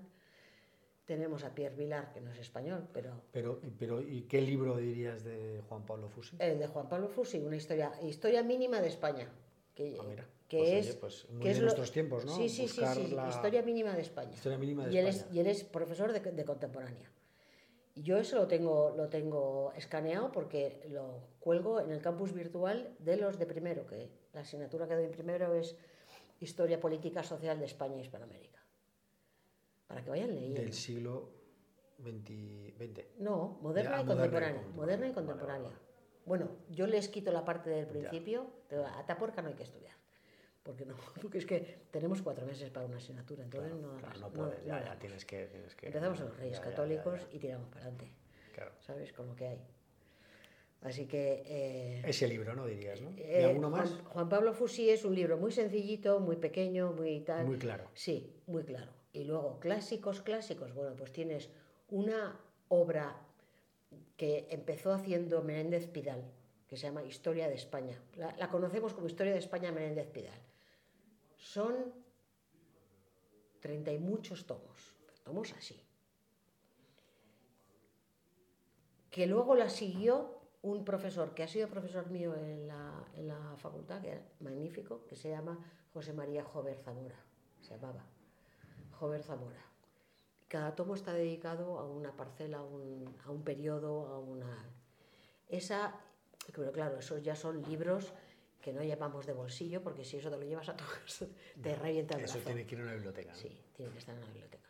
Tenemos 1.05 1.43
a 1.43 1.53
Pierre 1.53 1.75
Vilar, 1.75 2.11
que 2.13 2.19
no 2.19 2.31
es 2.31 2.39
español, 2.39 2.87
pero 2.91 3.21
Pero, 3.31 3.61
pero, 3.77 4.01
¿y 4.01 4.23
qué 4.23 4.41
libro 4.41 4.75
dirías 4.77 5.23
de 5.23 5.61
Juan 5.69 5.85
Pablo 5.85 6.09
Fusi? 6.09 6.35
el 6.39 6.57
de 6.57 6.67
Juan 6.67 6.89
Pablo 6.89 7.07
Fusi, 7.09 7.37
una 7.39 7.55
historia, 7.55 7.91
historia 8.01 8.41
mínima 8.41 8.81
de 8.81 8.87
España. 8.87 9.29
Que, 9.75 9.97
Ah, 9.99 10.03
mira. 10.07 10.25
que 10.47 10.57
Pues, 10.57 10.69
es, 10.71 10.87
oye, 10.89 10.99
pues 10.99 11.29
muy 11.29 11.41
que 11.43 11.51
es 11.51 11.61
nuestros 11.61 11.91
tiempos, 11.91 12.25
¿no? 12.25 12.35
Sí, 12.35 12.49
sí, 12.49 12.55
sí, 12.55 12.61
Buscar 12.63 12.95
sí, 12.95 13.07
la- 13.09 13.29
historia 13.29 13.61
mínima 13.61 13.93
de 13.93 14.01
España. 14.01 14.31
Historia 14.33 14.57
mínima 14.57 14.85
de 14.87 14.93
y 14.93 14.97
él 14.97 15.07
España. 15.07 15.27
Es, 15.29 15.35
y 15.35 15.39
él 15.41 15.47
es 15.47 15.63
profesor 15.63 16.11
de, 16.11 16.19
de 16.19 16.45
contemporánea. 16.45 17.11
Y 17.93 18.01
yo 18.01 18.17
eso 18.17 18.35
lo 18.37 18.47
tengo, 18.47 18.93
lo 18.97 19.07
tengo 19.07 19.73
escaneado 19.77 20.31
porque 20.31 20.81
lo 20.89 21.19
cuelgo 21.39 21.79
en 21.81 21.91
el 21.91 22.01
campus 22.01 22.33
virtual 22.33 22.95
de 22.99 23.17
los 23.17 23.37
de 23.37 23.45
primero, 23.45 23.85
que 23.85 24.09
la 24.33 24.41
asignatura 24.41 24.87
que 24.87 24.95
doy 24.95 25.05
en 25.05 25.11
primero 25.11 25.53
es 25.53 25.75
Historia 26.39 26.79
Política 26.79 27.21
Social 27.23 27.59
de 27.59 27.65
España 27.65 27.95
y 27.97 28.01
Hispanoamérica. 28.01 28.54
Para 29.87 30.03
que 30.03 30.09
vayan 30.09 30.33
leyendo. 30.33 30.61
Del 30.61 30.73
siglo 30.73 31.29
XX. 32.01 32.77
20. 32.77 33.11
No, 33.19 33.59
moderna 33.61 33.97
Ya, 33.97 34.01
y 34.01 34.05
moderna 34.05 34.05
y 34.05 34.05
contemporánea. 34.05 34.61
Moderna 34.75 35.07
y 35.07 35.11
contemporánea. 35.13 35.69
vale, 35.69 35.81
Bueno, 36.25 36.49
yo 36.69 36.87
les 36.87 37.07
quito 37.07 37.31
la 37.31 37.45
parte 37.45 37.69
del 37.69 37.87
principio, 37.87 38.47
pero 38.67 38.85
a 38.85 39.05
Taporca 39.05 39.41
no 39.41 39.49
hay 39.49 39.53
que 39.55 39.63
estudiar. 39.63 39.93
Porque 40.63 40.85
no, 40.85 40.95
porque 41.21 41.37
es 41.37 41.45
que 41.45 41.87
tenemos 41.91 42.21
cuatro 42.21 42.45
meses 42.45 42.69
para 42.71 42.85
una 42.87 42.97
asignatura, 42.97 43.43
entonces 43.43 43.73
no, 43.75 43.95
Claro, 43.97 44.19
no 44.19 44.29
puedes, 44.33 44.59
no 44.61 44.67
ya, 44.67 44.83
ya 44.85 44.99
tienes 44.99 45.23
que, 45.25 45.45
tienes 45.47 45.75
que- 45.75 45.87
Empezamos 45.87 46.19
en 46.19 46.25
los 46.25 46.37
Reyes 46.37 46.57
ya, 46.57 46.63
Católicos 46.63 47.27
y 47.31 47.37
tiramos 47.39 47.67
para 47.69 47.81
adelante, 47.81 48.11
Claro. 48.53 48.71
¿sabes? 48.79 49.13
Con 49.13 49.27
lo 49.27 49.35
que 49.35 49.47
hay. 49.47 49.61
Así 50.81 51.07
que... 51.07 51.43
eh, 51.45 52.01
Ese 52.05 52.27
libro, 52.27 52.53
¿no? 52.55 52.65
Dirías, 52.67 53.01
¿no? 53.01 53.11
¿Y 53.11 53.21
eh, 53.21 53.45
alguno 53.45 53.69
más? 53.71 53.89
Juan, 53.89 54.03
Juan 54.05 54.29
Pablo 54.29 54.53
Fusi 54.53 54.89
es 54.89 55.03
un 55.05 55.15
libro 55.15 55.37
muy 55.37 55.51
sencillito, 55.51 56.19
muy 56.19 56.35
pequeño, 56.35 56.91
muy 56.93 57.21
tal. 57.21 57.45
Muy 57.45 57.57
claro. 57.57 57.89
Sí, 57.95 58.35
muy 58.47 58.63
claro. 58.63 58.91
Y 59.15 59.23
luego, 59.23 59.61
clásicos, 59.61 60.21
clásicos. 60.21 60.73
Bueno, 60.73 60.93
pues 60.97 61.13
tienes 61.13 61.49
una 61.89 62.37
obra 62.67 63.15
que 64.17 64.45
empezó 64.49 64.91
haciendo 64.91 65.41
Menéndez 65.41 65.87
Pidal, 65.87 66.21
que 66.67 66.75
se 66.75 66.87
llama 66.87 67.01
Historia 67.01 67.47
de 67.47 67.55
España. 67.55 67.97
La, 68.17 68.49
conocemos 68.49 68.93
como 68.93 69.07
Historia 69.07 69.31
de 69.31 69.39
España 69.39 69.71
Menéndez 69.71 70.07
Pidal. 70.07 70.37
Son 71.37 71.93
30 73.61 73.93
y 73.93 73.99
muchos 73.99 74.45
tomos, 74.45 74.97
tomos 75.23 75.53
así. 75.53 75.81
Que 79.09 79.27
luego 79.27 79.55
la 79.55 79.69
siguió 79.69 80.41
un 80.61 80.83
profesor 80.83 81.33
que 81.33 81.43
ha 81.43 81.47
sido 81.47 81.69
profesor 81.69 82.09
mío 82.09 82.35
en 82.35 82.67
la, 82.67 83.07
en 83.13 83.29
la 83.29 83.55
facultad, 83.55 84.01
que 84.01 84.09
era 84.09 84.21
magnífico, 84.41 85.05
que 85.05 85.15
se 85.15 85.29
llama 85.29 85.57
José 85.93 86.11
María 86.11 86.43
Jover 86.43 86.77
Zamora, 86.79 87.23
se 87.61 87.75
llamaba 87.75 88.03
Jover 88.99 89.23
Zamora. 89.23 89.61
Cada 90.47 90.75
tomo 90.75 90.95
está 90.95 91.13
dedicado 91.13 91.79
a 91.79 91.85
una 91.87 92.15
parcela, 92.15 92.59
a 92.59 92.63
un, 92.63 93.15
a 93.25 93.31
un 93.31 93.43
periodo, 93.43 94.07
a 94.07 94.19
una... 94.19 94.69
Esa, 95.47 95.99
pero 96.55 96.71
claro, 96.71 96.99
esos 96.99 97.21
ya 97.23 97.35
son 97.35 97.61
libros 97.63 98.13
que 98.61 98.73
no 98.73 98.81
llevamos 98.83 99.25
de 99.25 99.33
bolsillo, 99.33 99.83
porque 99.83 100.03
si 100.03 100.17
eso 100.17 100.29
te 100.31 100.37
lo 100.37 100.43
llevas 100.43 100.69
a 100.69 100.77
tu 100.77 100.83
casa, 101.03 101.27
te 101.61 101.75
revienta 101.75 102.17
el 102.17 102.23
Eso 102.25 102.39
tiene 102.39 102.65
que 102.65 102.75
ir 102.75 102.81
a 102.81 102.83
una 102.85 102.93
biblioteca. 102.93 103.31
¿no? 103.31 103.37
Sí, 103.37 103.61
tiene 103.75 103.91
que 103.91 103.99
estar 103.99 104.15
en 104.15 104.21
la 104.21 104.27
biblioteca. 104.27 104.69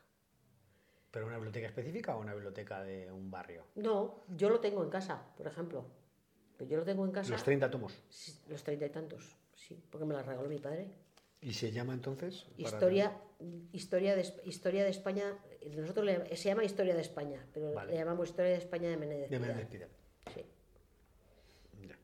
¿Pero 1.12 1.28
una 1.28 1.36
biblioteca 1.36 1.68
específica 1.68 2.16
o 2.18 2.20
una 2.20 2.34
biblioteca 2.34 2.84
de 2.84 3.10
un 3.12 3.32
barrio? 3.32 3.64
No, 3.76 4.26
yo 4.36 4.50
lo 4.50 4.60
tengo 4.60 4.84
en 4.84 4.90
casa, 4.90 5.34
por 5.38 5.48
ejemplo. 5.48 5.86
Pero 6.58 6.70
yo 6.70 6.78
lo 6.78 6.84
tengo 6.84 7.06
en 7.06 7.12
casa. 7.12 7.32
Los 7.32 7.44
30 7.44 7.70
tomos. 7.72 7.98
sí, 8.10 8.38
Los 8.50 8.64
treinta 8.64 8.86
y 8.86 8.90
tantos, 8.90 9.36
sí, 9.54 9.82
porque 9.90 10.06
me 10.06 10.14
la 10.14 10.24
regaló 10.24 10.50
mi 10.50 10.60
padre. 10.60 11.05
¿Y 11.42 11.54
se 11.54 11.72
llama 11.72 11.94
entonces? 11.94 12.48
Historia, 12.58 13.16
historia, 13.72 14.16
de, 14.16 14.26
historia 14.46 14.84
de 14.84 14.90
España, 14.90 15.38
nosotros 15.76 16.06
le- 16.06 16.36
se 16.36 16.50
llama 16.50 16.64
Historia 16.64 16.96
de 16.96 17.02
España, 17.02 17.46
pero 17.54 17.74
Vale. 17.74 17.92
le 17.92 17.98
llamamos 17.98 18.30
Historia 18.30 18.52
de 18.52 18.58
España 18.58 18.90
de 18.90 18.98
Menéndez. 18.98 19.30
De. 19.30 19.40
Menéndez 19.40 19.68
Pidal. 19.68 19.90
Sí. 20.34 20.44
Ya. 21.88 21.98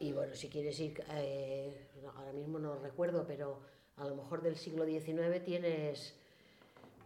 Y 0.00 0.12
bueno, 0.12 0.34
si 0.34 0.48
quieres 0.48 0.78
ir, 0.80 1.02
eh, 1.14 1.88
ahora 2.14 2.32
mismo 2.32 2.58
no 2.58 2.76
recuerdo, 2.78 3.26
pero 3.26 3.60
a 3.96 4.06
lo 4.06 4.16
mejor 4.16 4.40
del 4.42 4.56
siglo 4.56 4.86
XIX 4.86 5.42
tienes, 5.44 6.14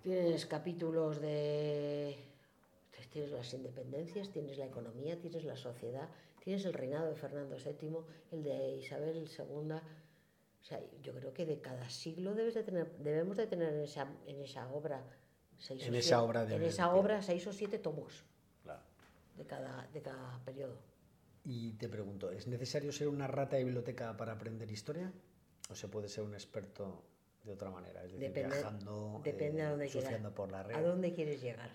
tienes 0.02 0.46
capítulos 0.46 1.20
de... 1.20 2.16
Tienes 3.12 3.32
las 3.32 3.52
independencias, 3.54 4.30
tienes 4.30 4.56
la 4.56 4.66
economía, 4.66 5.18
tienes 5.20 5.42
la 5.44 5.56
sociedad, 5.56 6.08
tienes 6.44 6.64
el 6.64 6.72
reinado 6.74 7.08
de 7.08 7.16
Fernando 7.16 7.56
VII, 7.56 7.96
el 8.30 8.44
de 8.44 8.76
Isabel 8.76 9.28
II. 9.36 9.74
O 10.60 10.64
sea, 10.64 10.80
yo 11.02 11.14
creo 11.14 11.32
que 11.32 11.46
de 11.46 11.60
cada 11.60 11.88
siglo 11.88 12.34
debes 12.34 12.54
de 12.54 12.62
tener, 12.62 12.90
debemos 12.98 13.36
de 13.36 13.46
tener 13.46 13.72
en 13.72 13.80
esa, 13.80 14.06
en 14.26 14.40
esa 14.42 14.68
obra 14.70 15.02
seis 15.58 15.82
En 15.86 15.94
o 15.94 15.96
esa 15.96 16.08
siete- 16.08 16.22
obra 16.22 16.44
de 16.44 16.56
en 16.56 16.62
esa 16.64 16.84
Pidal. 16.84 16.98
obra 16.98 17.22
seis 17.22 17.46
o 17.46 17.52
siete 17.52 17.78
tomos 17.78 18.24
Claro. 18.62 18.82
de 19.36 19.46
cada, 19.46 19.86
de 19.92 20.02
cada 20.02 20.38
periodo. 20.44 20.76
Y 21.44 21.72
te 21.74 21.88
pregunto, 21.88 22.30
¿es 22.30 22.46
necesario 22.46 22.92
ser 22.92 23.08
una 23.08 23.26
rata 23.26 23.56
de 23.56 23.64
biblioteca 23.64 24.14
para 24.16 24.32
aprender 24.32 24.70
historia? 24.70 25.10
¿O 25.70 25.74
se 25.74 25.88
puede 25.88 26.08
ser 26.08 26.24
un 26.24 26.34
experto 26.34 27.02
de 27.44 27.52
otra 27.52 27.70
manera? 27.70 28.00
Es 28.04 28.12
decir, 28.12 28.28
Depende, 28.28 28.54
viajando, 28.56 29.20
depende 29.24 29.62
eh, 29.62 29.64
a 29.64 29.70
dónde 29.70 29.88
quieras. 29.88 30.32
por 30.32 30.50
la 30.52 30.62
red. 30.62 30.74
¿A 30.76 30.82
dónde 30.82 31.12
quieres 31.14 31.40
llegar? 31.40 31.70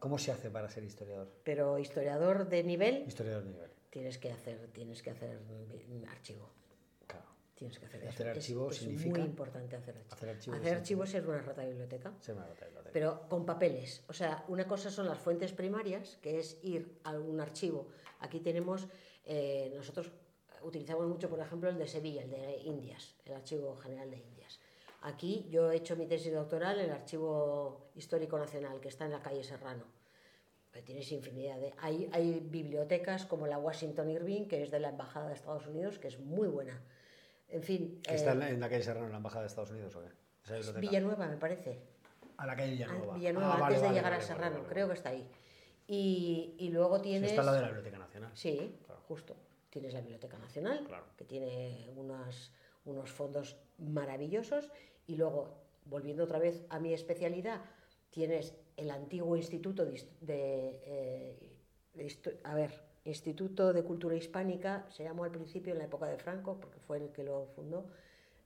¿Cómo 0.00 0.18
se 0.18 0.32
hace 0.32 0.50
para 0.50 0.68
ser 0.68 0.82
historiador? 0.82 1.30
Pero 1.44 1.78
historiador 1.78 2.48
de 2.48 2.64
nivel, 2.64 3.04
Historiador 3.06 3.44
de 3.44 3.50
nivel. 3.50 3.70
tienes 3.90 4.18
que 4.18 4.32
hacer, 4.32 4.68
tienes 4.72 5.02
que 5.02 5.10
hacer 5.10 5.38
mm, 5.40 6.08
archivo. 6.08 6.50
Tienes 7.54 7.78
que 7.78 7.86
hacer 7.86 8.00
¿Y 8.02 8.06
eso. 8.06 8.14
hacer 8.14 8.26
Es- 8.28 8.36
archivo 8.36 8.70
es, 8.70 8.76
significa? 8.78 9.18
muy 9.18 9.28
importante 9.28 9.76
hacer 9.76 9.96
archivo. 9.96 10.56
Hacer 10.56 10.74
archivo 10.76 11.02
Hacer 11.04 11.22
es 11.22 11.28
una 11.28 11.40
rata 11.42 11.60
de 11.62 11.68
biblioteca, 11.68 12.12
Ser 12.20 12.34
una 12.34 12.46
rata 12.46 12.60
de 12.60 12.66
biblioteca. 12.66 12.92
pero 12.92 13.28
con 13.28 13.46
papeles. 13.46 14.02
O 14.08 14.12
sea, 14.12 14.44
una 14.48 14.66
cosa 14.66 14.90
son 14.90 15.06
las 15.06 15.18
fuentes 15.18 15.52
primarias, 15.52 16.18
que 16.20 16.38
es 16.40 16.58
ir 16.62 16.98
a 17.04 17.12
un 17.18 17.40
archivo. 17.40 17.88
Aquí 18.20 18.40
tenemos, 18.40 18.88
eh, 19.24 19.72
nosotros 19.76 20.10
utilizamos 20.62 21.06
mucho, 21.06 21.28
por 21.28 21.38
ejemplo, 21.40 21.68
el 21.68 21.78
de 21.78 21.86
Sevilla, 21.86 22.22
el 22.22 22.30
de 22.30 22.56
Indias, 22.64 23.14
el 23.26 23.34
Archivo 23.34 23.76
General 23.76 24.10
de 24.10 24.16
Indias. 24.18 24.58
Aquí 25.02 25.46
yo 25.50 25.70
he 25.70 25.76
hecho 25.76 25.94
mi 25.96 26.06
tesis 26.06 26.32
doctoral 26.32 26.78
en 26.80 26.86
el 26.86 26.92
Archivo 26.92 27.90
Histórico 27.94 28.38
Nacional, 28.38 28.80
que 28.80 28.88
está 28.88 29.04
en 29.04 29.12
la 29.12 29.20
calle 29.22 29.44
Serrano. 29.44 29.84
Pero 30.72 30.84
tienes 30.86 31.12
infinidad 31.12 31.60
de... 31.60 31.72
Hay, 31.78 32.08
hay 32.12 32.40
bibliotecas 32.40 33.26
como 33.26 33.46
la 33.46 33.58
Washington 33.58 34.10
Irving, 34.10 34.46
que 34.48 34.62
es 34.62 34.70
de 34.70 34.80
la 34.80 34.88
Embajada 34.88 35.28
de 35.28 35.34
Estados 35.34 35.66
Unidos, 35.66 35.98
que 35.98 36.08
es 36.08 36.18
muy 36.18 36.48
buena. 36.48 36.82
En 37.54 37.62
fin, 37.62 38.00
¿Que 38.02 38.14
¿Está 38.16 38.30
eh, 38.30 38.32
en 38.32 38.38
la, 38.40 38.50
en 38.50 38.60
la 38.60 38.68
calle 38.68 38.82
Serrano, 38.82 39.06
en 39.06 39.12
la 39.12 39.18
Embajada 39.18 39.42
de 39.42 39.46
Estados 39.46 39.70
Unidos 39.70 39.94
o 39.94 40.00
qué? 40.02 40.08
Biblioteca. 40.52 40.80
Villanueva, 40.80 41.28
me 41.28 41.36
parece. 41.36 41.78
A 42.36 42.46
la 42.46 42.56
calle 42.56 42.70
Ah, 42.70 42.74
Villanueva. 42.74 43.14
Villanueva, 43.14 43.48
Ah, 43.48 43.66
antes 43.66 43.80
vale, 43.80 43.88
de 43.88 43.94
llegar 43.94 44.10
vale, 44.12 44.24
a 44.24 44.26
Serrano, 44.26 44.64
creo 44.68 44.88
que 44.88 44.94
está 44.94 45.10
ahí. 45.10 45.24
Y, 45.86 46.56
y 46.58 46.70
luego 46.70 46.96
Sí, 46.96 47.02
tienes... 47.04 47.30
está 47.30 47.42
al 47.42 47.46
lado 47.46 47.56
de 47.58 47.62
la 47.62 47.68
Biblioteca 47.68 47.98
Nacional. 47.98 48.30
Sí, 48.34 48.76
Claro. 48.84 49.00
justo. 49.06 49.36
Tienes 49.70 49.92
la 49.94 50.00
Biblioteca 50.00 50.36
Nacional, 50.38 50.84
Claro. 50.84 51.04
que 51.16 51.24
tiene 51.24 51.90
unas, 51.94 52.50
unos 52.86 53.12
fondos 53.12 53.56
maravillosos. 53.78 54.68
Y 55.06 55.14
luego, 55.14 55.54
volviendo 55.84 56.24
otra 56.24 56.40
vez 56.40 56.64
a 56.70 56.80
mi 56.80 56.92
especialidad, 56.92 57.60
tienes 58.10 58.56
el 58.76 58.90
antiguo 58.90 59.36
Instituto 59.36 59.84
de, 59.84 59.92
de, 60.20 60.80
eh, 60.84 61.56
de 61.94 62.38
a 62.42 62.54
ver, 62.56 62.82
Instituto 63.04 63.72
de 63.72 63.84
Cultura 63.84 64.16
Hispánica, 64.16 64.86
se 64.90 65.04
llamó 65.04 65.24
al 65.24 65.30
principio 65.30 65.72
en 65.72 65.78
la 65.78 65.84
época 65.84 66.06
de 66.06 66.18
Franco, 66.18 66.58
porque 66.60 66.80
fue 66.80 66.98
el 66.98 67.12
que 67.12 67.22
lo 67.22 67.46
fundó. 67.46 67.86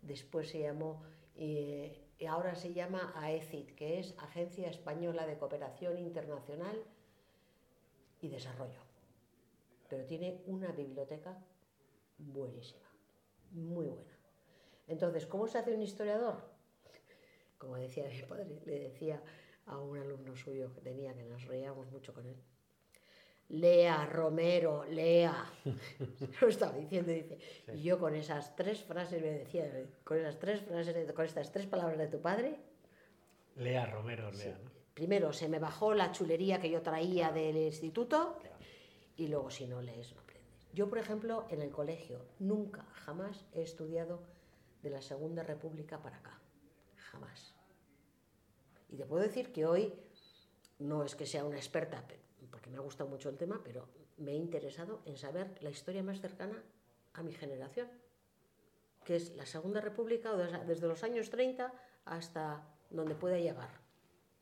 Después 0.02 0.48
se 0.48 0.61
llamó, 0.61 1.02
eh, 1.36 2.04
y 2.18 2.26
ahora 2.26 2.54
se 2.54 2.72
llama 2.72 3.12
AECID, 3.16 3.70
que 3.76 4.00
es 4.00 4.14
Agencia 4.18 4.68
Española 4.68 5.26
de 5.26 5.38
Cooperación 5.38 5.98
Internacional 5.98 6.82
y 8.20 8.28
Desarrollo 8.28 8.88
pero 9.88 10.04
tiene 10.04 10.42
una 10.46 10.70
biblioteca 10.72 11.36
buenísima, 12.18 12.88
muy 13.50 13.86
buena. 13.86 14.18
Entonces, 14.86 15.26
¿cómo 15.26 15.48
se 15.48 15.59
hace 15.59 15.74
un 15.74 15.82
historiador? 15.82 16.36
Como 17.56 17.76
decía 17.76 18.09
mi 18.09 18.22
padre, 18.22 18.61
le 18.64 18.78
decía 18.78 19.22
a 19.66 19.78
un 19.78 19.98
alumno 19.98 20.36
suyo 20.36 20.72
que 20.72 20.80
tenía, 20.80 21.14
que 21.14 21.24
nos 21.24 21.44
reíamos 21.44 21.90
mucho 21.90 22.14
con 22.14 22.26
él, 22.26 22.36
lea, 23.51 24.07
Romero, 24.07 24.84
lea. 24.84 25.51
Lo 26.40 26.49
estaba 26.49 26.72
diciendo, 26.76 27.12
dice. 27.12 27.38
Y 27.74 27.82
yo 27.82 27.99
con 27.99 28.14
esas 28.14 28.55
tres 28.57 28.82
frases 28.82 29.22
me 29.22 29.30
decía, 29.30 29.70
con 30.05 30.18
esas 30.18 30.38
tres 30.38 30.61
frases, 30.62 31.12
con 31.12 31.24
estas 31.24 31.51
tres 31.53 31.66
palabras 31.66 31.99
de 31.99 32.09
tu 32.09 32.20
padre, 32.20 32.57
Lea 33.57 33.86
Romero, 33.86 34.30
Lea, 34.30 34.59
¿no? 34.62 34.70
primero 34.94 35.32
se 35.32 35.49
me 35.49 35.59
bajó 35.59 35.94
la 35.94 36.12
chulería 36.12 36.61
que 36.61 36.70
yo 36.70 36.80
traía 36.82 37.32
del 37.32 37.57
instituto 37.57 38.38
y 39.16 39.26
luego 39.28 39.51
si 39.51 39.66
no 39.66 39.80
lees 39.82 40.12
no 40.14 40.20
aprendes. 40.20 40.68
Yo, 40.72 40.88
por 40.88 40.99
ejemplo, 40.99 41.46
en 41.51 41.62
el 41.62 41.70
colegio 41.70 42.20
nunca, 42.38 42.84
jamás 42.92 43.46
he 43.53 43.62
estudiado 43.62 44.22
de 44.82 44.90
la 44.90 45.03
Segunda 45.03 45.42
República 45.42 46.01
para 46.01 46.18
acá. 46.18 46.38
Jamás. 47.11 47.53
Y 48.90 48.96
te 48.96 49.05
puedo 49.07 49.22
decir 49.22 49.51
que 49.53 49.66
hoy 49.66 49.92
no 50.78 51.03
es 51.03 51.16
que 51.16 51.26
sea 51.26 51.44
una 51.44 51.57
experta, 51.57 52.07
pe- 52.07 52.20
porque 52.59 52.70
me 52.70 52.78
ha 52.78 52.80
gustado 52.80 53.09
mucho 53.09 53.28
el 53.28 53.36
tema, 53.36 53.61
pero 53.62 53.88
me 54.16 54.32
he 54.32 54.34
interesado 54.34 55.00
en 55.04 55.16
saber 55.16 55.62
la 55.62 55.70
historia 55.70 56.02
más 56.02 56.20
cercana 56.20 56.61
a 57.14 57.22
mi 57.22 57.32
generación, 57.32 57.88
que 59.04 59.14
es 59.14 59.36
la 59.36 59.46
Segunda 59.46 59.80
República, 59.80 60.34
desde 60.34 60.88
los 60.88 61.04
años 61.04 61.30
30 61.30 61.72
hasta 62.04 62.66
donde 62.90 63.14
pueda 63.14 63.38
llegar. 63.38 63.70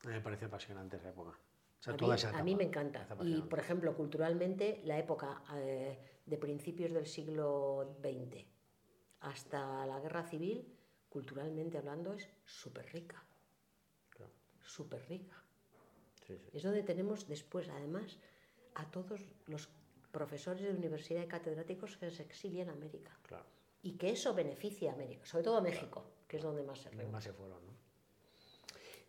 A 0.03 0.07
me 0.07 0.19
parece 0.19 0.45
apasionante 0.45 0.97
esa 0.97 1.09
época. 1.09 1.29
O 1.29 1.83
sea, 1.83 1.93
A 1.93 1.97
toda 1.97 2.15
mí, 2.15 2.19
esa 2.19 2.27
a 2.29 2.31
etapa. 2.31 2.43
mí 2.43 2.55
me 2.55 2.63
encanta. 2.63 3.07
Y, 3.21 3.43
por 3.43 3.59
ejemplo, 3.59 3.95
culturalmente, 3.95 4.81
la 4.83 4.97
época 4.97 5.43
eh, 5.53 5.99
de 6.25 6.37
principios 6.39 6.93
del 6.93 7.05
siglo 7.05 7.99
XX 8.01 8.47
hasta 9.19 9.85
la 9.85 9.99
guerra 9.99 10.23
civil, 10.23 10.75
culturalmente 11.07 11.77
hablando, 11.77 12.13
es 12.13 12.27
súper 12.45 12.91
rica. 12.93 13.23
Claro. 14.09 14.31
Súper 14.63 15.07
rica. 15.07 15.35
Sí, 16.27 16.37
sí. 16.37 16.49
Es 16.53 16.63
donde 16.63 16.83
tenemos 16.83 17.27
después, 17.27 17.69
además, 17.69 18.17
a 18.75 18.89
todos 18.91 19.21
los 19.47 19.69
profesores 20.11 20.63
de 20.63 20.71
universidad 20.71 21.23
y 21.23 21.27
catedráticos 21.27 21.97
que 21.97 22.11
se 22.11 22.23
exilian 22.23 22.69
a 22.69 22.73
América. 22.73 23.17
Claro. 23.27 23.45
Y 23.83 23.93
que 23.93 24.09
eso 24.09 24.33
beneficia 24.33 24.91
a 24.91 24.93
América, 24.93 25.25
sobre 25.25 25.43
todo 25.43 25.57
a 25.57 25.61
México, 25.61 26.03
que 26.27 26.37
es 26.37 26.43
donde 26.43 26.63
más 26.63 26.79
se 26.79 26.91
más 26.91 27.23
se 27.23 27.33
fueron, 27.33 27.65
¿no? 27.65 27.73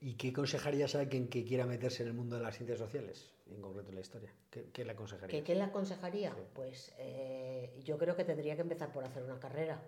¿Y 0.01 0.15
qué 0.15 0.29
aconsejarías 0.29 0.95
a 0.95 1.01
alguien 1.01 1.29
que 1.29 1.45
quiera 1.45 1.67
meterse 1.67 2.03
en 2.05 2.11
el 2.11 2.15
mundo 2.15 2.37
de 2.37 2.43
las 2.43 2.55
ciencias 2.57 2.79
sociales, 2.79 3.33
en 3.51 3.61
concreto 3.61 3.89
en 3.89 3.97
la 3.97 4.01
historia? 4.01 4.33
¿Qué, 4.49 4.71
qué 4.73 4.85
le 4.85 4.91
¿Qué, 4.91 4.93
aconsejarías? 4.93 5.45
¿Qué 5.45 5.55
le 5.57 5.63
aconsejaría? 5.63 6.37
Pues 6.55 6.95
eh, 6.99 7.81
yo 7.83 7.99
creo 7.99 8.15
que 8.15 8.25
tendría 8.25 8.55
que 8.55 8.63
empezar 8.63 8.93
por 8.93 9.05
hacer 9.05 9.25
una 9.25 9.41
carrera 9.41 9.83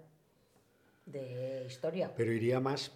de 1.06 1.64
historia. 1.66 2.12
Pero 2.16 2.32
iría 2.32 2.60
más, 2.60 2.92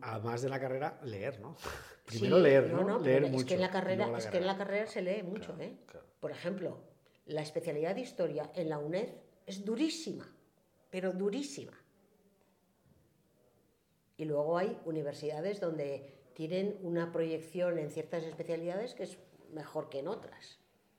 a 0.00 0.18
más 0.18 0.42
de 0.42 0.48
la 0.48 0.60
carrera, 0.60 1.00
leer, 1.04 1.40
¿no? 1.40 1.56
Primero 2.06 2.38
leer, 2.38 2.70
¿no? 2.70 2.84
no, 2.84 2.98
leer 2.98 3.22
pero 3.22 3.32
mucho. 3.32 3.42
Es 3.42 3.48
que 3.48 3.54
en 3.54 3.60
la 3.60 3.70
carrera, 3.70 4.18
es 4.18 4.26
que 4.26 4.36
en 4.38 4.46
la 4.46 4.56
carrera 4.56 4.86
se 4.86 5.02
lee 5.02 5.22
mucho, 5.22 5.54
Claro, 5.54 5.62
¿eh? 5.62 5.76
claro. 5.86 6.06
Por 6.20 6.30
ejemplo, 6.30 6.78
la 7.26 7.40
especialidad 7.40 7.94
de 7.94 8.02
historia 8.02 8.50
en 8.54 8.68
la 8.68 8.78
UNED 8.78 9.08
es 9.46 9.64
durísima, 9.64 10.30
pero 10.90 11.12
durísima. 11.12 11.72
Y 14.16 14.26
luego 14.26 14.58
hay 14.58 14.78
universidades 14.84 15.60
donde 15.60 16.14
tienen 16.34 16.78
una 16.82 17.12
proyección 17.12 17.78
en 17.78 17.90
ciertas 17.90 18.24
especialidades 18.24 18.94
que 18.94 19.04
es 19.04 19.18
mejor 19.52 19.88
que 19.88 20.00
en 20.00 20.08
otras. 20.08 20.58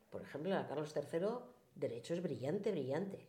Por 0.10 0.22
ejemplo, 0.22 0.52
la 0.52 0.68
Carlos 0.68 0.93
III, 0.96 1.28
Derecho 1.76 2.14
es 2.14 2.24
brillante, 2.24 2.72
brillante. 2.72 3.28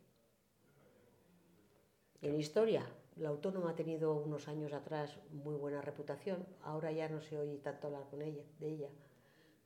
En 2.23 2.35
historia, 2.37 2.87
la 3.17 3.31
autónoma 3.31 3.71
ha 3.71 3.75
tenido 3.75 4.15
unos 4.15 4.49
años 4.49 4.73
atrás 4.73 5.19
muy 5.31 5.55
buena 5.55 5.81
reputación, 5.81 6.47
ahora 6.63 6.93
ya 6.93 7.09
no 7.09 7.21
se 7.21 7.39
oye 7.39 7.59
tanto 7.59 7.87
hablar 7.87 8.07
con 8.11 8.23
ella, 8.23 8.45
de 8.61 8.69
ella. 8.69 8.89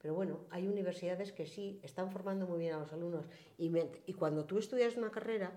Pero 0.01 0.15
bueno, 0.15 0.41
hay 0.51 0.67
universidades 0.67 1.33
que 1.33 1.47
sí 1.47 1.79
están 1.83 2.11
formando 2.11 2.47
muy 2.47 2.59
bien 2.59 2.75
a 2.75 2.79
los 2.79 2.93
alumnos 2.93 3.27
y, 3.59 3.71
y 4.07 4.15
cuando 4.15 4.45
tú 4.47 4.59
estudias 4.59 4.97
una 4.97 5.11
carrera, 5.11 5.53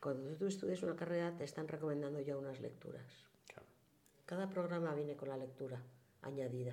cuando 0.00 0.34
tú 0.36 0.46
estudias 0.46 0.82
una 0.82 0.96
carrera 0.96 1.36
te 1.36 1.44
están 1.44 1.68
recomendando 1.68 2.20
ya 2.20 2.36
unas 2.36 2.60
lecturas. 2.60 3.04
Cada 4.24 4.48
programa 4.48 4.94
viene 4.94 5.16
con 5.16 5.28
la 5.28 5.36
lectura 5.36 5.82
añadida. 6.22 6.72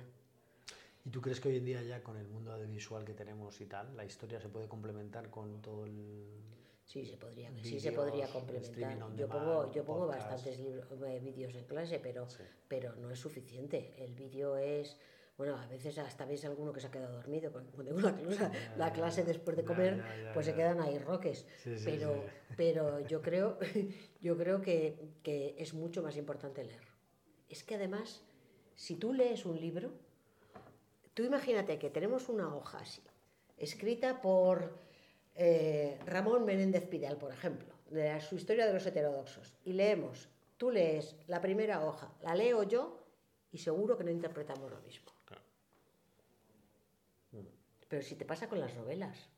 ¿Y 1.04 1.10
tú 1.10 1.20
crees 1.20 1.40
que 1.40 1.48
hoy 1.48 1.56
en 1.56 1.64
día 1.64 1.82
ya 1.82 2.02
con 2.02 2.16
el 2.16 2.28
mundo 2.28 2.52
audiovisual 2.52 3.04
que 3.04 3.14
tenemos 3.14 3.60
y 3.60 3.66
tal, 3.66 3.96
la 3.96 4.04
historia 4.04 4.40
se 4.40 4.48
puede 4.48 4.68
complementar 4.68 5.28
con 5.30 5.60
todo 5.60 5.84
el... 5.84 6.24
Sí, 6.88 7.04
se 7.04 7.18
podría, 7.18 7.52
sí 7.62 7.78
se 7.78 7.92
podría 7.92 8.26
complementar. 8.28 9.14
Yo 9.14 9.28
pongo, 9.28 9.70
yo 9.70 9.84
pongo 9.84 10.06
bastantes 10.06 10.58
eh, 10.58 11.20
vídeos 11.22 11.54
en 11.54 11.64
clase, 11.64 12.00
pero, 12.00 12.26
pero 12.66 12.96
no 12.96 13.10
es 13.10 13.18
suficiente. 13.18 13.92
El 13.98 14.14
vídeo 14.14 14.56
es 14.56 14.96
bueno, 15.36 15.56
a 15.56 15.66
veces 15.66 15.96
hasta 15.98 16.24
ves 16.24 16.44
alguno 16.46 16.72
que 16.72 16.80
se 16.80 16.88
ha 16.88 16.90
quedado 16.90 17.14
dormido, 17.14 17.52
cuando 17.52 17.70
tengo 18.16 18.32
la 18.76 18.92
clase, 18.92 19.22
después 19.22 19.56
de 19.56 19.64
comer, 19.64 20.02
pues 20.34 20.46
se 20.46 20.54
quedan 20.54 20.80
ahí 20.80 20.98
roques. 20.98 21.46
pero, 21.84 22.24
pero 22.56 23.06
yo 23.06 23.22
creo, 23.22 23.56
yo 24.20 24.36
creo 24.36 24.60
que, 24.60 24.98
que 25.22 25.54
es 25.58 25.74
mucho 25.74 26.02
más 26.02 26.16
importante 26.16 26.64
leer. 26.64 26.82
Es 27.48 27.62
que 27.62 27.76
además, 27.76 28.24
si 28.74 28.96
tú 28.96 29.12
lees 29.12 29.46
un 29.46 29.60
libro, 29.60 29.92
tú 31.14 31.22
imagínate 31.22 31.78
que 31.78 31.88
tenemos 31.90 32.28
una 32.28 32.52
hoja 32.56 32.78
así, 32.78 33.02
escrita 33.58 34.20
por 34.20 34.87
eh, 35.40 35.96
Ramón 36.04 36.44
Menéndez 36.44 36.88
Pidal, 36.88 37.16
por 37.16 37.32
ejemplo, 37.32 37.72
de 37.90 38.20
su 38.20 38.34
historia 38.34 38.66
de 38.66 38.72
los 38.72 38.84
heterodoxos, 38.84 39.54
y 39.64 39.72
leemos, 39.72 40.28
tú 40.56 40.72
lees 40.72 41.14
la 41.28 41.40
primera 41.40 41.86
hoja, 41.86 42.12
la 42.22 42.34
leo 42.34 42.64
yo, 42.64 42.98
y 43.52 43.58
seguro 43.58 43.96
que 43.96 44.02
no 44.02 44.10
interpretamos 44.10 44.68
lo 44.68 44.80
mismo. 44.80 45.12
Pero 47.88 48.02
si 48.02 48.16
te 48.16 48.24
pasa 48.26 48.48
con 48.48 48.60
las 48.60 48.74
novelas. 48.74 49.30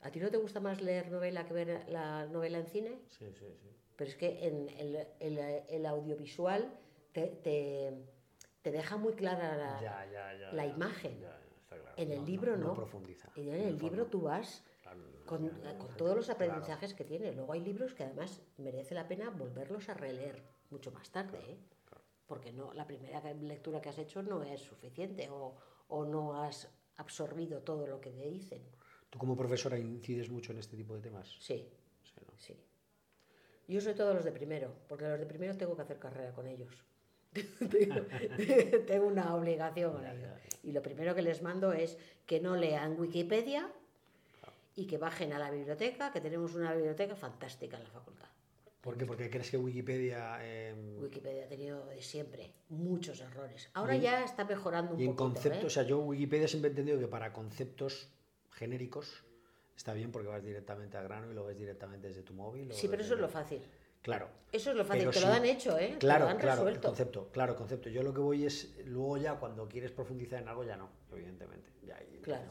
¿A 0.00 0.10
ti 0.10 0.20
no 0.20 0.30
te 0.30 0.36
gusta 0.36 0.60
más 0.60 0.80
leer 0.80 1.10
novela 1.10 1.44
que 1.46 1.52
ver 1.52 1.88
la 1.88 2.26
novela 2.26 2.58
en 2.58 2.66
cine? 2.66 2.98
Sí, 3.08 3.32
sí, 3.32 3.46
sí. 3.60 3.70
Pero 3.96 4.10
es 4.10 4.16
que 4.16 4.46
en 4.46 4.68
el, 5.68 5.86
audiovisual 5.86 6.72
te, 7.12 7.92
deja 8.62 8.96
muy 8.96 9.14
clara 9.14 9.80
la, 10.52 10.66
imagen. 10.66 11.24
En 11.96 12.10
el 12.10 12.24
libro 12.24 12.56
no. 12.56 12.74
profundiza. 12.74 13.30
en 13.36 13.52
el 13.52 13.78
libro 13.78 14.06
tú 14.06 14.22
vas 14.22 14.64
con, 15.26 15.50
todos 15.96 16.16
los 16.16 16.30
aprendizajes 16.30 16.94
que 16.94 17.04
tiene. 17.04 17.32
Luego 17.32 17.52
hay 17.52 17.60
libros 17.60 17.94
que 17.94 18.04
además 18.04 18.40
merece 18.58 18.94
la 18.94 19.08
pena 19.08 19.30
volverlos 19.30 19.88
a 19.88 19.94
releer 19.94 20.42
mucho 20.70 20.90
más 20.92 21.10
tarde. 21.10 21.38
¿eh? 21.46 21.58
Porque 22.26 22.52
no, 22.52 22.72
la 22.72 22.86
primera 22.86 23.20
lectura 23.34 23.80
que 23.80 23.90
has 23.90 23.98
hecho 23.98 24.22
no 24.22 24.42
es 24.42 24.60
suficiente 24.60 25.28
o, 25.30 25.56
o 25.88 26.04
no 26.04 26.42
has 26.42 26.68
absorbido 26.96 27.60
todo 27.60 27.86
lo 27.86 28.00
que 28.00 28.10
te 28.10 28.30
dicen. 28.30 28.62
¿Tú 29.10 29.18
como 29.18 29.36
profesora 29.36 29.78
incides 29.78 30.30
mucho 30.30 30.52
en 30.52 30.58
este 30.58 30.76
tipo 30.76 30.94
de 30.94 31.02
temas? 31.02 31.36
Sí, 31.40 31.68
sí. 32.38 32.56
Yo 33.68 33.80
soy 33.80 33.94
todos 33.94 34.14
los 34.14 34.24
de 34.24 34.32
primero, 34.32 34.72
porque 34.88 35.08
los 35.08 35.18
de 35.18 35.26
primero 35.26 35.56
tengo 35.56 35.74
que 35.74 35.82
hacer 35.82 35.98
carrera 35.98 36.32
con 36.32 36.46
ellos. 36.46 36.84
tengo 38.86 39.06
una 39.06 39.34
obligación 39.34 39.92
con 39.92 40.06
ellos. 40.06 40.30
Y 40.62 40.72
lo 40.72 40.82
primero 40.82 41.14
que 41.14 41.22
les 41.22 41.42
mando 41.42 41.72
es 41.72 41.98
que 42.26 42.40
no 42.40 42.56
lean 42.56 42.98
Wikipedia 42.98 43.68
y 44.76 44.86
que 44.86 44.98
bajen 44.98 45.32
a 45.32 45.38
la 45.38 45.50
biblioteca, 45.50 46.12
que 46.12 46.20
tenemos 46.20 46.54
una 46.54 46.74
biblioteca 46.74 47.16
fantástica 47.16 47.78
en 47.78 47.84
la 47.84 47.90
facultad. 47.90 48.28
¿Por 48.82 48.96
qué? 48.96 49.04
Porque 49.04 49.28
crees 49.28 49.50
que 49.50 49.56
Wikipedia... 49.56 50.38
Em, 50.46 51.02
Wikipedia 51.02 51.46
ha 51.46 51.48
tenido 51.48 51.86
de 51.86 52.00
siempre 52.02 52.52
muchos 52.68 53.20
errores. 53.20 53.68
Ahora 53.74 53.96
ya 53.96 54.22
está 54.22 54.44
mejorando 54.44 54.92
un 54.92 54.98
poco. 54.98 55.02
Y 55.02 55.06
en 55.06 55.16
conceptos, 55.16 55.64
¿eh? 55.64 55.66
o 55.66 55.70
sea, 55.70 55.82
yo 55.82 55.98
Wikipedia 56.00 56.46
siempre 56.46 56.68
he 56.68 56.70
entendido 56.70 57.00
que 57.00 57.08
para 57.08 57.32
conceptos 57.32 58.12
genéricos 58.52 59.24
está 59.76 59.92
bien 59.92 60.12
porque 60.12 60.28
vas 60.28 60.44
directamente 60.44 60.96
al 60.96 61.04
grano 61.04 61.32
y 61.32 61.34
lo 61.34 61.44
ves 61.44 61.58
directamente 61.58 62.06
desde 62.08 62.22
tu 62.22 62.34
móvil. 62.34 62.72
Sí, 62.72 62.86
pero 62.86 63.02
eso 63.02 63.14
es 63.14 63.20
lo 63.20 63.28
fácil. 63.28 63.62
Claro. 64.02 64.28
Eso 64.52 64.70
es 64.70 64.76
lo 64.76 64.84
fácil, 64.84 65.10
que 65.10 65.20
lo 65.20 65.26
han 65.26 65.44
hecho, 65.44 65.76
¿eh? 65.78 65.96
Claro, 65.98 66.28
claro, 66.38 66.68
el 66.68 66.78
concepto, 66.78 67.28
claro, 67.32 67.56
concepto. 67.56 67.88
Yo 67.88 68.04
lo 68.04 68.14
que 68.14 68.20
voy 68.20 68.44
es, 68.44 68.76
luego 68.84 69.16
ya 69.16 69.34
cuando 69.34 69.68
quieres 69.68 69.90
profundizar 69.90 70.40
en 70.40 70.48
algo 70.48 70.62
ya 70.62 70.76
no, 70.76 70.90
evidentemente. 71.10 71.72
Ya, 71.84 71.98
claro, 72.22 72.44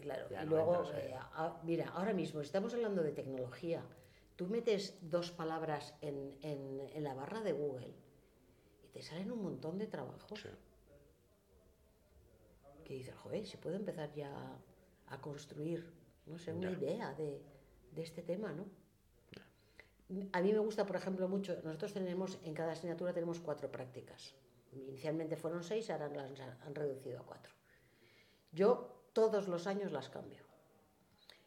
claro. 0.00 0.26
y 0.30 0.46
luego, 0.46 0.90
eh, 0.94 1.14
mira, 1.62 1.88
ahora 1.90 2.12
mismo 2.12 2.40
estamos 2.40 2.74
hablando 2.74 3.02
de 3.02 3.12
tecnología 3.12 3.82
Tú 4.40 4.46
metes 4.46 4.96
dos 5.02 5.30
palabras 5.32 5.92
en, 6.00 7.04
la 7.04 7.12
barra 7.12 7.42
de 7.42 7.52
Google 7.52 7.92
y 8.82 8.88
te 8.88 9.02
salen 9.02 9.30
un 9.30 9.42
montón 9.42 9.76
de 9.76 9.86
trabajos. 9.86 10.48
Que 12.82 12.94
dices, 12.94 13.14
joder, 13.16 13.46
se 13.46 13.58
puede 13.58 13.76
empezar 13.76 14.10
ya 14.14 14.32
a 15.08 15.20
construir, 15.20 15.92
no 16.24 16.38
sé, 16.38 16.54
una 16.54 16.70
idea 16.70 17.12
de, 17.12 17.42
este 17.96 18.22
tema, 18.22 18.50
¿no? 18.54 18.64
A 20.32 20.40
mí 20.40 20.54
me 20.54 20.60
gusta, 20.60 20.86
por 20.86 20.96
ejemplo, 20.96 21.28
mucho, 21.28 21.60
nosotros 21.62 21.92
tenemos, 21.92 22.38
en 22.42 22.54
cada 22.54 22.72
asignatura 22.72 23.12
tenemos 23.12 23.40
cuatro 23.40 23.70
prácticas. 23.70 24.34
Inicialmente 24.72 25.36
fueron 25.36 25.62
seis, 25.62 25.90
ahora 25.90 26.08
las 26.08 26.40
han 26.40 26.74
reducido 26.74 27.20
a 27.20 27.26
cuatro. 27.26 27.52
Yo 28.52 28.99
todos 29.20 29.48
los 29.48 29.66
años 29.66 29.92
las 29.92 30.08
cambio. 30.08 30.42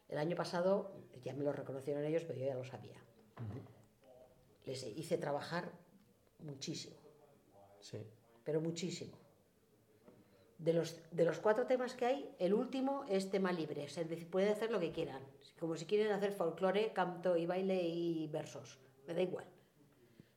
El 0.08 0.18
año 0.18 0.36
pasado, 0.36 0.92
ya 1.24 1.34
me 1.34 1.42
lo 1.42 1.52
reconocieron 1.52 2.04
ellos, 2.04 2.22
pero 2.24 2.38
yo 2.38 2.46
ya 2.46 2.54
lo 2.54 2.64
sabía. 2.64 3.02
Les 4.64 4.84
hice 4.84 5.18
trabajar 5.18 5.72
muchísimo. 6.38 6.96
Sí. 7.80 7.98
Pero 8.44 8.60
muchísimo. 8.60 9.18
De 10.58 10.72
los, 10.72 11.00
de 11.10 11.24
los 11.24 11.40
cuatro 11.40 11.66
temas 11.66 11.94
que 11.94 12.06
hay, 12.06 12.34
el 12.38 12.54
último 12.54 13.04
es 13.08 13.28
tema 13.28 13.52
libre. 13.52 13.88
Pueden 14.30 14.52
hacer 14.52 14.70
lo 14.70 14.78
que 14.78 14.92
quieran. 14.92 15.22
Como 15.58 15.76
si 15.76 15.84
quieren 15.84 16.12
hacer 16.12 16.30
folclore, 16.30 16.92
canto 16.92 17.36
y 17.36 17.46
baile 17.46 17.82
y 17.82 18.28
versos. 18.28 18.78
Me 19.08 19.14
da 19.14 19.22
igual. 19.22 19.46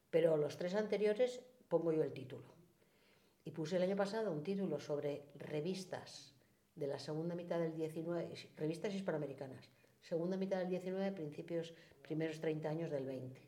Pero 0.10 0.38
los 0.38 0.58
tres 0.58 0.74
anteriores 0.74 1.42
pongo 1.68 1.92
yo 1.92 2.02
el 2.02 2.14
título. 2.14 2.56
Y 3.46 3.52
puse 3.52 3.76
el 3.76 3.84
año 3.84 3.96
pasado 3.96 4.32
un 4.32 4.44
título 4.44 4.80
sobre 4.80 5.30
revistas 5.36 6.37
de 6.78 6.88
la 6.88 7.00
segunda 7.00 7.36
mitad 7.36 7.60
del 7.60 7.76
19, 7.76 8.30
revistas 8.56 8.94
hispanoamericanas, 8.94 9.70
segunda 10.02 10.38
mitad 10.38 10.60
del 10.60 10.70
19, 10.70 11.12
principios, 11.12 11.74
primeros 12.02 12.40
30 12.40 12.70
años 12.70 12.92
del 12.92 13.06
20. 13.06 13.42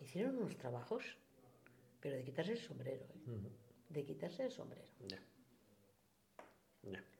Hicieron 0.00 0.38
unos 0.38 0.56
trabajos, 0.56 1.18
pero 2.00 2.16
de 2.16 2.24
quitarse 2.24 2.52
el 2.52 2.58
sombrero, 2.58 3.04
¿eh? 3.04 3.50
de 3.90 4.04
quitarse 4.04 4.44
el 4.44 4.50
sombrero. 4.50 4.88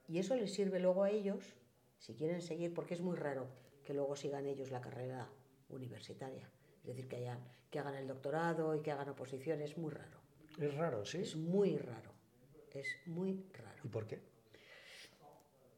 Y 0.09 0.19
eso 0.19 0.35
les 0.35 0.53
sirve 0.53 0.81
luego 0.81 1.05
a 1.05 1.11
ellos, 1.11 1.55
si 1.99 2.15
quieren 2.15 2.41
seguir, 2.41 2.73
porque 2.73 2.95
es 2.95 3.01
muy 3.01 3.17
raro 3.17 3.47
que 3.85 3.93
luego 3.93 4.17
sigan 4.17 4.47
ellos 4.47 4.71
la 4.71 4.81
carrera 4.81 5.29
universitaria. 5.69 6.51
Es 6.81 6.87
decir, 6.87 7.09
que, 7.09 7.17
hayan, 7.17 7.39
que 7.71 7.79
hagan 7.79 7.95
el 7.95 8.09
doctorado 8.09 8.75
y 8.75 8.81
que 8.81 8.91
hagan 8.91 9.11
oposición, 9.11 9.61
es 9.61 9.77
muy 9.77 9.91
raro. 9.91 10.19
Es 10.59 10.75
raro, 10.75 11.05
sí. 11.05 11.19
Es 11.19 11.37
muy 11.37 11.77
raro. 11.77 12.11
Es 12.73 12.89
muy 13.07 13.45
raro. 13.53 13.81
¿Y 13.85 13.89
por 13.89 14.07
qué? 14.07 14.30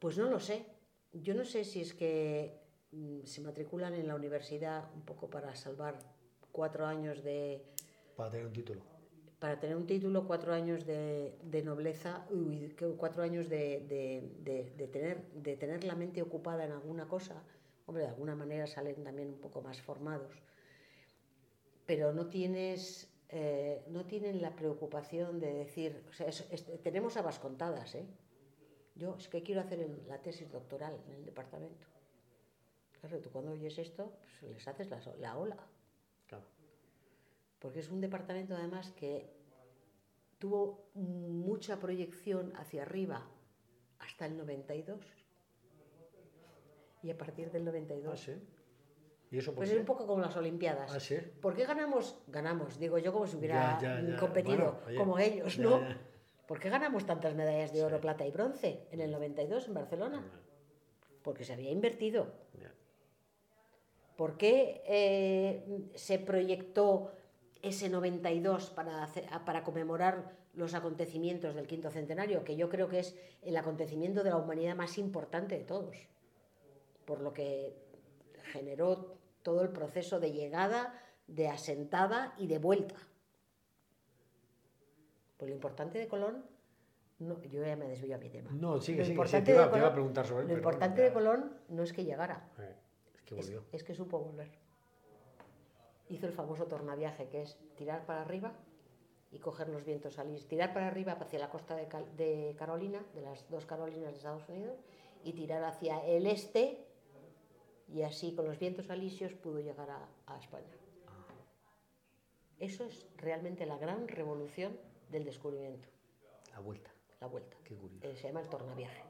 Pues 0.02 0.18
no 0.18 0.28
lo 0.28 0.40
sé. 0.40 0.66
Yo 1.12 1.32
no 1.32 1.44
sé 1.44 1.62
si 1.62 1.80
es 1.80 1.94
que 1.94 2.58
mm, 2.90 3.20
se 3.22 3.40
matriculan 3.40 3.94
en 3.94 4.08
la 4.08 4.16
universidad 4.16 4.90
un 4.96 5.02
poco 5.02 5.30
para 5.30 5.54
salvar 5.54 5.96
cuatro 6.50 6.86
años 6.86 7.22
de... 7.22 7.62
Para 8.16 8.28
tener 8.28 8.46
un 8.46 8.52
título. 8.52 8.82
Para 9.38 9.60
tener 9.60 9.76
un 9.76 9.86
título, 9.86 10.26
cuatro 10.26 10.54
años 10.54 10.84
de, 10.86 11.62
nobleza, 11.64 12.26
cuatro 12.96 13.22
años 13.22 13.48
de, 13.48 14.28
tener, 14.92 15.22
de 15.34 15.56
tener 15.56 15.84
la 15.84 15.94
mente 15.94 16.20
ocupada 16.20 16.64
en 16.64 16.72
alguna 16.72 17.06
cosa. 17.06 17.40
Hombre, 17.86 18.02
de 18.02 18.08
alguna 18.08 18.34
manera 18.34 18.66
salen 18.66 19.04
también 19.04 19.28
un 19.28 19.38
poco 19.38 19.62
más 19.62 19.80
formados. 19.80 20.34
Pero 21.86 22.12
no 22.12 22.26
tienes 22.26 23.08
eh, 23.28 23.84
no 23.88 24.04
tienen 24.04 24.42
la 24.42 24.54
preocupación 24.54 25.38
de 25.38 25.54
decir, 25.54 26.04
o 26.10 26.12
sea, 26.12 26.26
tenemos 26.82 27.16
habas 27.16 27.38
contadas, 27.38 27.94
¿eh? 27.94 28.04
Yo 28.94 29.16
es 29.16 29.28
que 29.28 29.42
quiero 29.42 29.60
hacer 29.60 29.88
la 30.06 30.20
tesis 30.20 30.50
doctoral 30.50 31.00
en 31.06 31.14
el 31.14 31.24
departamento. 31.24 31.86
Claro, 33.00 33.18
tú 33.20 33.30
cuando 33.30 33.52
oyes 33.52 33.78
esto, 33.78 34.12
pues 34.40 34.52
les 34.52 34.68
haces 34.68 34.88
la, 35.18 35.36
ola. 35.36 35.56
Claro. 36.26 36.44
Porque 37.58 37.80
es 37.80 37.90
un 37.90 38.00
departamento 38.00 38.54
además 38.54 38.92
que 38.92 39.28
tuvo 40.38 40.90
mucha 40.94 41.78
proyección 41.80 42.52
hacia 42.56 42.82
arriba 42.82 43.26
hasta 43.98 44.26
el 44.26 44.36
92. 44.36 45.00
Y 47.02 47.10
a 47.10 47.18
partir 47.18 47.50
del 47.50 47.64
92. 47.64 48.12
¿Ah, 48.12 48.16
sí? 48.16 48.32
¿Y 49.32 49.38
eso 49.38 49.54
pues 49.54 49.70
es 49.70 49.78
un 49.78 49.86
poco 49.86 50.06
como 50.06 50.20
las 50.20 50.36
Olimpiadas. 50.36 50.92
¿Ah, 50.94 51.00
sí? 51.00 51.16
¿Por 51.40 51.54
qué 51.54 51.64
ganamos? 51.64 52.18
Ganamos, 52.28 52.78
digo 52.78 52.98
yo 52.98 53.12
como 53.12 53.26
si 53.26 53.36
hubiera 53.36 53.78
competido 54.20 54.78
como 54.98 55.18
ellos, 55.18 55.58
¿no? 55.58 55.80
¿Por 56.52 56.60
qué 56.60 56.68
ganamos 56.68 57.06
tantas 57.06 57.34
medallas 57.34 57.72
de 57.72 57.82
oro, 57.82 57.98
plata 57.98 58.26
y 58.26 58.30
bronce 58.30 58.86
en 58.90 59.00
el 59.00 59.10
92 59.10 59.68
en 59.68 59.72
Barcelona? 59.72 60.22
Porque 61.22 61.46
se 61.46 61.54
había 61.54 61.70
invertido. 61.70 62.26
¿Por 64.18 64.36
qué 64.36 64.82
eh, 64.86 65.88
se 65.94 66.18
proyectó 66.18 67.10
ese 67.62 67.88
92 67.88 68.68
para, 68.68 69.08
para 69.46 69.64
conmemorar 69.64 70.36
los 70.52 70.74
acontecimientos 70.74 71.54
del 71.54 71.66
quinto 71.66 71.90
centenario, 71.90 72.44
que 72.44 72.54
yo 72.54 72.68
creo 72.68 72.86
que 72.86 72.98
es 72.98 73.16
el 73.40 73.56
acontecimiento 73.56 74.22
de 74.22 74.28
la 74.28 74.36
humanidad 74.36 74.76
más 74.76 74.98
importante 74.98 75.56
de 75.56 75.64
todos, 75.64 75.96
por 77.06 77.22
lo 77.22 77.32
que 77.32 77.74
generó 78.52 79.16
todo 79.42 79.62
el 79.62 79.70
proceso 79.70 80.20
de 80.20 80.32
llegada, 80.32 81.02
de 81.28 81.48
asentada 81.48 82.34
y 82.36 82.46
de 82.46 82.58
vuelta. 82.58 82.96
Pues 85.42 85.50
lo 85.50 85.56
importante 85.56 85.98
de 85.98 86.06
Colón, 86.06 86.44
no, 87.18 87.42
yo 87.42 87.64
ya 87.66 87.74
me 87.74 87.88
desvío 87.88 88.14
a 88.14 88.18
mi 88.18 88.28
tema. 88.28 88.48
No, 88.52 88.80
sigue, 88.80 88.98
lo 88.98 89.04
sigue, 89.06 89.14
importante 89.14 89.46
te, 89.50 89.58
iba, 89.58 89.64
a 89.88 89.92
preguntar 89.92 90.24
sobre 90.24 90.42
él, 90.42 90.48
Lo 90.50 90.54
importante 90.54 91.02
de 91.02 91.12
Colón 91.12 91.56
no 91.68 91.82
es 91.82 91.92
que 91.92 92.04
llegara, 92.04 92.48
Eh, 92.60 92.76
es 93.16 93.22
que 93.22 93.34
volvió. 93.34 93.64
es 93.72 93.82
que 93.82 93.92
supo 93.92 94.20
volver. 94.20 94.52
Hizo 96.10 96.28
el 96.28 96.32
famoso 96.32 96.66
tornaviaje, 96.66 97.26
que 97.28 97.42
es 97.42 97.58
tirar 97.74 98.06
para 98.06 98.20
arriba 98.22 98.52
y 99.32 99.40
coger 99.40 99.68
los 99.68 99.84
vientos 99.84 100.16
alisios. 100.20 100.46
Tirar 100.46 100.72
para 100.72 100.86
arriba 100.86 101.14
hacia 101.14 101.40
la 101.40 101.50
costa 101.50 101.74
de, 101.74 101.88
Cal- 101.88 102.16
de 102.16 102.54
Carolina, 102.56 103.04
de 103.12 103.22
las 103.22 103.50
dos 103.50 103.66
Carolinas 103.66 104.12
de 104.12 104.18
Estados 104.18 104.48
Unidos, 104.48 104.78
y 105.24 105.32
tirar 105.32 105.64
hacia 105.64 106.06
el 106.06 106.28
este, 106.28 106.86
y 107.88 108.02
así 108.02 108.32
con 108.36 108.46
los 108.46 108.60
vientos 108.60 108.90
alisios 108.90 109.32
pudo 109.32 109.58
llegar 109.58 109.90
a, 109.90 110.06
a 110.28 110.38
España. 110.38 110.68
Eso 112.60 112.84
es 112.84 113.08
realmente 113.16 113.66
la 113.66 113.76
gran 113.76 114.06
revolución 114.06 114.78
del 115.12 115.24
descubrimiento, 115.24 115.88
La 116.52 116.58
vuelta. 116.60 116.90
la 117.20 117.26
vuelta. 117.28 117.56
Qué 117.62 117.76
curioso. 117.76 118.08
Eh, 118.08 118.16
se 118.16 118.28
llama 118.28 118.40
el 118.40 118.48
tornaviaje. 118.48 119.04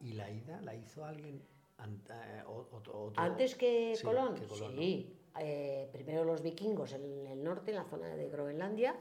¿Y 0.00 0.12
la 0.12 0.30
ida 0.30 0.60
la 0.60 0.74
hizo 0.74 1.04
alguien 1.04 1.42
eh, 1.82 2.42
otro- 2.46 3.04
otro- 3.06 3.12
Antes 3.22 3.54
que 3.56 3.94
Sí, 3.96 4.04
Colón, 4.04 4.34
que 4.34 4.46
Colón, 4.46 4.76
¿no? 4.76 4.82
sí. 4.82 5.18
Eh, 5.40 5.88
primero 5.92 6.24
los 6.24 6.42
vikingos 6.42 6.92
en 6.92 7.26
el 7.26 7.42
norte, 7.42 7.72
en 7.72 7.78
la 7.78 7.84
zona 7.84 8.08
de 8.14 8.28
Groenlandia, 8.28 8.94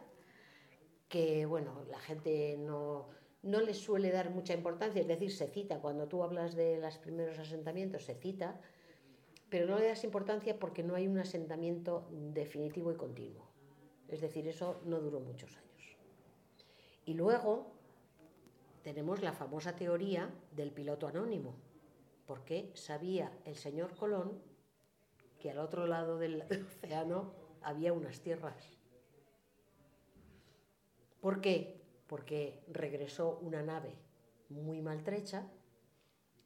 que 1.07 1.45
bueno, 1.45 1.83
la 1.89 1.99
gente 1.99 2.57
no, 2.57 3.09
no 3.43 3.59
les 3.61 3.77
suele 3.77 4.11
dar 4.11 4.31
mucha 4.31 4.53
importancia, 4.53 5.01
es 5.01 5.07
decir, 5.07 5.31
se 5.31 5.47
cita, 5.47 5.79
cuando 5.79 6.07
tú 6.07 6.23
hablas 6.23 6.55
de 6.55 6.77
los 6.79 6.97
primeros 6.97 7.37
asentamientos, 7.37 8.03
se 8.05 8.15
cita, 8.15 8.59
pero 9.49 9.67
no 9.67 9.77
le 9.77 9.87
das 9.89 10.03
importancia 10.03 10.57
porque 10.57 10.81
no 10.81 10.95
hay 10.95 11.07
un 11.07 11.19
asentamiento 11.19 12.07
definitivo 12.11 12.91
y 12.91 12.95
continuo. 12.95 13.45
Es 14.07 14.21
decir, 14.21 14.47
eso 14.47 14.81
no 14.85 14.99
duró 14.99 15.19
muchos 15.19 15.55
años. 15.55 15.72
Y 17.05 17.13
luego 17.13 17.73
tenemos 18.83 19.21
la 19.21 19.33
famosa 19.33 19.75
teoría 19.75 20.29
del 20.51 20.71
piloto 20.71 21.07
anónimo, 21.07 21.55
porque 22.25 22.71
sabía 22.75 23.31
el 23.45 23.55
señor 23.55 23.95
Colón 23.95 24.41
que 25.39 25.51
al 25.51 25.59
otro 25.59 25.87
lado 25.87 26.17
del 26.17 26.41
océano 26.83 27.33
había 27.61 27.93
unas 27.93 28.21
tierras. 28.21 28.77
¿Por 31.19 31.41
qué? 31.41 31.81
Porque 32.07 32.63
regresó 32.67 33.39
una 33.41 33.63
nave 33.63 33.95
muy 34.49 34.81
maltrecha 34.81 35.47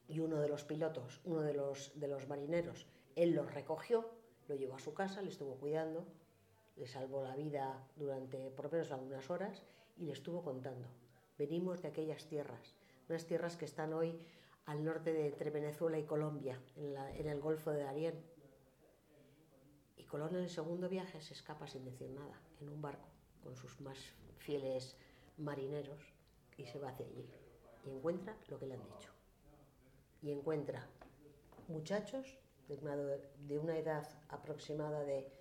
y 0.07 0.19
uno 0.19 0.39
de 0.39 0.47
los 0.47 0.63
pilotos, 0.63 1.21
uno 1.25 1.41
de 1.41 1.53
los, 1.53 1.99
de 1.99 2.07
los 2.07 2.27
marineros, 2.27 2.87
él 3.15 3.31
lo 3.31 3.43
recogió, 3.43 4.09
lo 4.47 4.55
llevó 4.55 4.75
a 4.75 4.79
su 4.79 4.93
casa, 4.93 5.21
le 5.21 5.29
estuvo 5.29 5.55
cuidando, 5.55 6.05
le 6.75 6.87
salvó 6.87 7.23
la 7.23 7.35
vida 7.35 7.83
durante 7.95 8.51
por 8.51 8.65
lo 8.65 8.71
menos 8.71 8.91
algunas 8.91 9.29
horas 9.29 9.63
y 9.97 10.05
le 10.05 10.13
estuvo 10.13 10.43
contando. 10.43 10.87
Venimos 11.37 11.81
de 11.81 11.89
aquellas 11.89 12.25
tierras, 12.27 12.75
unas 13.09 13.25
tierras 13.25 13.57
que 13.57 13.65
están 13.65 13.93
hoy 13.93 14.19
al 14.65 14.83
norte 14.83 15.13
de 15.13 15.27
entre 15.27 15.49
Venezuela 15.49 15.97
y 15.97 16.03
Colombia, 16.03 16.61
en, 16.75 17.27
el 17.27 17.39
Golfo 17.39 17.71
de 17.71 17.83
Darién. 17.83 18.15
Y 19.95 20.03
Colón 20.03 20.35
en 20.35 20.43
el 20.43 20.49
segundo 20.49 20.89
viaje 20.89 21.21
se 21.21 21.33
escapa 21.33 21.67
sin 21.67 21.85
decir 21.85 22.09
nada, 22.09 22.41
en 22.59 22.69
un 22.69 22.81
barco, 22.81 23.07
con 23.43 23.55
sus 23.55 23.79
más 23.81 23.97
fieles 24.37 24.97
marineros, 25.37 26.01
y 26.57 26.65
se 26.65 26.79
va 26.79 26.89
hacia 26.89 27.05
allí. 27.05 27.29
Y 27.85 27.91
encuentra 27.91 28.35
lo 28.49 28.59
que 28.59 28.67
le 28.67 28.73
han 28.73 28.83
dicho. 28.83 29.11
Y 30.21 30.31
encuentra 30.31 30.85
muchachos 31.69 32.37
de 32.67 32.75
una, 32.75 32.95
de 32.97 33.59
una 33.59 33.77
edad 33.77 34.07
aproximada 34.27 35.01
de 35.03 35.31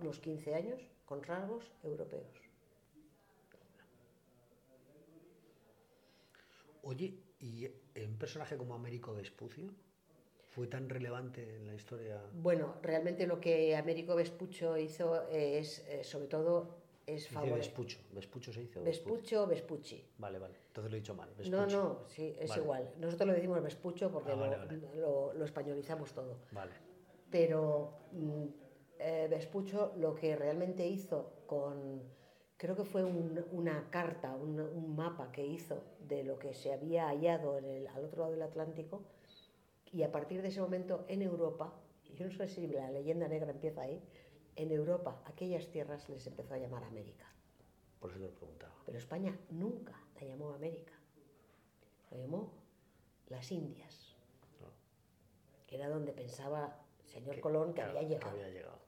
unos 0.00 0.18
15 0.18 0.54
años, 0.54 0.82
con 1.06 1.22
rasgos 1.22 1.70
europeos. 1.82 2.43
Oye, 6.84 7.14
¿y 7.40 7.66
un 7.66 8.16
personaje 8.18 8.56
como 8.56 8.74
Américo 8.74 9.14
Vespucio 9.14 9.70
fue 10.46 10.66
tan 10.66 10.88
relevante 10.88 11.56
en 11.56 11.66
la 11.66 11.74
historia? 11.74 12.20
Bueno, 12.32 12.76
realmente 12.82 13.26
lo 13.26 13.40
que 13.40 13.74
Américo 13.76 14.14
Vespucho 14.14 14.76
hizo 14.76 15.26
es, 15.28 15.80
eh, 15.88 16.04
sobre 16.04 16.26
todo, 16.26 16.76
es 17.06 17.28
favorecer. 17.28 17.58
Vespucho. 17.58 17.98
Vespucho 18.12 18.52
se 18.52 18.62
hizo. 18.62 18.82
Vespucho, 18.82 19.46
Vespucci. 19.46 20.04
Vale, 20.18 20.38
vale. 20.38 20.54
Entonces 20.68 20.90
lo 20.90 20.96
he 20.96 21.00
dicho 21.00 21.14
mal. 21.14 21.30
No, 21.50 21.66
no, 21.66 22.04
sí, 22.08 22.34
es 22.38 22.50
Vale. 22.50 22.62
igual. 22.62 22.90
Nosotros 22.98 23.28
lo 23.28 23.34
decimos 23.34 23.62
Vespucho 23.62 24.10
porque 24.10 24.32
Ah, 24.32 24.36
vale, 24.36 24.56
lo, 24.56 24.66
vale. 24.66 24.80
lo- 24.96 25.32
lo 25.34 25.44
españolizamos 25.44 26.12
todo. 26.12 26.38
Vale. 26.52 26.72
Pero 27.30 27.98
mm, 28.12 28.44
eh, 28.98 29.26
Vespucho 29.30 29.92
lo 29.96 30.14
que 30.14 30.36
realmente 30.36 30.86
hizo 30.86 31.32
con, 31.46 32.02
creo 32.64 32.76
que 32.76 32.84
fue 32.86 33.04
un- 33.04 33.44
una 33.52 33.90
carta, 33.90 34.34
un, 34.34 34.58
un 34.58 34.96
mapa 34.96 35.30
que 35.30 35.44
hizo 35.46 35.82
de 36.08 36.24
lo 36.24 36.38
que 36.38 36.54
se 36.54 36.72
había 36.72 37.08
hallado 37.08 37.58
en 37.58 37.66
el- 37.66 37.86
al 37.88 38.06
otro 38.06 38.20
lado 38.22 38.32
del 38.32 38.40
Atlántico, 38.40 39.02
y 39.92 40.02
a 40.02 40.10
partir 40.10 40.40
de 40.40 40.48
ese 40.48 40.62
momento 40.62 41.04
en 41.08 41.20
Europa, 41.20 41.74
yo 42.14 42.24
no 42.26 42.32
sé 42.32 42.48
si 42.48 42.66
la 42.66 42.90
leyenda 42.90 43.28
negra 43.28 43.50
empieza 43.50 43.82
ahí, 43.82 44.00
en 44.56 44.70
Europa 44.70 45.20
aquellas 45.26 45.66
tierras 45.68 46.08
les 46.08 46.26
empezó 46.26 46.54
a 46.54 46.56
llamar 46.58 46.84
América. 46.84 47.26
Por 48.00 48.08
eso 48.10 48.18
te 48.20 48.24
lo 48.28 48.34
preguntaba. 48.34 48.72
Pero 48.86 48.96
España 48.96 49.38
nunca 49.50 49.92
la 50.18 50.26
llamó 50.26 50.54
América, 50.54 50.94
la 52.12 52.16
llamó 52.16 52.50
las 53.28 53.52
Indias, 53.52 54.16
No. 54.62 54.68
que 55.66 55.76
era 55.76 55.90
donde 55.90 56.12
pensaba 56.14 56.80
el 57.02 57.06
señor 57.10 57.34
Que- 57.34 57.40
Colón 57.42 57.74
que 57.74 57.82
había 57.82 58.02
llegado. 58.04 58.30
había 58.30 58.48
llegado. 58.48 58.78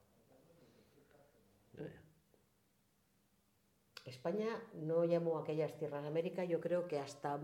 Ya, 1.75 1.85
ya. 1.85 2.03
España 4.07 4.63
no 4.75 5.05
llamó 5.05 5.39
aquellas 5.39 5.77
tierras 5.77 6.05
América, 6.05 6.45
yo 6.45 6.61
creo 6.61 6.87
que 6.87 6.99
hasta 6.99 7.41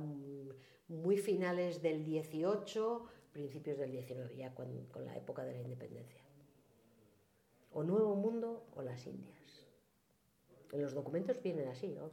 muy 0.88 1.16
finales 1.16 1.82
del 1.82 2.04
18, 2.04 3.06
principios 3.32 3.78
del 3.78 3.90
19, 3.90 4.36
ya 4.36 4.54
con, 4.54 4.86
con 4.86 5.04
la 5.04 5.16
época 5.16 5.44
de 5.44 5.54
la 5.54 5.60
independencia. 5.60 6.22
O 7.72 7.82
Nuevo 7.82 8.14
Mundo 8.14 8.66
o 8.76 8.82
las 8.82 9.06
Indias. 9.06 9.66
En 10.72 10.82
los 10.82 10.94
documentos 10.94 11.42
vienen 11.42 11.68
así, 11.68 11.94
vamos. 11.94 12.12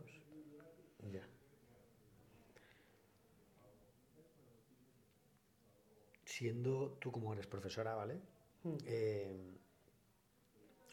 Ya. 1.11 1.27
Siendo 6.25 6.97
tú 6.99 7.11
como 7.11 7.33
eres 7.33 7.47
profesora, 7.47 7.95
¿vale? 7.95 8.15
Mm. 8.63 8.77
Eh, 8.85 9.59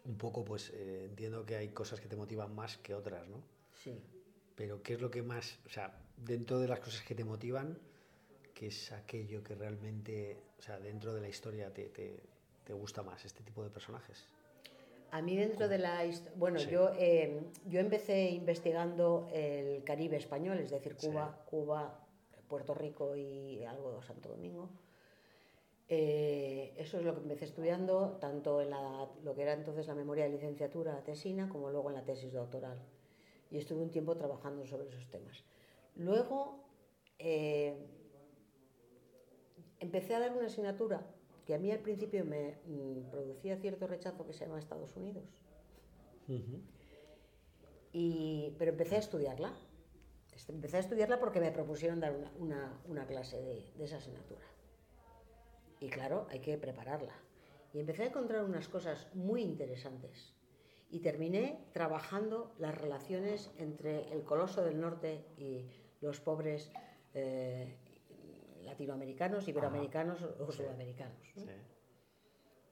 un 0.07 0.17
poco, 0.17 0.45
pues 0.45 0.71
eh, 0.75 1.05
entiendo 1.09 1.45
que 1.45 1.57
hay 1.57 1.69
cosas 1.69 2.01
que 2.01 2.09
te 2.09 2.17
motivan 2.17 2.55
más 2.55 2.77
que 2.79 2.95
otras, 2.95 3.27
¿no? 3.29 3.43
Sí. 3.75 4.01
Pero 4.55 4.83
¿qué 4.83 4.95
es 4.95 5.01
lo 5.01 5.11
que 5.11 5.23
más, 5.23 5.59
o 5.67 5.69
sea, 5.69 5.99
dentro 6.17 6.59
de 6.61 6.69
las 6.69 6.81
cosas 6.81 7.03
que 7.03 7.15
te 7.15 7.25
motivan, 7.25 7.79
qué 8.55 8.69
es 8.69 8.93
aquello 8.93 9.43
que 9.43 9.55
realmente, 9.55 10.39
o 10.59 10.63
sea, 10.63 10.79
dentro 10.79 11.13
de 11.13 11.21
la 11.21 11.29
historia 11.29 11.73
te, 11.73 11.89
te- 11.91 12.21
te 12.65 12.73
gusta 12.73 13.03
más, 13.03 13.25
este 13.25 13.43
tipo 13.43 13.63
de 13.63 13.71
personajes? 13.71 14.27
A 15.11 15.23
mí 15.23 15.37
dentro 15.37 15.69
de 15.69 15.79
la 15.79 16.05
bueno, 16.37 16.59
Sí. 16.59 16.71
yo 16.71 16.91
eh, 16.99 17.41
yo 17.67 17.81
empecé 17.81 18.31
investigando 18.31 19.29
el 19.33 19.85
Caribe 19.85 20.17
español, 20.17 20.59
es 20.59 20.71
decir, 20.71 20.97
Sí. 20.99 21.07
Cuba, 21.09 21.45
Cuba, 21.47 22.01
Puerto 22.49 22.75
Rico 22.75 23.17
y 23.17 23.65
algo 23.65 23.93
de 24.01 24.03
Santo 24.07 24.31
Domingo. 24.31 24.69
Eh, 25.89 26.75
eso 26.79 26.99
es 26.99 27.05
lo 27.05 27.15
que 27.15 27.21
empecé 27.23 27.45
estudiando, 27.45 28.17
tanto 28.21 28.61
en 28.61 28.71
la- 28.71 29.09
lo 29.23 29.35
que 29.35 29.43
era 29.43 29.53
entonces 29.53 29.87
la 29.87 29.95
memoria 29.95 30.25
de 30.25 30.31
licenciatura, 30.31 30.93
la 30.95 31.05
tesina, 31.05 31.49
como 31.49 31.71
luego 31.71 31.91
en 31.91 31.95
la 31.97 32.05
tesis 32.05 32.33
doctoral. 32.33 32.79
Y 33.51 33.59
estuve 33.59 33.83
un 33.83 33.91
tiempo 33.91 34.17
trabajando 34.17 34.67
sobre 34.67 34.89
esos 34.89 35.09
temas. 35.11 35.45
Luego 35.95 36.65
eh, 37.19 37.77
empecé 39.81 40.15
a 40.15 40.21
dar 40.21 40.37
una 40.37 40.47
asignatura 40.47 41.07
que 41.47 41.55
a 41.55 41.59
mí 41.59 41.71
al 41.71 41.79
principio 41.79 42.25
me 42.25 42.59
mm, 42.67 43.11
producía 43.11 43.57
cierto 43.57 43.87
rechazo 43.87 44.27
que 44.27 44.33
se 44.33 44.45
llama 44.45 44.59
Estados 44.59 44.97
Unidos. 44.97 45.25
Y, 47.93 48.55
pero 48.59 48.73
empecé 48.73 48.97
a 48.97 48.99
estudiarla. 48.99 49.53
Empecé 50.49 50.77
a 50.77 50.81
estudiarla 50.81 51.19
porque 51.19 51.41
me 51.41 51.51
propusieron 51.53 52.01
dar 52.01 52.13
una, 52.15 52.31
una- 52.39 52.81
una 52.89 53.07
clase 53.07 53.41
de, 53.41 53.73
de 53.79 53.85
esa 53.85 53.97
asignatura. 53.99 54.43
Y 55.81 55.89
claro, 55.89 56.27
hay 56.31 56.41
que 56.41 56.57
prepararla. 56.59 57.15
Y 57.73 57.81
empecé 57.81 58.05
a 58.05 58.07
encontrar 58.07 58.45
unas 58.45 58.69
cosas 58.69 59.07
muy 59.15 59.43
interesantes. 59.43 60.35
Y 60.91 61.01
terminé 61.01 61.59
trabajando 61.73 62.55
las 62.59 62.75
relaciones 62.75 63.51
entre 63.59 64.13
el 64.13 64.23
coloso 64.23 64.63
del 64.63 64.81
norte 64.81 65.25
y 65.37 65.67
los 66.01 66.21
pobres 66.21 66.71
eh, 67.15 67.77
latinoamericanos, 68.65 69.49
iberoamericanos 69.49 70.23
o 70.23 70.53
sudamericanos. 70.53 71.19
¿no? 71.37 71.43
Sí. 71.43 71.49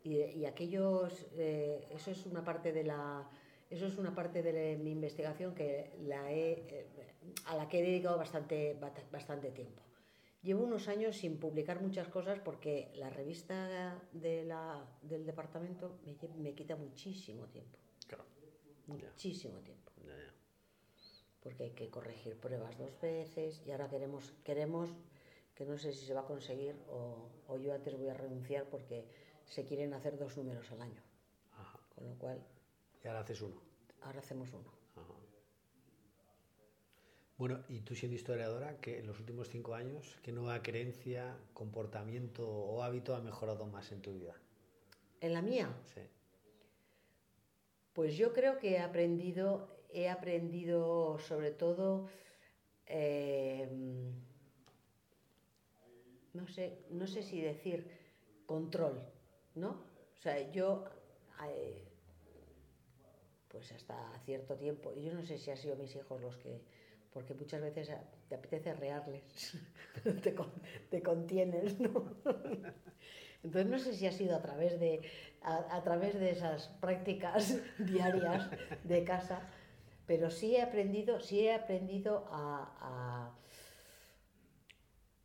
Y, 0.04 0.18
y 0.18 0.46
aquellos, 0.46 1.26
eh, 1.36 1.86
eso 1.90 2.10
es 2.10 2.26
una 2.26 2.44
parte 2.44 2.72
de 2.72 2.84
la, 2.84 3.28
eso 3.70 3.86
es 3.86 3.96
una 3.96 4.14
parte 4.14 4.42
de 4.42 4.76
mi 4.76 4.92
investigación 4.92 5.54
que 5.54 5.90
la 6.06 6.30
he, 6.30 6.52
eh, 6.52 6.86
a 7.46 7.56
la 7.56 7.68
que 7.68 7.80
he 7.80 7.82
dedicado 7.82 8.18
bastante, 8.18 8.78
bastante 9.10 9.50
tiempo. 9.50 9.82
Llevo 10.44 10.64
unos 10.64 10.88
años 10.88 11.16
sin 11.16 11.38
publicar 11.40 11.80
muchas 11.80 12.06
cosas 12.08 12.38
porque 12.38 12.92
la 12.96 13.08
revista 13.08 13.98
de 14.12 14.44
la- 14.44 14.84
del 15.00 15.24
departamento 15.24 15.98
me, 16.04 16.14
me 16.36 16.54
quita 16.54 16.76
muchísimo 16.76 17.46
tiempo, 17.48 17.78
Claro. 18.06 18.24
muchísimo 18.86 19.58
tiempo 19.60 19.90
Ya, 20.06 20.14
ya. 20.14 20.34
porque 21.40 21.64
hay 21.64 21.70
que 21.70 21.88
corregir 21.88 22.38
pruebas 22.38 22.76
dos 22.76 23.00
veces 23.00 23.62
y 23.66 23.70
ahora 23.70 23.88
queremos, 23.88 24.34
queremos 24.44 24.90
que 25.54 25.64
no 25.64 25.78
sé 25.78 25.92
si 25.92 26.04
se 26.04 26.12
va 26.12 26.20
a 26.20 26.26
conseguir 26.26 26.76
o, 26.90 27.30
o 27.48 27.56
yo 27.56 27.72
antes 27.72 27.96
voy 27.96 28.08
a 28.08 28.14
renunciar 28.14 28.68
porque 28.68 29.06
se 29.46 29.64
quieren 29.64 29.94
hacer 29.94 30.18
dos 30.18 30.36
números 30.36 30.70
al 30.72 30.82
año. 30.82 31.00
Ajá. 31.52 31.80
Con 31.94 32.06
lo 32.06 32.18
cual, 32.18 32.44
Y 33.02 33.08
ahora 33.08 33.20
haces 33.20 33.40
uno. 33.40 33.62
ahora 34.02 34.18
hacemos 34.18 34.52
uno. 34.52 34.70
Bueno, 37.36 37.58
y 37.68 37.80
tú 37.80 37.94
siendo 37.96 38.14
historiadora, 38.14 38.76
que 38.80 38.98
en 38.98 39.06
los 39.06 39.18
últimos 39.18 39.48
cinco 39.48 39.74
años, 39.74 40.16
¿qué 40.22 40.30
nueva 40.30 40.62
creencia, 40.62 41.36
comportamiento 41.52 42.48
o 42.48 42.82
hábito 42.82 43.14
ha 43.16 43.20
mejorado 43.20 43.66
más 43.66 43.90
en 43.90 44.02
tu 44.02 44.12
vida? 44.12 44.34
En 45.20 45.32
la 45.32 45.42
mía, 45.42 45.74
Sí. 45.94 46.00
pues 47.92 48.16
yo 48.16 48.32
creo 48.32 48.58
que 48.58 48.72
he 48.74 48.78
aprendido, 48.78 49.68
he 49.92 50.08
aprendido 50.08 51.18
sobre 51.18 51.50
todo, 51.50 52.06
eh, 52.86 53.68
no 56.34 56.46
sé, 56.46 56.78
no 56.90 57.06
sé 57.08 57.22
si 57.22 57.40
decir 57.40 57.88
control, 58.46 59.02
¿no? 59.56 59.70
O 60.14 60.18
sea, 60.22 60.52
yo, 60.52 60.84
eh, 61.48 61.82
pues 63.48 63.72
hasta 63.72 63.96
cierto 64.24 64.54
tiempo, 64.56 64.92
y 64.94 65.04
yo 65.04 65.14
no 65.14 65.22
sé 65.24 65.38
si 65.38 65.50
han 65.50 65.56
sido 65.56 65.74
mis 65.76 65.94
hijos 65.96 66.20
los 66.20 66.36
que, 66.36 66.60
porque 67.14 67.32
muchas 67.32 67.62
veces 67.62 67.88
a- 67.90 68.02
te 68.28 68.34
apetece 68.34 68.74
rearles, 68.74 69.56
pero 70.02 70.14
te, 70.20 70.34
con- 70.34 70.52
te 70.90 71.02
contienes, 71.02 71.80
¿no? 71.80 72.04
Entonces 73.44 73.70
no 73.70 73.78
sé 73.78 73.94
si 73.94 74.06
ha 74.06 74.12
sido 74.12 74.36
a 74.36 74.42
través 74.42 74.80
de, 74.80 75.00
a, 75.42 75.76
a 75.76 75.82
través 75.82 76.18
de 76.18 76.30
esas 76.30 76.68
prácticas 76.80 77.58
diarias 77.78 78.50
de 78.82 79.04
casa, 79.04 79.40
pero 80.06 80.30
sí 80.30 80.56
he 80.56 80.62
aprendido, 80.62 81.20
sí 81.20 81.46
he 81.46 81.54
aprendido 81.54 82.26
a, 82.30 82.74
a- 82.80 83.38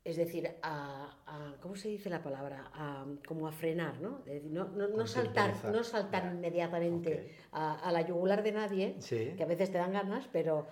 es 0.05 0.15
decir, 0.17 0.49
a, 0.61 1.17
a- 1.27 1.55
¿cómo 1.61 1.75
se 1.75 1.87
dice 1.89 2.09
la 2.09 2.21
palabra? 2.23 2.69
A, 2.73 3.05
como 3.27 3.47
a 3.47 3.51
frenar, 3.51 3.99
¿no? 4.01 4.19
Decir, 4.19 4.45
no, 4.51 4.65
no, 4.65 4.87
no 4.87 5.05
saltar, 5.07 5.53
no 5.65 5.83
saltar 5.83 6.25
inmediatamente 6.33 7.35
a, 7.51 7.75
a 7.79 7.91
la 7.91 8.01
yugular 8.01 8.41
de 8.43 8.51
nadie, 8.51 8.95
Sí. 8.99 9.33
que 9.37 9.43
a 9.43 9.45
veces 9.45 9.71
te 9.71 9.77
dan 9.77 9.93
ganas, 9.93 10.27
pero 10.31 10.67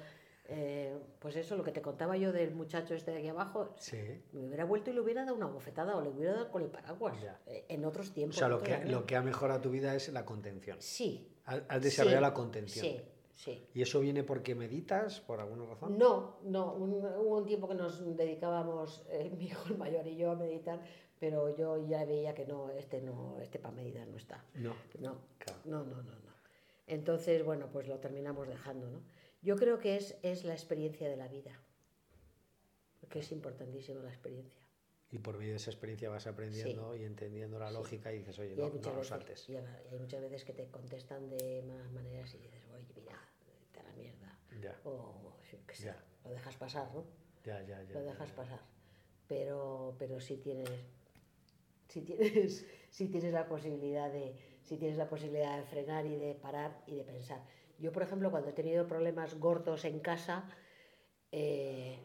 eh, 0.50 0.98
pues 1.20 1.36
eso, 1.36 1.56
lo 1.58 1.64
que 1.64 1.72
te 1.72 1.82
contaba 1.82 2.16
yo 2.18 2.32
del 2.32 2.54
muchacho 2.56 2.94
este 2.96 3.12
de 3.12 3.18
aquí 3.18 3.28
abajo, 3.28 3.74
Sí. 3.78 3.98
me 4.34 4.48
hubiera 4.48 4.66
vuelto 4.66 4.90
y 4.90 4.94
le 4.94 5.02
hubiera 5.02 5.24
dado 5.24 5.36
una 5.36 5.46
bofetada 5.48 5.96
o 5.98 6.02
le 6.02 6.10
hubiera 6.10 6.34
dado 6.34 6.50
con 6.52 6.62
el 6.64 6.70
paraguas 6.70 7.22
Ya. 7.22 7.40
eh, 7.48 7.66
en 7.70 7.86
otros 7.86 8.10
O 8.10 8.14
tiempos. 8.14 8.38
sea, 8.38 8.48
lo 8.48 8.60
que, 8.60 8.72
todavía. 8.74 8.92
lo 8.92 9.06
que 9.06 9.16
ha 9.16 9.22
mejorado 9.22 9.62
tu 9.62 9.70
vida 9.72 9.94
es 9.96 10.12
la 10.14 10.26
contención. 10.26 10.78
Sí. 10.80 11.28
Has 11.46 11.62
has 11.70 11.82
desarrollado 11.82 12.20
sí, 12.20 12.30
la 12.30 12.34
contención. 12.34 12.86
Sí, 12.86 13.02
sí. 13.36 13.68
¿Y 13.74 13.82
eso 13.82 14.00
viene 14.00 14.24
porque 14.24 14.56
meditas, 14.56 15.20
por 15.22 15.40
alguna 15.40 15.66
razón? 15.66 15.98
No, 15.98 16.38
no, 16.44 16.74
un- 16.74 16.94
hubo 16.94 17.38
un 17.38 17.46
tiempo 17.46 17.68
que 17.68 17.76
nos 17.76 18.04
dedicábamos, 18.16 19.06
eh, 19.10 19.30
mi 19.38 19.46
hijo 19.46 19.68
el 19.70 19.78
mayor 19.78 20.08
y 20.08 20.16
yo, 20.18 20.32
a 20.32 20.36
meditar, 20.36 20.82
pero 21.20 21.56
yo 21.56 21.78
ya 21.88 22.06
veía 22.06 22.34
que 22.36 22.46
no, 22.46 22.70
este 22.70 23.02
no, 23.02 23.40
este 23.40 23.60
para 23.60 23.74
meditar 23.76 24.08
no 24.08 24.18
está. 24.18 24.44
No. 24.56 24.76
No, 25.00 25.18
Claro. 25.40 25.60
no, 25.66 25.84
no, 25.84 25.96
no, 26.04 26.12
no. 26.12 26.28
Entonces, 26.86 27.44
bueno, 27.44 27.68
pues 27.72 27.88
lo 27.88 28.00
terminamos 28.00 28.48
dejando, 28.48 28.90
¿no? 28.90 29.02
Yo 29.42 29.56
creo 29.56 29.80
que 29.80 29.96
es, 29.96 30.18
es 30.24 30.44
la 30.44 30.54
experiencia 30.54 31.08
de 31.10 31.16
la 31.16 31.28
vida, 31.28 31.52
porque 33.00 33.20
es 33.20 33.32
importantísima 33.32 34.02
la 34.02 34.10
experiencia. 34.10 34.62
Y 35.10 35.20
por 35.20 35.38
medio 35.38 35.52
de 35.52 35.58
esa 35.58 35.72
experiencia 35.72 36.10
vas 36.10 36.28
aprendiendo 36.28 36.96
y 36.96 37.04
entendiendo 37.06 37.58
la 37.60 37.72
lógica 37.72 38.12
y 38.12 38.18
dices, 38.20 38.38
oye, 38.40 38.54
Y 38.54 38.58
no, 38.58 38.70
no 38.70 38.94
lo 38.96 39.04
saltes. 39.04 39.48
y 39.48 39.56
hay 39.56 39.64
muchas 39.98 40.22
veces 40.22 40.44
que 40.44 40.52
te 40.54 40.66
contestan 40.70 41.30
de 41.30 41.64
malas 41.66 41.90
maneras 41.92 42.34
y 42.36 42.40
dices, 42.40 42.62
oye, 42.74 42.94
mira, 42.96 43.18
te 43.72 43.84
la 43.84 43.92
mierda. 43.94 44.38
Ya. 44.62 44.78
O, 44.84 45.34
qué 45.66 45.76
sé, 45.76 45.86
Ya. 45.86 46.04
lo 46.26 46.32
dejas 46.32 46.56
pasar, 46.58 46.94
¿no? 46.94 47.06
Ya, 47.46 47.62
ya, 47.64 47.82
ya. 47.84 47.94
lo 47.94 48.02
dejas 48.04 48.30
ya. 48.30 48.36
pasar. 48.36 48.60
Pero, 49.30 49.96
pero 49.98 50.20
si 50.20 50.38
tienes, 50.38 50.70
si 51.88 52.02
tienes, 52.02 52.66
si 52.90 53.08
tienes 53.08 53.32
la 53.32 53.48
posibilidad 53.48 54.12
de, 54.12 54.36
si 54.64 54.76
tienes 54.78 54.98
la 54.98 55.08
posibilidad 55.08 55.56
de 55.58 55.64
frenar 55.64 56.06
y 56.06 56.18
de 56.18 56.36
parar 56.36 56.84
y 56.86 56.96
de 56.96 57.04
pensar. 57.06 57.42
Yo, 57.80 57.92
por 57.92 58.04
ejemplo, 58.04 58.32
cuando 58.32 58.50
he 58.50 58.54
tenido 58.54 58.88
problemas 58.88 59.36
gordos 59.36 59.86
en 59.86 60.00
casa, 60.00 60.50
eh, 61.32 62.00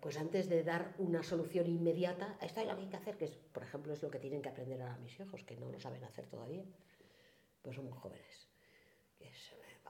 pues 0.00 0.16
antes 0.18 0.48
de 0.48 0.64
dar 0.64 0.94
una 0.98 1.22
solución 1.22 1.66
inmediata, 1.68 2.36
esto 2.40 2.60
es 2.60 2.66
lo 2.66 2.74
que 2.74 2.82
hay 2.82 2.88
que 2.88 2.96
hacer, 2.96 3.16
que 3.16 3.26
es, 3.26 3.36
por 3.36 3.62
ejemplo, 3.62 3.92
es 3.92 4.02
lo 4.02 4.10
que 4.10 4.18
tienen 4.18 4.42
que 4.42 4.48
aprender 4.48 4.80
ahora 4.82 4.96
mis 4.98 5.18
hijos, 5.20 5.44
que 5.44 5.56
no 5.56 5.70
lo 5.70 5.78
saben 5.78 6.02
hacer 6.04 6.26
todavía, 6.26 6.64
pues 7.62 7.76
son 7.76 7.84
muy 7.84 7.94
jóvenes. 7.94 8.48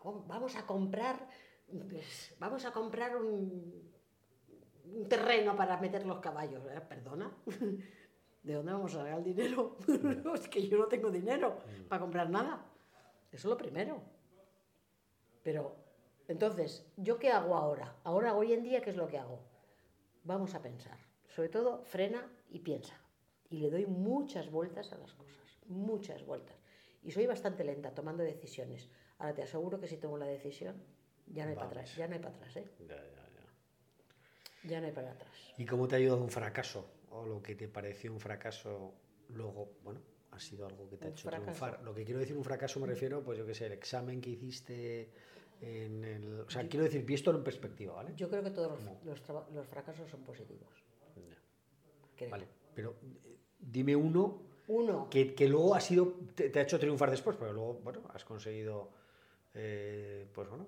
Vamos, 0.03 0.57
a 0.57 0.67
comprar, 0.67 1.29
pues, 1.91 2.35
vamos 2.39 2.65
a 2.65 2.73
comprar 2.73 3.17
un, 3.17 3.93
un 4.95 5.09
terreno 5.09 5.55
para 5.55 5.77
meter 5.77 6.07
los 6.07 6.19
caballos. 6.21 6.65
Eh, 6.71 6.81
Perdona, 6.81 7.31
¿de 8.43 8.55
dónde 8.55 8.73
vamos 8.73 8.95
a 8.95 8.99
sacar 8.99 9.19
el 9.19 9.25
dinero? 9.25 9.77
es 10.35 10.49
que 10.49 10.67
yo 10.67 10.79
no 10.79 10.87
tengo 10.87 11.11
dinero 11.11 11.59
para 11.89 12.01
comprar 12.01 12.31
nada. 12.31 12.65
Eso 13.31 13.49
es 13.49 13.51
lo 13.51 13.59
primero. 13.59 14.03
Pero, 15.51 15.75
entonces, 16.29 16.87
¿yo 16.97 17.19
qué 17.19 17.31
hago 17.33 17.57
ahora? 17.57 17.97
Ahora, 18.05 18.37
hoy 18.37 18.53
en 18.53 18.63
día, 18.63 18.81
¿qué 18.83 18.91
es 18.91 18.97
lo 18.97 19.09
que 19.09 19.19
hago? 19.19 19.41
Vamos 20.23 20.55
a 20.55 20.63
pensar. 20.63 20.97
Sobre 21.27 21.49
todo, 21.49 21.83
frena 21.83 22.25
y 22.51 22.61
piensa. 22.61 22.95
Y 23.49 23.57
le 23.59 23.69
doy 23.69 23.85
muchas 23.87 24.49
vueltas 24.49 24.93
a 24.93 24.99
las 24.99 25.13
cosas. 25.13 25.43
Muchas 25.67 26.25
vueltas. 26.25 26.55
Y 27.03 27.11
soy 27.11 27.27
bastante 27.27 27.65
lenta 27.65 27.93
tomando 27.93 28.23
decisiones. 28.23 28.89
Ahora 29.19 29.35
te 29.35 29.43
aseguro 29.43 29.81
que 29.81 29.89
si 29.89 29.97
tomo 29.97 30.19
la 30.19 30.27
decisión, 30.27 30.81
ya 31.27 31.43
no 31.47 31.51
hay 31.51 31.57
para 31.57 31.67
atrás. 31.67 31.97
Ya 31.97 32.07
no 32.07 32.15
hay 32.15 32.21
para 32.21 32.37
atrás, 32.37 32.57
¿eh? 32.57 32.71
Ya, 32.87 32.95
ya, 32.95 33.29
ya. 33.35 34.69
Ya 34.71 34.81
no 34.81 34.87
hay 34.87 34.93
para 34.93 35.11
atrás. 35.11 35.33
¿Y 35.59 35.67
cómo 35.67 35.89
te 35.89 35.97
ha 35.97 35.99
ayudado 35.99 36.23
un 36.23 36.31
fracaso? 36.31 36.89
O 37.11 37.27
lo 37.27 37.43
que 37.43 37.57
te 37.57 37.67
pareció 37.67 38.13
un 38.13 38.21
fracaso, 38.21 38.95
luego, 39.31 39.73
bueno, 39.83 40.01
ha 40.31 40.39
sido 40.39 40.65
algo 40.65 40.89
que 40.89 40.97
te 40.97 41.07
ha 41.07 41.09
Un 41.09 41.13
hecho 41.15 41.29
fracaso. 41.29 41.43
triunfar. 41.45 41.83
Lo 41.83 41.93
que 41.93 42.05
quiero 42.05 42.21
decir 42.21 42.37
un 42.37 42.45
fracaso 42.45 42.79
me 42.79 42.87
refiero, 42.87 43.25
pues 43.25 43.37
yo 43.37 43.45
qué 43.45 43.53
sé, 43.53 43.67
el 43.67 43.73
examen 43.73 44.21
que 44.21 44.31
hiciste 44.31 45.11
en 45.61 46.05
el... 46.05 46.41
O 46.41 46.51
sea, 46.51 46.67
quiero 46.69 46.85
decir, 46.85 47.05
visto 47.05 47.31
en 47.31 47.43
perspectiva, 47.45 47.95
¿vale? 47.95 48.13
Yo 48.17 48.29
creo 48.29 48.43
que 48.43 48.51
todos 48.51 48.83
los, 48.83 49.05
los 49.05 49.23
traba- 49.23 49.47
los 49.53 49.67
fracasos 49.67 50.09
son 50.11 50.23
positivos. 50.23 50.69
Creo. 52.17 52.31
Vale, 52.31 52.47
pero 52.75 52.95
eh, 53.25 53.37
dime 53.59 53.97
uno 53.97 54.43
Uno, 54.69 55.09
que, 55.11 55.35
que 55.35 55.49
luego 55.49 55.75
ha 55.75 55.81
sido, 55.81 56.15
te, 56.35 56.51
te 56.51 56.59
ha 56.59 56.63
hecho 56.63 56.79
triunfar 56.79 57.11
después, 57.11 57.37
pero 57.37 57.53
luego, 57.53 57.75
bueno, 57.83 58.03
has 58.13 58.25
conseguido, 58.25 58.91
eh, 59.55 60.29
pues 60.35 60.49
bueno, 60.49 60.67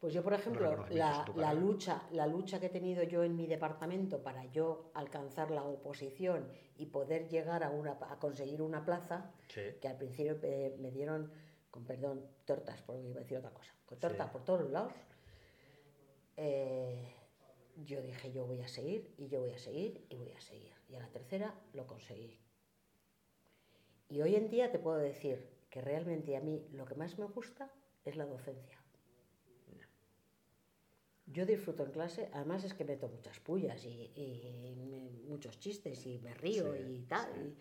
Pues 0.00 0.14
yo, 0.14 0.22
por 0.22 0.32
ejemplo, 0.34 0.86
la, 0.90 1.24
la 1.36 1.52
lucha, 1.52 2.06
la 2.12 2.26
lucha 2.26 2.58
que 2.60 2.66
he 2.66 2.70
tenido 2.70 3.02
yo 3.02 3.22
en 3.24 3.34
mi 3.36 3.46
departamento 3.46 4.22
para 4.22 4.44
yo 4.46 4.90
alcanzar 4.94 5.50
la 5.50 5.62
oposición 5.64 6.48
y 6.78 6.86
poder 6.86 7.28
llegar 7.28 7.62
a, 7.64 7.70
una, 7.70 7.98
a 8.08 8.18
conseguir 8.18 8.62
una 8.62 8.84
plaza, 8.84 9.32
Sí. 9.48 9.62
que 9.80 9.88
al 9.88 9.96
principio 9.98 10.38
eh, 10.42 10.76
me 10.80 10.90
dieron, 10.90 11.30
con 11.76 11.84
perdón, 11.84 12.24
tortas, 12.46 12.80
porque 12.86 13.02
iba 13.02 13.18
a 13.20 13.22
decir 13.22 13.36
otra 13.36 13.50
cosa, 13.50 13.70
con 13.84 13.98
tortas 14.00 14.26
Sí. 14.28 14.32
por 14.32 14.44
todos 14.46 14.70
lados, 14.70 14.94
eh, 16.38 17.12
yo 17.84 18.00
dije, 18.00 18.32
yo 18.32 18.46
voy 18.46 18.62
a 18.62 18.68
seguir 18.68 19.12
y 19.18 19.28
yo 19.28 19.40
voy 19.40 19.50
a 19.52 19.58
seguir 19.58 20.06
y 20.08 20.16
voy 20.16 20.32
a 20.32 20.40
seguir. 20.40 20.72
Y 20.88 20.94
a 20.94 21.00
la 21.00 21.08
tercera 21.12 21.54
lo 21.74 21.86
conseguí. 21.86 22.40
Y 24.08 24.22
hoy 24.22 24.36
en 24.36 24.48
día 24.48 24.72
te 24.72 24.78
puedo 24.78 24.96
decir 24.96 25.50
que 25.68 25.82
realmente 25.82 26.34
a 26.34 26.40
mí 26.40 26.66
lo 26.72 26.86
que 26.86 26.94
más 26.94 27.18
me 27.18 27.26
gusta 27.26 27.70
es 28.06 28.16
la 28.16 28.24
docencia. 28.24 28.78
Yo 31.26 31.44
disfruto 31.44 31.84
en 31.84 31.90
clase, 31.90 32.30
además 32.32 32.64
es 32.64 32.72
que 32.72 32.84
meto 32.86 33.08
muchas 33.08 33.38
pullas 33.40 33.84
y, 33.84 34.12
y 34.14 34.76
me- 34.76 35.10
muchos 35.28 35.58
chistes 35.58 36.06
y 36.06 36.18
me 36.20 36.32
río 36.32 36.72
Sí, 36.72 36.80
y 36.88 37.02
tal. 37.02 37.28
y- 37.36 37.58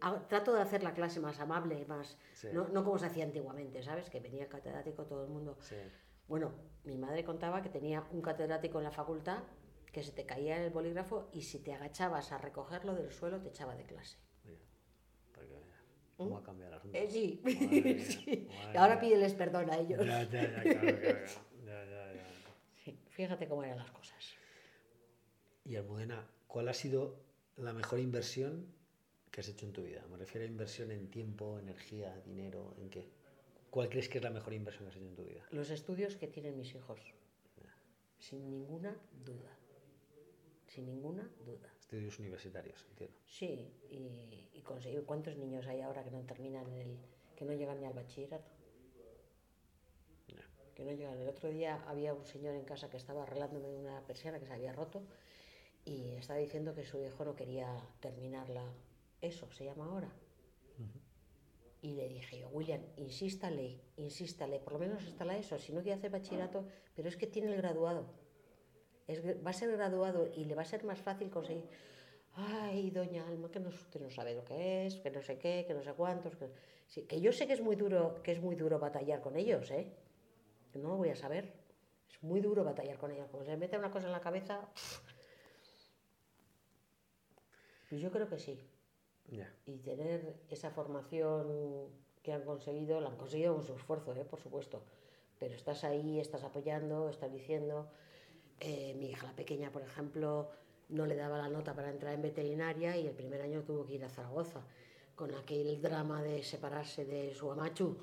hago- 0.00 0.26
trato 0.28 0.52
de 0.54 0.60
hacer 0.62 0.82
la 0.82 0.94
clase 0.94 1.20
más 1.20 1.40
amable, 1.40 1.84
más 1.86 2.16
Sí. 2.34 2.48
no, 2.52 2.68
no 2.68 2.84
como 2.84 2.98
se 2.98 3.06
hacía 3.06 3.24
antiguamente, 3.24 3.82
¿sabes? 3.82 4.08
Que 4.10 4.20
venía 4.20 4.44
el 4.44 4.48
catedrático 4.48 5.04
todo 5.06 5.24
el 5.24 5.30
mundo. 5.30 5.56
Sí. 5.60 5.76
Bueno, 6.28 6.52
mi 6.84 6.96
madre 6.98 7.24
contaba 7.24 7.62
que 7.62 7.68
tenía 7.68 8.06
un 8.12 8.22
catedrático 8.22 8.78
en 8.78 8.84
la 8.84 8.90
facultad 8.92 9.42
que 9.92 10.02
se 10.02 10.12
te 10.12 10.24
caía 10.24 10.64
el 10.64 10.70
bolígrafo 10.70 11.28
y 11.32 11.42
si 11.42 11.58
te 11.58 11.74
agachabas 11.74 12.32
a 12.32 12.38
recogerlo 12.38 12.94
del 12.94 13.12
suelo 13.12 13.40
te 13.40 13.48
echaba 13.48 13.74
de 13.74 13.84
clase. 13.84 14.16
Mira, 14.44 14.60
veas 15.36 15.62
¿Cómo 16.16 16.38
ha 16.38 16.42
cambiado 16.42 16.72
el 16.72 16.78
asunto? 16.78 16.98
¿Mm? 16.98 17.02
Eh, 17.02 17.10
sí, 17.10 17.40
Madre 17.44 17.98
sí. 18.04 18.48
madre 18.48 18.72
Y 18.72 18.76
ahora 18.76 19.00
pídeles 19.00 19.34
perdón 19.34 19.68
a 19.70 19.78
ellos. 19.78 20.06
Ya, 20.06 20.22
ya, 20.24 20.42
ya, 20.42 20.62
claro, 20.62 20.98
claro. 21.00 21.26
Sí, 22.84 22.98
fíjate 23.10 23.48
cómo 23.48 23.64
eran 23.64 23.78
las 23.78 23.90
cosas. 23.90 24.34
Y 25.64 25.76
Almudena, 25.76 26.26
¿cuál 26.46 26.68
ha 26.68 26.74
sido 26.74 27.16
la 27.56 27.72
mejor 27.72 27.98
inversión 28.00 28.66
que 29.32 29.40
has 29.40 29.48
hecho 29.48 29.66
en 29.66 29.72
tu 29.72 29.82
vida? 29.82 30.06
Me 30.10 30.18
refiero 30.18 30.46
a 30.46 30.48
inversión 30.48 30.92
en 30.92 31.10
tiempo, 31.10 31.58
energía, 31.58 32.14
dinero, 32.24 32.74
¿en 32.78 32.90
qué? 32.90 33.08
¿Cuál 33.70 33.88
crees 33.88 34.08
que 34.08 34.18
es 34.18 34.24
la 34.24 34.30
mejor 34.30 34.52
inversión 34.52 34.84
que 34.84 34.90
has 34.90 34.96
hecho 34.96 35.08
en 35.08 35.16
tu 35.16 35.24
vida? 35.24 35.44
Los 35.50 35.70
estudios 35.70 36.16
que 36.16 36.28
tienen 36.28 36.56
mis 36.56 36.74
hijos. 36.74 37.00
Sin 38.18 38.48
ninguna 38.48 38.94
duda. 39.24 39.50
Sin 40.68 40.86
ninguna 40.86 41.28
duda. 41.44 41.72
Estudios 41.80 42.18
universitarios, 42.18 42.86
entiendo. 42.90 43.16
Sí, 43.26 43.72
y, 43.90 44.48
y 44.52 44.60
conseguir. 44.62 45.04
¿Cuántos 45.04 45.36
niños 45.36 45.66
hay 45.66 45.80
ahora 45.80 46.04
que 46.04 46.10
no 46.10 46.20
terminan 46.20 46.70
el. 46.72 46.98
que 47.34 47.44
no 47.44 47.52
llegan 47.52 47.80
ni 47.80 47.86
al 47.86 47.94
bachillerato? 47.94 48.52
Ya. 50.28 50.46
que 50.74 50.84
no 50.84 50.92
llegan. 50.92 51.18
El 51.18 51.28
otro 51.28 51.48
día 51.48 51.82
había 51.88 52.14
un 52.14 52.24
señor 52.24 52.54
en 52.54 52.64
casa 52.64 52.88
que 52.88 52.96
estaba 52.96 53.24
arreglándome 53.24 53.68
una 53.74 54.06
persiana 54.06 54.38
que 54.38 54.46
se 54.46 54.52
había 54.52 54.72
roto 54.72 55.02
y 55.84 56.12
estaba 56.12 56.38
diciendo 56.38 56.74
que 56.74 56.84
su 56.84 57.02
hijo 57.02 57.24
no 57.24 57.34
quería 57.34 57.76
terminarla. 58.00 58.62
Eso 59.22 59.48
se 59.52 59.64
llama 59.64 59.86
ahora. 59.86 60.12
Y 61.80 61.94
le 61.94 62.08
dije 62.08 62.38
yo, 62.40 62.48
William, 62.50 62.82
insístale, 62.96 63.80
insístale, 63.96 64.60
por 64.60 64.74
lo 64.74 64.78
menos 64.80 65.02
hasta 65.04 65.24
la 65.24 65.36
ESO, 65.36 65.58
si 65.58 65.72
no 65.72 65.80
quiere 65.82 65.98
hacer 65.98 66.10
bachillerato, 66.10 66.64
pero 66.94 67.08
es 67.08 67.16
que 67.16 67.26
tiene 67.26 67.48
el 67.48 67.56
graduado. 67.56 68.06
Es, 69.08 69.20
va 69.44 69.50
a 69.50 69.52
ser 69.52 69.72
graduado 69.72 70.28
y 70.36 70.44
le 70.44 70.54
va 70.54 70.62
a 70.62 70.64
ser 70.64 70.84
más 70.84 71.00
fácil 71.00 71.30
conseguir. 71.30 71.68
Ay, 72.34 72.90
doña 72.90 73.26
Alma, 73.26 73.50
que 73.50 73.60
no, 73.60 73.68
usted 73.68 74.00
no 74.00 74.10
sabe 74.10 74.34
lo 74.34 74.44
que 74.44 74.86
es, 74.86 74.96
que 74.96 75.10
no 75.10 75.22
sé 75.22 75.38
qué, 75.38 75.64
que 75.66 75.74
no 75.74 75.82
sé 75.82 75.92
cuántos. 75.92 76.36
Que, 76.36 76.50
sí, 76.86 77.02
que 77.02 77.20
yo 77.20 77.32
sé 77.32 77.46
que 77.46 77.52
es 77.52 77.60
muy 77.60 77.76
duro, 77.76 78.22
que 78.22 78.32
es 78.32 78.40
muy 78.40 78.54
duro 78.54 78.78
batallar 78.78 79.20
con 79.20 79.36
ellos, 79.36 79.70
¿eh? 79.70 79.92
Que 80.72 80.78
no 80.78 80.88
lo 80.90 80.96
voy 80.96 81.10
a 81.10 81.16
saber. 81.16 81.52
Es 82.08 82.22
muy 82.22 82.40
duro 82.40 82.64
batallar 82.64 82.96
con 82.96 83.10
ellos. 83.10 83.28
Como 83.28 83.44
se 83.44 83.50
le 83.50 83.56
mete 83.56 83.76
una 83.76 83.90
cosa 83.90 84.06
en 84.06 84.12
la 84.12 84.20
cabeza. 84.20 84.68
Pues 87.88 88.00
yo 88.00 88.10
creo 88.10 88.28
que 88.28 88.38
sí. 88.38 88.58
Ya. 89.28 89.52
Y 89.66 89.78
tener 89.78 90.36
esa 90.48 90.70
formación 90.70 91.88
que 92.22 92.32
han 92.32 92.44
conseguido, 92.44 93.00
la 93.00 93.08
han 93.10 93.16
conseguido 93.16 93.54
con 93.54 93.64
su 93.64 93.74
esfuerzo, 93.74 94.14
¿eh? 94.14 94.24
por 94.24 94.40
supuesto. 94.40 94.82
Pero 95.38 95.54
estás 95.54 95.84
ahí, 95.84 96.20
estás 96.20 96.44
apoyando, 96.44 97.08
estás 97.08 97.32
diciendo. 97.32 97.90
Eh, 98.60 98.94
mi 98.94 99.10
hija, 99.10 99.26
la 99.26 99.34
pequeña, 99.34 99.72
por 99.72 99.82
ejemplo, 99.82 100.50
no 100.88 101.06
le 101.06 101.16
daba 101.16 101.38
la 101.38 101.48
nota 101.48 101.74
para 101.74 101.90
entrar 101.90 102.14
en 102.14 102.22
veterinaria 102.22 102.96
y 102.96 103.06
el 103.06 103.14
primer 103.14 103.40
año 103.40 103.62
tuvo 103.62 103.84
que 103.84 103.94
ir 103.94 104.04
a 104.04 104.08
Zaragoza, 104.08 104.60
con 105.16 105.34
aquel 105.34 105.80
drama 105.82 106.22
de 106.22 106.42
separarse 106.44 107.04
de 107.04 107.34
su 107.34 107.50
amachu, 107.50 107.98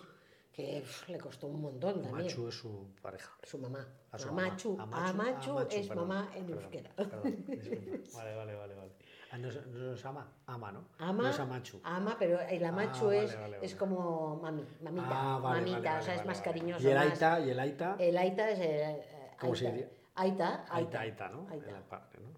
que 0.51 0.81
pf, 0.81 1.11
le 1.11 1.19
costó 1.19 1.47
un 1.47 1.61
montón 1.61 2.01
también. 2.01 2.27
Machu 2.27 2.47
es 2.49 2.55
su 2.55 2.87
pareja. 3.01 3.31
Su 3.43 3.57
mamá. 3.57 3.87
A 4.11 4.19
su. 4.19 4.27
Amachu, 4.29 4.75
Amachu, 4.79 4.81
amachu 4.81 5.51
Amachu, 5.51 5.75
es 5.75 5.87
perdón, 5.87 6.07
mamá 6.07 6.31
en 6.35 6.49
euskera. 6.49 6.93
Vale, 8.15 8.35
vale, 8.35 8.55
vale, 8.55 8.75
vale. 8.75 8.91
Ah, 9.31 9.37
no, 9.37 9.49
es- 9.49 9.65
no 9.67 9.93
es 9.93 10.05
ama, 10.05 10.27
ama, 10.47 10.71
¿no? 10.71 10.85
Ama, 10.97 11.23
No 11.23 11.29
es 11.29 11.39
amachu. 11.39 11.79
ama, 11.83 12.15
pero 12.17 12.39
el 12.41 12.65
amachu 12.65 13.05
Ah, 13.05 13.13
vale, 13.13 13.23
es, 13.25 13.39
vale, 13.39 13.57
es 13.61 13.75
como 13.75 14.37
mami, 14.41 14.65
mamita, 14.81 15.07
Ah, 15.11 15.39
vale, 15.39 15.61
mamita, 15.71 15.99
o 15.99 16.01
sea, 16.01 16.15
es 16.15 16.25
más 16.25 16.41
cariñoso. 16.41 16.83
Y 16.87 16.91
el 16.91 16.97
más- 16.97 17.11
aita, 17.11 17.39
y 17.39 17.49
el 17.51 17.59
aita. 17.59 17.95
El 17.99 18.17
aita 18.17 18.49
es 18.49 18.59
el. 18.59 19.01
¿Cómo 19.39 19.55
se 19.55 19.65
diría? 19.71 19.87
Aita, 20.15 20.65
Aita, 20.69 20.75
aita. 20.75 20.99
aita, 21.01 21.29
¿no? 21.29 21.47
Aita. 21.49 21.67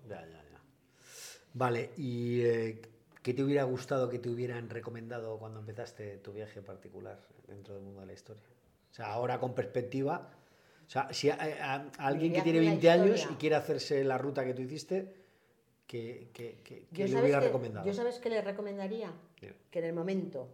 Ya, 0.08 0.22
ya, 0.22 0.28
ya. 0.28 0.62
Vale, 1.54 1.92
¿y 1.98 2.42
eh, 2.42 2.82
qué 3.24 3.34
te 3.34 3.44
hubiera 3.44 3.64
gustado 3.64 4.10
que 4.10 4.20
te 4.20 4.30
hubieran 4.30 4.70
recomendado 4.70 5.38
cuando 5.40 5.60
empezaste 5.60 6.18
tu 6.18 6.32
viaje 6.34 6.62
particular 6.62 7.20
dentro 7.48 7.74
del 7.74 7.84
mundo 7.84 8.02
de 8.02 8.08
la 8.08 8.14
historia? 8.14 8.44
O 8.92 8.94
sea, 8.94 9.14
ahora 9.14 9.40
con 9.40 9.54
perspectiva, 9.56 10.30
o 10.86 10.90
sea, 10.90 11.08
si 11.14 11.30
a, 11.30 11.36
a- 11.36 11.76
a 11.98 12.06
alguien 12.08 12.34
que 12.34 12.42
tiene 12.42 12.60
en 12.60 12.66
la 12.66 12.72
20 12.72 12.90
años 12.92 13.28
y 13.32 13.36
quiere 13.36 13.56
hacerse 13.56 14.04
la 14.04 14.18
ruta 14.18 14.44
que 14.46 14.54
tú 14.54 14.62
hiciste, 14.62 15.21
¿qué, 15.92 16.30
qué- 16.34 16.62
qué- 16.64 16.88
qué 16.88 17.02
Yo 17.02 17.06
le 17.06 17.12
sabes, 17.12 17.24
hubiera 17.26 17.40
que, 17.42 17.48
recomendado? 17.48 17.86
yo 17.86 17.94
sabes 17.94 18.18
qué 18.20 18.30
le 18.30 18.42
recomendaría 18.42 19.12
Dime. 19.42 19.56
que 19.70 19.80
en 19.80 19.86
el 19.86 19.94
momento, 19.94 20.48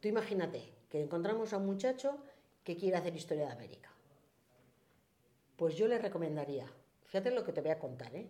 tú 0.00 0.08
imagínate 0.08 0.62
que 0.88 1.02
encontramos 1.02 1.52
a 1.52 1.58
un 1.58 1.66
muchacho 1.66 2.16
que 2.64 2.74
quiere 2.76 2.96
hacer 2.96 3.14
historia 3.14 3.46
de 3.48 3.52
América. 3.52 3.90
Pues 5.56 5.76
yo 5.76 5.86
le 5.88 5.98
recomendaría, 5.98 6.72
fíjate 7.04 7.30
lo 7.32 7.44
que 7.44 7.52
te 7.52 7.60
voy 7.60 7.70
a 7.70 7.78
contar, 7.78 8.14
¿eh? 8.16 8.26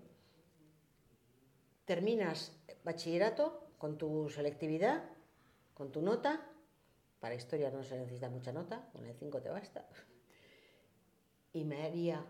Terminas 1.84 2.53
bachillerato 2.84 3.68
con 3.78 3.97
tu 3.97 4.28
selectividad, 4.28 5.05
con 5.74 5.93
tu 5.93 6.03
nota, 6.03 6.45
para 7.20 7.36
historia 7.36 7.70
no 7.70 7.84
se 7.84 7.97
necesita 7.99 8.28
mucha 8.28 8.53
nota, 8.53 8.88
con 8.93 9.05
el 9.07 9.14
5 9.14 9.40
te 9.40 9.49
basta, 9.49 9.86
y 11.53 11.64
me 11.64 11.84
haría 11.84 12.24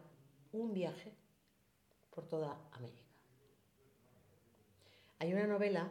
un 0.53 0.75
viaje 0.75 1.13
por 2.11 2.27
toda 2.29 2.59
América. 2.73 3.02
Hay 5.23 5.33
una 5.33 5.47
novela 5.47 5.89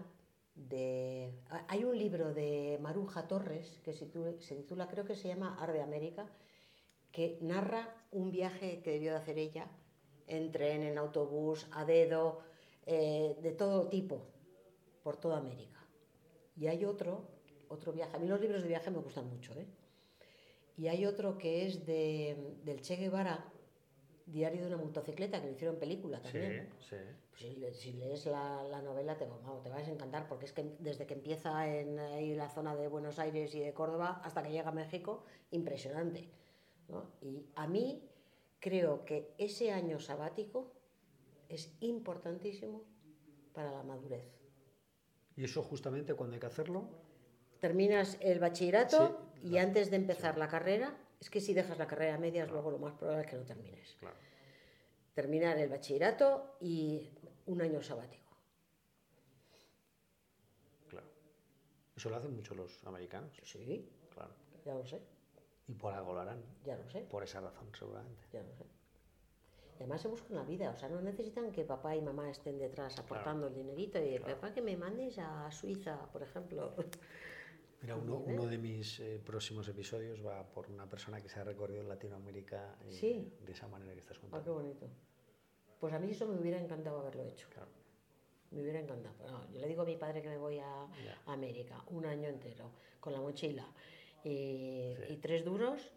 de. 0.55 1.31
Hay 1.69 1.85
un 1.85 1.97
libro 1.97 2.33
de 2.33 2.77
Maruja 2.81 3.29
Torres 3.29 3.79
que 3.81 3.93
se 3.93 4.05
titula, 4.07 4.89
creo 4.89 5.05
que 5.05 5.15
se 5.15 5.29
llama 5.29 5.55
Ar 5.57 5.71
de 5.71 5.81
América, 5.81 6.29
que 7.13 7.37
narra 7.39 7.95
un 8.11 8.29
viaje 8.29 8.81
que 8.83 8.91
debió 8.91 9.11
de 9.11 9.19
hacer 9.19 9.37
ella 9.37 9.71
en 10.27 10.51
tren, 10.51 10.83
en 10.83 10.97
autobús, 10.97 11.65
a 11.71 11.85
dedo, 11.85 12.41
eh, 12.85 13.37
de 13.41 13.53
todo 13.53 13.87
tipo, 13.87 14.27
por 15.01 15.15
toda 15.15 15.37
América. 15.37 15.79
Y 16.57 16.67
hay 16.67 16.83
otro, 16.83 17.23
otro 17.69 17.93
viaje. 17.93 18.13
A 18.13 18.19
mí 18.19 18.27
los 18.27 18.41
libros 18.41 18.61
de 18.63 18.67
viaje 18.67 18.91
me 18.91 18.99
gustan 18.99 19.29
mucho, 19.29 19.53
¿eh? 19.53 19.65
Y 20.75 20.89
hay 20.89 21.05
otro 21.05 21.37
que 21.37 21.65
es 21.65 21.85
de, 21.85 22.57
del 22.65 22.81
Che 22.81 22.97
Guevara, 22.97 23.49
Diario 24.31 24.61
de 24.61 24.67
una 24.67 24.77
motocicleta, 24.77 25.41
que 25.41 25.47
lo 25.47 25.53
hicieron 25.53 25.77
película 25.77 26.21
también. 26.21 26.69
Sí, 26.79 26.95
sí. 26.95 26.95
Pues 27.31 27.77
si, 27.77 27.91
si 27.91 27.93
lees 27.93 28.25
la, 28.25 28.63
la 28.63 28.81
novela 28.81 29.17
te, 29.17 29.25
vamos, 29.25 29.61
te 29.63 29.69
vas 29.69 29.87
a 29.87 29.91
encantar 29.91 30.27
porque 30.27 30.45
es 30.45 30.53
que 30.53 30.75
desde 30.79 31.05
que 31.05 31.13
empieza 31.15 31.67
en 31.67 31.99
ahí 31.99 32.35
la 32.35 32.49
zona 32.49 32.75
de 32.75 32.87
Buenos 32.87 33.19
Aires 33.19 33.53
y 33.55 33.59
de 33.59 33.73
Córdoba 33.73 34.21
hasta 34.23 34.41
que 34.43 34.51
llega 34.51 34.69
a 34.69 34.73
México, 34.73 35.25
impresionante. 35.51 36.29
¿no? 36.87 37.11
Y 37.21 37.45
a 37.55 37.67
mí 37.67 38.07
creo 38.59 39.03
que 39.05 39.33
ese 39.37 39.71
año 39.71 39.99
sabático 39.99 40.71
es 41.49 41.75
importantísimo 41.81 42.83
para 43.53 43.71
la 43.71 43.83
madurez. 43.83 44.23
¿Y 45.35 45.43
eso 45.43 45.63
justamente 45.63 46.13
cuando 46.13 46.35
hay 46.35 46.39
que 46.39 46.47
hacerlo? 46.47 46.87
Terminas 47.59 48.17
el 48.21 48.39
bachillerato 48.39 49.29
Sí, 49.35 49.49
y 49.49 49.57
antes 49.57 49.89
de 49.89 49.97
empezar 49.97 50.37
la 50.37 50.47
carrera, 50.47 50.97
es 51.21 51.29
que 51.29 51.39
si 51.39 51.53
dejas 51.53 51.77
la 51.77 51.87
carrera 51.87 52.15
a 52.15 52.17
medias, 52.17 52.49
luego 52.49 52.71
lo 52.71 52.79
más 52.79 52.93
probable 52.95 53.21
es 53.21 53.27
que 53.29 53.37
no 53.37 53.43
termines. 53.43 53.95
Claro. 53.99 54.15
Terminar 55.13 55.57
el 55.59 55.69
bachillerato 55.69 56.57
y 56.59 57.09
un 57.45 57.61
año 57.61 57.81
sabático. 57.81 58.31
Claro. 60.89 61.07
Eso 61.95 62.09
lo 62.09 62.15
hacen 62.17 62.35
mucho 62.35 62.55
los 62.55 62.83
americanos. 62.85 63.31
Sí, 63.43 63.87
Claro. 64.13 64.31
ya 64.65 64.73
lo 64.73 64.85
sé, 64.85 64.99
Y 65.67 65.73
por 65.73 65.93
algo 65.93 66.13
lo 66.13 66.21
harán. 66.21 66.43
ya 66.65 66.75
lo 66.75 66.89
sé. 66.89 67.01
Por 67.01 67.23
esa 67.23 67.39
razón, 67.39 67.69
seguramente. 67.77 68.25
Ya 68.33 68.41
lo 68.41 68.53
sé. 68.55 68.65
Y 69.79 69.83
además 69.83 70.01
se 70.01 70.07
buscan 70.09 70.35
la 70.35 70.43
vida, 70.43 70.69
o 70.71 70.77
sea, 70.77 70.89
no 70.89 71.01
necesitan 71.01 71.51
que 71.51 71.63
papá 71.63 71.95
y 71.95 72.01
mamá 72.01 72.29
estén 72.29 72.59
detrás 72.59 72.99
aportando 72.99 73.47
el 73.47 73.53
dinerito 73.55 74.03
y 74.03 74.19
papá 74.19 74.53
que 74.53 74.61
me 74.61 74.75
mandes 74.77 75.17
a 75.19 75.51
Suiza, 75.51 75.97
por 76.11 76.21
ejemplo. 76.23 76.73
Mira, 77.81 77.95
uno, 77.95 78.23
¿eh? 78.27 78.47
de 78.47 78.57
mis 78.57 78.99
eh, 78.99 79.19
próximos 79.25 79.67
episodios 79.67 80.23
va 80.25 80.43
por 80.47 80.69
una 80.69 80.87
persona 80.87 81.19
que 81.21 81.29
se 81.29 81.39
ha 81.39 81.43
recorrido 81.43 81.83
Latinoamérica 81.83 82.75
eh, 82.85 82.91
Sí. 82.91 83.33
de 83.45 83.51
esa 83.53 83.67
manera 83.67 83.93
que 83.93 83.99
estás 83.99 84.17
Ah, 84.17 84.21
qué 84.21 84.29
contando. 84.29 84.53
bonito. 84.53 84.87
Pues 85.79 85.93
a 85.93 85.99
mí 85.99 86.11
eso 86.11 86.27
me 86.27 86.39
hubiera 86.39 86.59
encantado 86.59 86.99
haberlo 86.99 87.25
hecho. 87.25 87.47
Claro. 87.49 87.69
Me 88.51 88.61
hubiera 88.61 88.79
encantado. 88.79 89.15
No, 89.31 89.51
yo 89.51 89.59
le 89.61 89.67
digo 89.67 89.81
a 89.81 89.85
mi 89.85 89.95
padre 89.95 90.21
que 90.21 90.29
me 90.29 90.37
voy 90.37 90.59
a, 90.59 90.87
América 91.25 91.83
un 91.87 92.05
año 92.05 92.27
entero 92.29 92.69
con 92.99 93.13
la 93.13 93.19
mochila 93.21 93.65
y, 94.23 94.93
Sí. 95.07 95.13
y 95.13 95.17
tres 95.17 95.43
duros. 95.43 95.91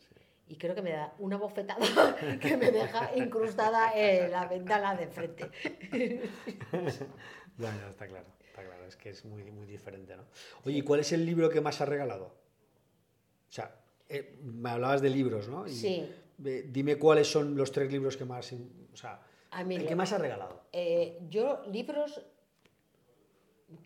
Y 0.46 0.56
creo 0.56 0.74
que 0.74 0.82
me 0.82 0.92
da 0.92 1.14
una 1.18 1.36
bofetada 1.38 1.78
que 2.40 2.56
me 2.56 2.70
deja 2.70 3.16
incrustada 3.16 3.92
en 3.94 4.30
la 4.30 4.46
ventana 4.46 4.94
de 4.94 5.08
frente. 5.08 5.50
Ya, 7.56 7.70
ya, 7.76 7.88
está 7.88 8.08
claro. 8.08 8.26
Está 8.54 8.62
claro, 8.64 8.86
es 8.86 8.94
que 8.96 9.10
es 9.10 9.24
muy, 9.24 9.42
muy 9.50 9.66
diferente, 9.66 10.16
¿no? 10.16 10.22
Oye, 10.64 10.78
¿y 10.78 10.82
cuál 10.82 11.00
es 11.00 11.10
el 11.12 11.26
libro 11.26 11.50
que 11.50 11.60
más 11.60 11.80
has 11.80 11.88
regalado? 11.88 12.26
O 12.26 13.52
sea, 13.52 13.74
eh, 14.08 14.38
me 14.44 14.70
hablabas 14.70 15.02
de 15.02 15.10
libros, 15.10 15.48
¿no? 15.48 15.66
Y, 15.66 15.72
Sí. 15.72 16.08
eh, 16.44 16.68
dime 16.70 16.96
cuáles 16.96 17.28
son 17.28 17.56
los 17.56 17.72
tres 17.72 17.90
libros 17.90 18.16
que 18.16 18.24
más... 18.24 18.52
O 18.92 18.96
sea, 18.96 19.20
A 19.50 19.64
mí 19.64 19.74
el 19.74 19.88
que 19.88 19.96
más 19.96 20.12
has 20.12 20.20
regalado. 20.20 20.62
Eh, 20.70 21.18
yo 21.28 21.64
libros 21.66 22.24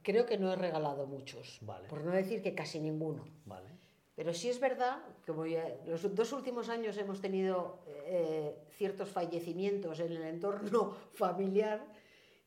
creo 0.02 0.26
que 0.26 0.36
no 0.36 0.52
he 0.52 0.56
regalado 0.56 1.06
muchos, 1.06 1.60
Vale. 1.62 1.88
por 1.88 2.04
no 2.04 2.10
decir 2.12 2.42
que 2.42 2.54
casi 2.54 2.78
ninguno. 2.78 3.24
Vale. 3.46 3.70
Pero 4.16 4.34
sí 4.34 4.50
es 4.50 4.60
verdad 4.60 4.98
que 5.24 5.32
los 5.86 6.14
dos 6.14 6.32
últimos 6.34 6.68
años 6.68 6.98
hemos 6.98 7.22
tenido 7.22 7.78
eh, 7.86 8.54
ciertos 8.76 9.08
fallecimientos 9.08 9.98
en 10.00 10.12
el 10.12 10.22
entorno 10.24 10.94
familiar. 11.14 11.86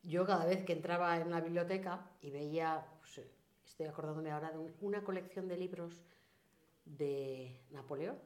Yo 0.02 0.26
cada 0.26 0.44
vez 0.46 0.64
que 0.64 0.72
entraba 0.72 1.16
en 1.20 1.30
la 1.30 1.40
biblioteca 1.40 2.10
y 2.20 2.30
veía, 2.30 2.84
pues, 3.00 3.18
eh, 3.18 3.30
estoy 3.64 3.86
acordándome 3.86 4.30
ahora 4.30 4.50
de 4.50 4.58
un- 4.58 4.74
una 4.80 5.04
colección 5.04 5.46
de 5.48 5.56
libros 5.56 6.02
de 6.84 7.60
Napoleón. 7.70 8.18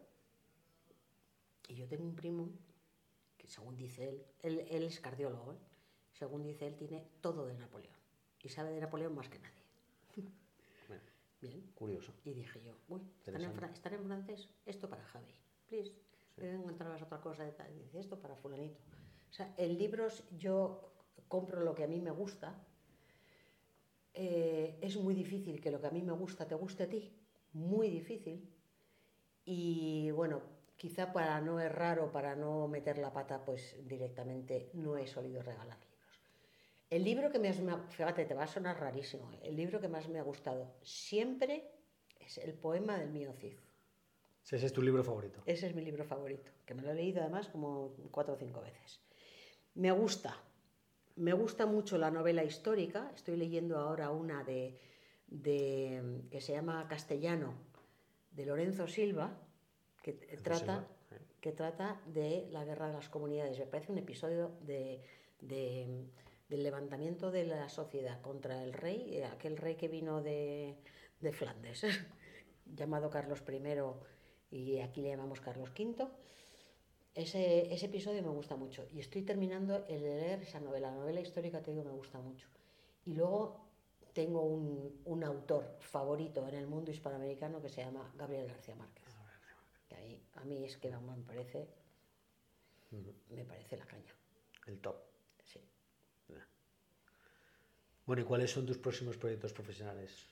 Y 1.68 1.74
yo 1.74 1.86
tengo 1.86 2.04
un 2.04 2.14
primo 2.16 2.48
que 3.36 3.48
según 3.48 3.76
dice 3.76 4.08
él, 4.08 4.24
él, 4.42 4.66
él 4.70 4.82
es 4.84 5.00
cardiólogo, 5.00 5.52
¿eh? 5.52 5.56
según 6.12 6.42
dice 6.42 6.66
él 6.66 6.76
tiene 6.76 7.06
todo 7.20 7.46
de 7.46 7.54
Napoleón 7.54 7.94
y 8.42 8.48
sabe 8.48 8.70
de 8.72 8.80
Napoleón 8.80 9.14
más 9.14 9.28
que 9.28 9.38
nadie. 9.38 9.62
curioso. 11.74 12.12
Y 12.24 12.32
dije 12.32 12.60
yo, 12.62 12.72
uy, 12.88 13.02
¿están 13.18 13.34
en, 13.42 13.64
están 13.74 13.92
en 13.94 14.04
francés? 14.04 14.48
Esto 14.64 14.88
para 14.88 15.04
Javi, 15.04 15.34
please. 15.68 15.92
Luego 16.38 16.62
encontrabas 16.62 17.02
otra 17.02 17.20
cosa 17.20 17.44
de 17.44 17.52
tal, 17.52 17.70
y 17.74 17.78
dice, 17.80 18.00
esto 18.00 18.18
para 18.18 18.34
fulanito. 18.36 18.78
O 19.30 19.32
sea, 19.32 19.52
en 19.56 19.76
libros 19.78 20.24
yo 20.38 20.92
compro 21.28 21.60
lo 21.60 21.74
que 21.74 21.84
a 21.84 21.88
mí 21.88 22.00
me 22.00 22.10
gusta. 22.10 22.54
Eh, 24.14 24.78
es 24.80 24.96
muy 24.96 25.14
difícil 25.14 25.60
que 25.60 25.70
lo 25.70 25.80
que 25.80 25.88
a 25.88 25.90
mí 25.90 26.02
me 26.02 26.12
gusta 26.12 26.46
te 26.46 26.54
guste 26.54 26.84
a 26.84 26.88
ti, 26.88 27.12
muy 27.52 27.90
difícil. 27.90 28.50
Y 29.44 30.10
bueno, 30.12 30.42
quizá 30.76 31.12
para 31.12 31.40
no 31.40 31.60
errar 31.60 32.00
o 32.00 32.10
para 32.10 32.34
no 32.36 32.68
meter 32.68 32.98
la 32.98 33.12
pata, 33.12 33.44
pues 33.44 33.76
directamente 33.86 34.70
no 34.74 34.96
he 34.96 35.06
solido 35.06 35.42
regalar 35.42 35.78
libros. 35.78 35.96
El 36.90 37.04
libro 37.04 37.30
que 37.30 37.38
más 37.38 37.60
me 37.60 37.72
ha, 37.72 37.78
fíjate, 37.88 38.24
te 38.24 38.34
va 38.34 38.44
a 38.44 38.46
sonar 38.46 38.78
rarísimo, 38.78 39.32
¿eh? 39.32 39.40
el 39.42 39.56
libro 39.56 39.80
que 39.80 39.88
más 39.88 40.08
me 40.08 40.18
ha 40.18 40.22
gustado 40.22 40.76
siempre 40.82 41.70
es 42.20 42.38
el 42.38 42.54
poema 42.54 42.98
del 42.98 43.10
mío 43.10 43.32
Cid. 43.32 43.54
Ese 44.44 44.66
es 44.66 44.72
tu 44.72 44.80
libro 44.80 45.02
favorito. 45.02 45.42
Ese 45.44 45.66
es 45.66 45.74
mi 45.74 45.82
libro 45.82 46.04
favorito, 46.04 46.52
que 46.64 46.74
me 46.74 46.82
lo 46.82 46.92
he 46.92 46.94
leído 46.94 47.20
además 47.20 47.48
como 47.48 47.96
cuatro 48.12 48.34
o 48.34 48.36
cinco 48.36 48.60
veces. 48.60 49.00
Me 49.74 49.90
gusta, 49.90 50.40
me 51.16 51.32
gusta 51.32 51.66
mucho 51.66 51.98
la 51.98 52.10
novela 52.10 52.44
histórica. 52.44 53.10
Estoy 53.14 53.36
leyendo 53.36 53.78
ahora 53.78 54.10
una 54.10 54.44
de, 54.44 54.78
de- 55.26 56.22
que 56.30 56.40
se 56.40 56.52
llama 56.52 56.86
Castellano, 56.88 57.54
de 58.30 58.46
Lorenzo 58.46 58.86
Silva, 58.86 59.38
que 60.02 60.12
trata, 60.12 60.86
que 61.40 61.52
trata 61.52 62.00
de 62.06 62.46
la 62.50 62.64
guerra 62.64 62.88
de 62.88 62.94
las 62.94 63.08
comunidades. 63.08 63.58
Me 63.58 63.66
parece 63.66 63.92
un 63.92 63.98
episodio 63.98 64.52
de, 64.62 65.02
de- 65.40 66.06
del 66.48 66.62
levantamiento 66.62 67.30
de 67.30 67.44
la 67.44 67.68
sociedad 67.68 68.20
contra 68.20 68.62
el 68.62 68.72
rey, 68.72 69.16
eh, 69.16 69.24
aquel 69.24 69.56
rey 69.56 69.74
que 69.76 69.88
vino 69.88 70.22
de, 70.22 70.76
de 71.20 71.32
Flandes, 71.32 71.82
llamado 72.66 73.10
Carlos 73.10 73.42
I 73.48 73.62
y 74.50 74.80
aquí 74.80 75.02
le 75.02 75.08
llamamos 75.08 75.40
Carlos 75.40 75.70
V. 75.76 76.06
Ese, 77.16 77.72
ese 77.72 77.86
episodio 77.86 78.22
me 78.22 78.28
gusta 78.28 78.56
mucho 78.56 78.86
y 78.92 79.00
estoy 79.00 79.22
terminando 79.22 79.86
el 79.88 80.02
de 80.02 80.16
leer 80.20 80.42
esa 80.42 80.60
novela. 80.60 80.90
La 80.90 80.96
novela 80.98 81.18
histórica, 81.18 81.62
te 81.62 81.70
digo, 81.70 81.82
me 81.82 81.90
gusta 81.92 82.18
mucho. 82.20 82.46
Y 83.06 83.14
luego 83.14 83.64
tengo 84.12 84.42
un, 84.42 85.00
un 85.06 85.24
autor 85.24 85.78
favorito 85.80 86.46
en 86.46 86.56
el 86.56 86.66
mundo 86.66 86.90
hispanoamericano 86.90 87.62
que 87.62 87.70
se 87.70 87.82
llama 87.82 88.12
Gabriel 88.18 88.46
García 88.46 88.74
Márquez. 88.74 89.04
Que 89.88 89.96
ahí, 89.96 90.22
a 90.34 90.44
mí 90.44 90.62
es 90.62 90.76
que 90.76 90.90
me 90.90 91.22
parece, 91.26 91.66
me 93.30 93.44
parece 93.46 93.78
la 93.78 93.86
caña. 93.86 94.14
El 94.66 94.78
top. 94.80 94.96
Sí. 95.42 95.60
Bueno, 98.04 98.20
¿y 98.20 98.24
cuáles 98.26 98.50
son 98.50 98.66
tus 98.66 98.76
próximos 98.76 99.16
proyectos 99.16 99.54
profesionales? 99.54 100.26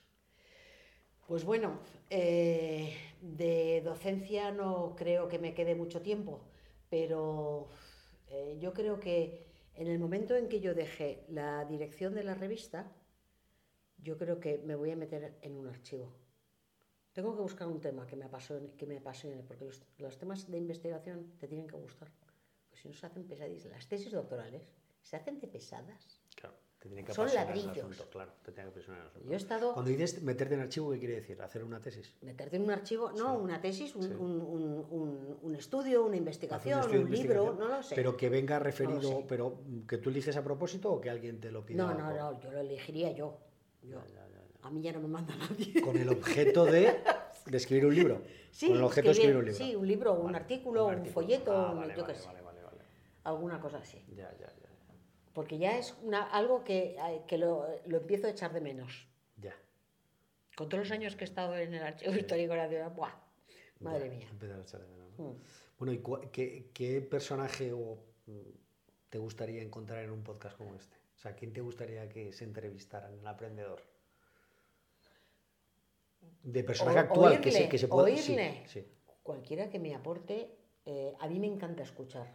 Pues 1.26 1.45
bueno, 1.45 1.78
eh, 2.11 2.95
de 3.22 3.80
docencia 3.82 4.51
no 4.51 4.95
creo 4.97 5.28
que 5.28 5.39
me 5.39 5.55
quede 5.55 5.74
mucho 5.74 6.03
tiempo, 6.03 6.43
pero 6.95 7.66
eh, 8.28 8.57
yo 8.61 8.72
creo 8.72 9.01
que 9.01 9.45
en 9.74 9.88
el 9.88 9.99
momento 9.99 10.36
en 10.36 10.49
que 10.49 10.61
yo 10.61 10.76
deje 10.76 11.24
la 11.28 11.64
dirección 11.64 12.14
de 12.14 12.22
la 12.22 12.34
revista, 12.34 12.86
yo 13.99 14.16
creo 14.16 14.38
que 14.38 14.59
me 14.59 14.76
voy 14.76 14.92
a 14.92 14.97
meter 14.97 15.36
en 15.42 15.57
un 15.57 15.66
archivo. 15.66 16.12
Tengo 17.12 17.34
que 17.34 17.42
buscar 17.42 17.66
un 17.66 17.80
tema 17.80 18.07
que 18.07 18.14
me 18.14 18.26
apasione, 18.26 18.76
que 18.76 18.86
me 18.86 18.99
apasione 18.99 19.42
porque 19.42 19.64
los, 19.64 19.82
los 19.99 20.16
temas 20.18 20.49
de 20.49 20.57
investigación 20.57 21.32
te 21.40 21.49
tienen 21.49 21.66
que 21.66 21.76
gustar. 21.76 22.12
Pues 22.70 22.80
si 22.80 22.86
no 22.86 22.95
se 22.95 23.07
hacen 23.07 23.26
pesadísimas. 23.26 23.78
Las 23.78 23.88
tesis 23.88 24.12
doctorales 24.12 24.62
se 25.03 25.16
hacen 25.16 25.40
de 25.40 25.49
pesadas. 25.49 26.22
Claro, 26.36 26.55
te 26.85 26.89
tiene 26.91 27.03
que 27.03 27.14
Son 27.14 27.26
el 27.26 27.35
ladrillos. 27.35 27.78
asunto, 27.78 28.05
claro, 28.11 28.30
te 28.45 28.53
tiene 28.53 28.68
que 28.70 28.74
apasionar 28.78 29.01
el 29.01 29.07
asunto. 29.09 29.26
Yo 29.26 29.32
he 29.32 29.37
estado... 29.37 29.72
Cuando 29.72 29.91
dices 29.91 30.22
meterte 30.22 30.53
en 30.55 30.61
archivo, 30.61 30.93
¿qué 30.93 30.99
quiere 30.99 31.14
decir? 31.14 31.41
¿Hacer 31.41 31.64
una 31.64 31.80
tesis? 31.80 32.12
meterte 32.20 32.57
en 32.57 32.62
un 32.64 32.70
archivo, 32.72 33.11
no, 33.12 33.39
una 33.39 33.59
tesis, 33.59 33.97
un, 33.97 34.03
sí. 34.03 34.12
un- 34.12 35.39
un- 35.43 35.55
estudio, 35.55 36.05
una 36.05 36.16
investigación, 36.16 36.82
un, 36.95 37.11
libro, 37.11 37.55
no 37.59 37.68
lo 37.68 37.82
sé. 37.82 37.95
Pero 37.95 38.18
que 38.18 38.28
venga 38.28 38.59
referido, 38.59 39.01
sé. 39.01 39.24
pero 39.26 39.61
que 39.89 39.97
tú 39.97 40.11
eliges 40.11 40.37
a 40.37 40.45
propósito 40.45 40.93
o 40.93 41.01
que 41.01 41.09
alguien 41.09 41.41
te 41.41 41.51
lo 41.51 41.64
pida. 41.64 41.78
no, 41.87 41.95
no, 41.95 42.11
por- 42.11 42.18
no, 42.18 42.41
yo 42.43 42.51
lo 42.53 42.61
elegiría 42.61 43.12
yo. 43.12 43.39
yo. 43.82 44.01
Ya, 44.03 44.07
ya, 44.07 44.28
ya. 44.28 44.68
A 44.68 44.70
mí 44.70 44.82
ya 44.82 44.93
no 44.93 45.01
me 45.01 45.09
manda 45.09 45.35
nadie. 45.37 45.80
Con 45.80 45.97
el 45.97 46.09
objeto 46.11 46.66
de, 46.66 47.01
de 47.47 47.57
escribir 47.57 47.87
un 47.87 47.95
libro. 47.95 48.20
Sí, 48.51 48.68
Con 48.68 48.76
el 48.76 48.85
objeto 48.85 49.07
de 49.07 49.12
escribir 49.12 49.37
un 49.37 49.45
libro. 49.47 49.59
sí, 49.64 49.74
un 49.74 49.89
libro, 49.89 50.12
un 50.20 50.35
artículo, 50.35 50.87
un 50.89 51.07
folleto, 51.07 51.51
Ah, 51.57 51.72
vale, 51.72 51.95
yo 51.97 52.05
qué 52.05 52.12
vale, 52.12 52.14
sé. 52.18 52.26
vale, 52.26 52.43
vale, 52.43 52.62
vale. 52.62 52.78
Alguna 53.24 53.59
cosa 53.59 53.78
así. 53.78 54.05
Ya, 54.14 54.30
ya, 54.39 54.53
ya. 54.61 54.63
Porque 55.35 55.59
ya 55.59 55.76
es 55.78 55.95
una, 56.03 56.22
algo 56.30 56.62
que, 56.64 56.97
que 57.26 57.37
lo, 57.39 57.66
lo 57.87 57.99
empiezo 57.99 58.26
a 58.28 58.30
echar 58.30 58.53
de 58.53 58.61
menos. 58.61 59.09
Ya. 59.37 59.55
Con 60.57 60.68
todos 60.68 60.85
los 60.85 60.93
años 60.93 61.16
que 61.16 61.24
he 61.24 61.26
estado 61.26 61.57
en 61.57 61.74
el 61.74 61.82
Archivo 61.82 62.14
Histórico 62.14 62.55
Nacional, 62.55 62.91
¡buah! 62.95 63.12
Madre 63.80 64.09
Ya, 64.11 64.14
mía. 64.16 64.28
empezar 64.30 64.59
a 64.59 64.62
echar 64.62 64.80
de 64.80 64.87
menos, 64.89 65.18
¿no? 65.18 65.24
Mm. 65.30 65.37
Bueno, 65.78 65.93
¿y 65.93 65.99
cua- 65.99 66.30
qué, 66.30 66.70
qué 66.72 67.01
personaje 67.01 67.72
o, 67.72 67.99
mm, 68.26 68.32
te 69.11 69.18
gustaría 69.18 69.61
encontrar 69.62 70.05
en 70.05 70.11
un 70.12 70.22
podcast 70.22 70.57
como 70.57 70.74
este? 70.76 70.97
O 71.16 71.18
sea, 71.18 71.35
¿quién 71.35 71.53
te 71.53 71.61
gustaría 71.61 72.09
que 72.09 72.32
se 72.32 72.45
entrevistara 72.45 73.09
en 73.11 73.18
El 73.18 73.26
Aprendedor? 73.26 73.82
De 76.43 76.62
personaje 76.64 76.99
O- 76.99 77.03
actual, 77.03 77.41
que 77.41 77.51
se, 77.51 77.68
que 77.68 77.78
se 77.78 77.89
pueda... 77.89 78.07
sí, 78.16 78.32
oírle. 78.32 78.62
sí. 78.66 78.87
Cualquiera 79.22 79.68
que 79.70 79.78
me 79.78 79.95
aporte, 79.95 80.55
eh, 80.87 81.14
a 81.18 81.26
mí 81.28 81.39
me 81.41 81.47
encanta 81.47 81.82
escuchar. 81.82 82.32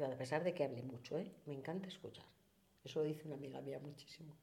A 0.00 0.16
pesar 0.16 0.42
de 0.42 0.52
que 0.52 0.64
hable 0.64 0.82
mucho, 0.82 1.16
¿eh? 1.18 1.30
me 1.46 1.54
encanta 1.54 1.86
escuchar. 1.88 2.24
Eso 2.84 3.00
lo 3.00 3.06
dice 3.06 3.26
una 3.26 3.36
amiga 3.36 3.60
mía 3.60 3.78
muchísimo. 3.78 4.36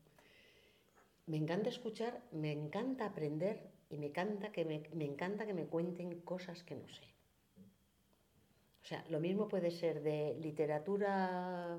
Me 1.27 1.37
encanta 1.37 1.69
escuchar, 1.69 2.21
me 2.31 2.51
encanta 2.51 3.05
aprender 3.05 3.69
y 3.89 3.97
me 3.97 4.07
encanta 4.07 4.51
que 4.51 4.65
me, 4.65 4.83
me 4.93 5.05
encanta 5.05 5.45
que 5.45 5.53
me 5.53 5.65
cuenten 5.65 6.21
cosas 6.21 6.63
que 6.63 6.75
no 6.75 6.87
sé. 6.87 7.03
O 8.81 8.85
sea, 8.85 9.05
lo 9.09 9.19
mismo 9.19 9.47
puede 9.47 9.71
ser 9.71 10.01
de 10.01 10.35
literatura 10.41 11.77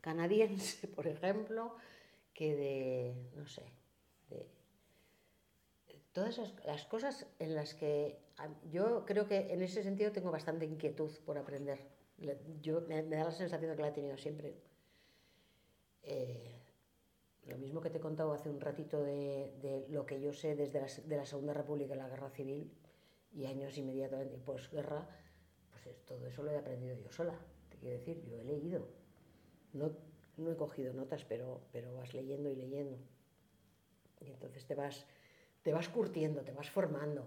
canadiense, 0.00 0.88
por 0.96 1.06
ejemplo, 1.06 1.76
que 2.32 2.54
de, 2.54 3.14
no 3.36 3.46
sé, 3.46 3.64
de 4.30 4.46
todas 6.12 6.40
las 6.64 6.84
cosas 6.86 7.26
en 7.38 7.54
las 7.54 7.74
que 7.74 8.18
yo 8.70 9.04
creo 9.04 9.26
que 9.26 9.52
en 9.52 9.62
ese 9.62 9.82
sentido 9.82 10.12
tengo 10.12 10.30
bastante 10.30 10.64
inquietud 10.64 11.10
por 11.26 11.38
aprender. 11.38 11.78
Yo, 12.62 12.80
me, 12.82 13.02
me 13.02 13.16
da 13.16 13.24
la 13.24 13.32
sensación 13.32 13.70
de 13.70 13.76
que 13.76 13.82
la 13.82 13.88
he 13.88 13.92
tenido 13.92 14.16
siempre. 14.16 14.54
Eh, 16.14 16.54
lo 17.50 17.56
mismo 17.58 17.80
que 17.82 17.90
te 17.90 17.98
he 17.98 18.00
contado 18.08 18.32
hace 18.32 18.48
un 18.50 18.60
ratito 18.60 19.02
de, 19.02 19.52
de 19.64 19.86
lo 19.96 20.06
que 20.06 20.20
yo 20.24 20.32
sé 20.32 20.56
desde 20.56 20.80
la, 20.80 20.88
de 21.10 21.16
la 21.16 21.26
Segunda 21.26 21.54
República 21.54 21.94
y 21.94 21.98
la 21.98 22.08
Guerra 22.08 22.30
Civil 22.30 22.62
y 23.32 23.46
años 23.46 23.76
inmediatamente 23.78 24.38
posguerra, 24.38 25.08
pues 25.72 25.86
es- 25.88 26.04
todo 26.06 26.26
eso 26.26 26.42
lo 26.44 26.50
he 26.52 26.58
aprendido 26.58 26.96
yo 26.96 27.10
sola. 27.12 27.36
Te 27.70 27.76
quiero 27.78 27.98
decir, 27.98 28.16
yo 28.30 28.38
he 28.40 28.44
leído. 28.44 28.88
No, 29.74 29.92
no 30.38 30.52
he 30.52 30.56
cogido 30.56 30.92
notas, 30.94 31.24
pero, 31.24 31.62
pero 31.72 31.94
vas 31.94 32.14
leyendo 32.14 32.50
y 32.50 32.56
leyendo. 32.56 32.98
Y 34.20 34.30
entonces 34.30 34.66
te 34.66 34.74
vas, 34.74 35.06
te 35.62 35.72
vas 35.72 35.88
curtiendo, 35.88 36.42
te 36.42 36.52
vas 36.52 36.70
formando, 36.70 37.24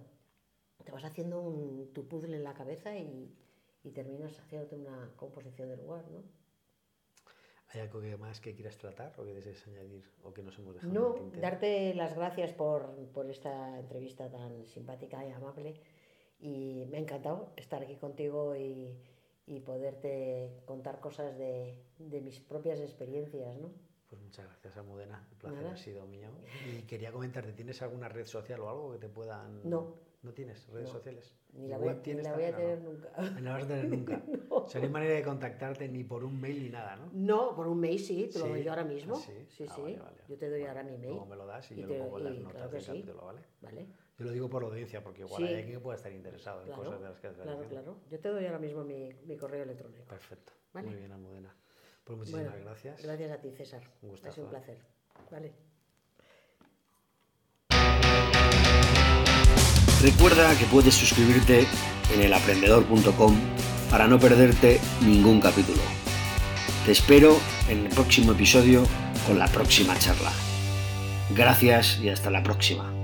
te 0.85 0.91
vas 0.91 1.05
haciendo 1.05 1.41
un, 1.41 1.93
tu 1.93 2.07
puzzle 2.09 2.37
en 2.37 2.43
la 2.45 2.53
cabeza 2.55 2.97
y, 2.97 3.35
y 3.83 3.91
terminas 3.91 4.39
haciéndote 4.39 4.75
una 4.77 5.11
composición 5.17 5.69
del 5.69 5.81
lugar, 5.81 6.05
¿no? 6.11 6.23
¿Hay 7.73 7.79
algo 7.81 8.01
que 8.01 8.17
más 8.17 8.39
que 8.41 8.53
quieras 8.53 8.77
tratar 8.77 9.13
o 9.19 9.23
que 9.23 9.33
desees 9.33 9.65
añadir 9.67 10.03
o 10.23 10.33
que 10.33 10.43
nos 10.43 10.57
hemos 10.59 10.73
dejado 10.75 10.91
en 10.91 10.99
No, 10.99 11.07
el 11.15 11.21
tintero? 11.21 11.41
darte 11.41 11.93
las 11.95 12.15
gracias 12.15 12.51
por, 12.53 12.93
por 13.13 13.29
esta 13.29 13.79
entrevista 13.79 14.29
tan 14.29 14.65
simpática 14.65 15.25
y 15.25 15.31
amable. 15.31 15.79
Y 16.39 16.85
me 16.89 16.97
ha 16.97 16.99
encantado 17.01 17.53
estar 17.55 17.81
aquí 17.83 17.95
contigo 17.97 18.55
y, 18.55 18.97
y 19.45 19.59
poderte 19.61 20.61
contar 20.65 20.99
cosas 20.99 21.37
de, 21.37 21.81
de 21.99 22.21
mis 22.21 22.39
propias 22.41 22.79
experiencias, 22.81 23.57
¿no? 23.57 23.71
Pues 24.09 24.21
muchas 24.21 24.45
gracias, 24.47 24.75
Almudena. 24.75 25.25
El 25.31 25.37
placer 25.37 25.61
Nada. 25.61 25.73
ha 25.73 25.77
sido 25.77 26.05
mío. 26.07 26.29
Y 26.67 26.81
quería 26.81 27.13
comentarte, 27.13 27.53
¿tienes 27.53 27.81
alguna 27.81 28.09
red 28.09 28.25
social 28.25 28.59
o 28.59 28.69
algo 28.69 28.91
que 28.91 28.97
te 28.97 29.07
puedan...? 29.07 29.61
No. 29.69 29.95
¿No 30.23 30.33
tienes 30.33 30.67
redes 30.67 30.87
No. 30.87 30.93
sociales? 30.93 31.33
Ni 31.53 31.65
¿Y 31.65 31.69
la 31.69 31.77
voy, 31.79 31.95
ni 32.05 32.13
la 32.21 32.33
voy 32.33 32.43
a 32.43 32.55
tener 32.55 32.79
no? 32.79 32.91
nunca. 32.91 33.11
No 33.33 33.39
la 33.41 33.51
vas 33.53 33.63
a 33.63 33.67
tener 33.67 33.85
nunca. 33.89 34.23
O 34.49 34.67
sea, 34.67 34.79
no 34.79 34.85
hay 34.87 34.93
manera 34.93 35.15
de 35.15 35.23
contactarte 35.23 35.87
ni 35.89 36.03
por 36.03 36.23
un 36.23 36.39
mail 36.39 36.61
ni 36.63 36.69
nada, 36.69 36.95
¿no? 36.95 37.09
No, 37.11 37.55
por 37.55 37.67
un 37.67 37.79
mail 37.79 37.99
sí, 37.99 38.29
te 38.31 38.37
lo 38.39 38.45
Sí. 38.45 38.51
doy 38.51 38.63
yo 38.63 38.69
ahora 38.71 38.83
mismo. 38.83 39.15
Ah, 39.17 39.21
sí. 39.25 39.45
Sí, 39.49 39.65
Ah, 39.67 39.73
sí. 39.75 39.81
vale, 39.81 39.97
vale. 39.99 40.17
Yo 40.27 40.37
te 40.37 40.49
doy 40.49 40.63
ahora 40.65 40.83
mi 40.83 40.91
mail. 40.97 41.09
Luego 41.09 41.25
me 41.25 41.35
lo 41.35 41.45
das 41.47 41.71
y, 41.71 41.73
Y 41.73 41.81
yo 41.81 41.87
te- 41.87 41.97
lo 41.97 42.03
pongo 42.05 42.17
en 42.19 42.23
las 42.25 42.35
notas 42.37 42.51
claro 42.53 42.69
del 42.69 42.81
sí. 42.81 42.87
capítulo, 42.87 43.25
¿vale? 43.25 43.41
¿Vale? 43.61 43.87
Yo 44.19 44.25
lo 44.25 44.31
digo 44.31 44.49
por 44.49 44.61
la 44.61 44.69
audiencia, 44.69 45.03
porque 45.03 45.21
igual 45.21 45.41
Sí. 45.41 45.49
hay 45.49 45.55
alguien 45.55 45.77
que 45.79 45.83
pueda 45.83 45.95
estar 45.97 46.11
interesado 46.11 46.59
en 46.61 46.67
Claro, 46.67 46.83
cosas 46.83 47.01
de 47.01 47.07
las 47.09 47.19
que 47.19 47.27
has 47.27 47.35
claro, 47.35 47.67
claro. 47.67 47.97
Yo 48.11 48.19
te 48.19 48.29
doy 48.29 48.45
ahora 48.45 48.59
mismo 48.59 48.83
mi, 48.83 49.09
mi 49.25 49.37
correo 49.37 49.63
electrónico. 49.63 50.05
Perfecto. 50.05 50.53
Vale. 50.73 50.87
Muy 50.87 50.95
bien, 50.97 51.11
Almudena. 51.11 51.55
Pues 52.03 52.17
muchísimas 52.19 52.45
Bueno, 52.51 52.65
gracias. 52.65 53.01
Gracias 53.03 53.31
a 53.31 53.41
ti, 53.41 53.51
César. 53.51 53.81
Un 54.03 54.09
ha 54.09 54.11
gustazo, 54.11 54.33
sido 54.35 54.45
un 54.45 54.51
placer. 54.51 54.77
Vale. 55.31 55.70
Recuerda 60.01 60.57
que 60.57 60.65
puedes 60.65 60.95
suscribirte 60.95 61.67
en 62.11 62.21
elaprendedor.com 62.21 63.35
para 63.91 64.07
no 64.07 64.19
perderte 64.19 64.79
ningún 65.01 65.39
capítulo. 65.39 65.81
Te 66.85 66.91
espero 66.91 67.39
en 67.69 67.85
el 67.85 67.89
próximo 67.89 68.31
episodio 68.31 68.83
con 69.27 69.37
la 69.37 69.47
próxima 69.47 69.95
charla. 69.99 70.31
Gracias 71.35 71.99
y 72.01 72.09
hasta 72.09 72.31
la 72.31 72.41
próxima. 72.41 73.00